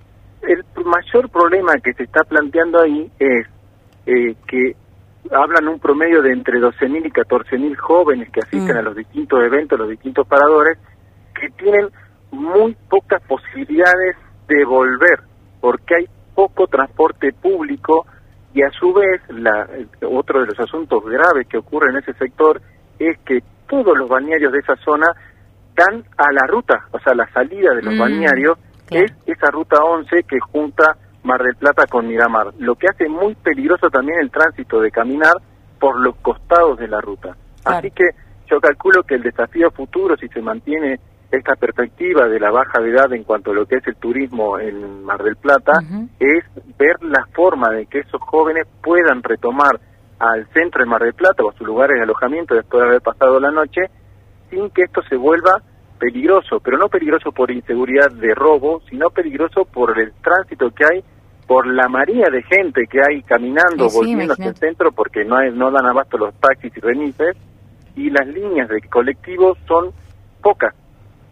el 0.50 0.66
mayor 0.84 1.30
problema 1.30 1.74
que 1.84 1.94
se 1.94 2.04
está 2.04 2.24
planteando 2.24 2.82
ahí 2.82 3.12
es 3.20 3.48
eh, 4.08 4.36
que 4.48 4.76
hablan 5.32 5.68
un 5.68 5.80
promedio 5.80 6.24
de 6.24 6.32
entre 6.32 6.60
12.000 6.60 7.06
y 7.06 7.12
14.000 7.12 7.78
jóvenes 7.78 8.32
que 8.32 8.40
asisten 8.40 8.76
mm. 8.76 8.80
a 8.80 8.82
los 8.82 8.96
distintos 8.96 9.44
eventos, 9.44 9.78
los 9.78 9.90
distintos 9.90 10.28
paradores, 10.28 10.80
que 11.40 11.50
tienen 11.50 11.90
muy 12.32 12.76
pocas 12.90 13.22
posibilidades 13.28 14.18
de 14.48 14.66
volver, 14.66 15.20
porque 15.62 15.96
hay 15.96 16.06
poco 16.34 16.66
transporte 16.66 17.32
público 17.32 18.08
y 18.52 18.64
a 18.64 18.72
su 18.72 18.92
vez 18.92 19.22
la, 19.30 19.68
otro 20.10 20.42
de 20.42 20.48
los 20.48 20.60
asuntos 20.60 21.04
graves 21.06 21.48
que 21.48 21.60
ocurre 21.60 21.92
en 21.92 21.98
ese 21.98 22.14
sector 22.14 22.60
es 22.98 23.20
que 23.20 23.44
todos 23.68 23.96
los 23.96 24.10
balnearios 24.10 24.52
de 24.52 24.60
esa 24.60 24.76
zona 24.78 25.06
dan 25.76 26.04
a 26.18 26.32
la 26.32 26.48
ruta, 26.48 26.88
o 26.90 27.00
sea, 27.00 27.14
la 27.14 27.32
salida 27.32 27.76
de 27.76 27.84
los 27.84 27.94
mm. 27.94 28.00
balnearios 28.00 28.58
es 28.92 29.12
esa 29.26 29.52
ruta 29.52 29.84
11 29.84 30.24
que 30.24 30.40
junta 30.40 30.98
Mar 31.24 31.44
del 31.44 31.56
Plata 31.56 31.86
con 31.88 32.08
Miramar, 32.08 32.54
lo 32.60 32.76
que 32.76 32.88
hace 32.88 33.08
muy 33.08 33.36
peligroso 33.36 33.90
también 33.90 34.20
el 34.20 34.32
tránsito 34.32 34.80
de 34.80 34.92
caminar 34.92 35.34
por 35.80 36.00
los 36.00 36.16
costados 36.18 36.78
de 36.80 36.88
la 36.88 37.02
ruta. 37.02 37.36
Así 37.66 37.92
que 37.92 38.10
yo 38.50 38.60
calculo 38.60 39.04
que 39.04 39.16
el 39.16 39.24
desafío 39.24 39.70
futuro, 39.72 40.16
si 40.18 40.28
se 40.30 40.42
mantiene 40.42 41.00
esta 41.32 41.56
perspectiva 41.56 42.28
de 42.28 42.40
la 42.40 42.50
baja 42.50 42.82
de 42.82 42.90
edad 42.90 43.14
en 43.14 43.24
cuanto 43.24 43.52
a 43.52 43.54
lo 43.54 43.66
que 43.66 43.76
es 43.76 43.88
el 43.88 43.96
turismo 43.98 44.58
en 44.58 45.04
Mar 45.04 45.22
del 45.24 45.36
Plata, 45.36 45.74
es 46.20 46.44
ver 46.78 47.04
la 47.04 47.26
forma 47.34 47.70
de 47.70 47.86
que 47.86 48.00
esos 48.00 48.22
jóvenes 48.22 48.68
puedan 48.82 49.22
retomar 49.22 49.80
al 50.18 50.48
centro 50.48 50.84
de 50.84 50.90
Mar 50.90 51.04
del 51.04 51.14
Plata 51.14 51.44
o 51.44 51.52
a 51.52 51.54
sus 51.54 51.68
lugares 51.68 51.98
de 51.98 52.04
alojamiento 52.04 52.56
después 52.56 52.82
de 52.82 52.90
haber 52.90 53.02
pasado 53.02 53.40
la 53.40 53.52
noche, 53.52 53.82
sin 54.50 54.70
que 54.72 54.84
esto 54.84 55.02
se 55.04 55.16
vuelva 55.16 55.52
peligroso, 56.00 56.60
pero 56.60 56.78
no 56.78 56.88
peligroso 56.88 57.32
por 57.32 57.52
inseguridad 57.52 58.12
de 58.12 58.34
robo, 58.34 58.82
sino 58.90 59.10
peligroso 59.10 59.66
por 59.66 60.00
el 60.00 60.14
tránsito 60.24 60.72
que 60.72 60.86
hay, 60.86 61.04
por 61.46 61.68
la 61.68 61.88
maría 61.88 62.30
de 62.32 62.42
gente 62.44 62.86
que 62.90 63.00
hay 63.00 63.22
caminando, 63.24 63.90
volviendo 63.90 64.34
hacia 64.34 64.50
el 64.50 64.56
centro, 64.56 64.92
porque 64.92 65.26
no, 65.26 65.36
hay, 65.36 65.52
no 65.52 65.70
dan 65.72 65.86
abasto 65.86 66.18
los 66.18 66.34
taxis 66.36 66.76
y 66.76 66.80
remises, 66.80 67.36
y 67.96 68.10
las 68.10 68.28
líneas 68.28 68.70
de 68.70 68.82
colectivos 68.82 69.58
son 69.68 69.92
pocas. 70.42 70.74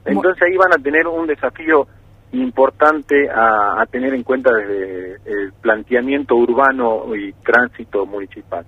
Entonces 0.05 0.41
ahí 0.43 0.57
van 0.57 0.73
a 0.73 0.81
tener 0.81 1.07
un 1.07 1.27
desafío 1.27 1.87
importante 2.31 3.29
a, 3.29 3.85
tener 3.89 4.13
en 4.13 4.23
cuenta 4.23 4.53
desde 4.53 5.15
el 5.25 5.53
planteamiento 5.61 6.35
urbano 6.35 7.15
y 7.15 7.31
tránsito 7.33 8.05
municipal. 8.05 8.65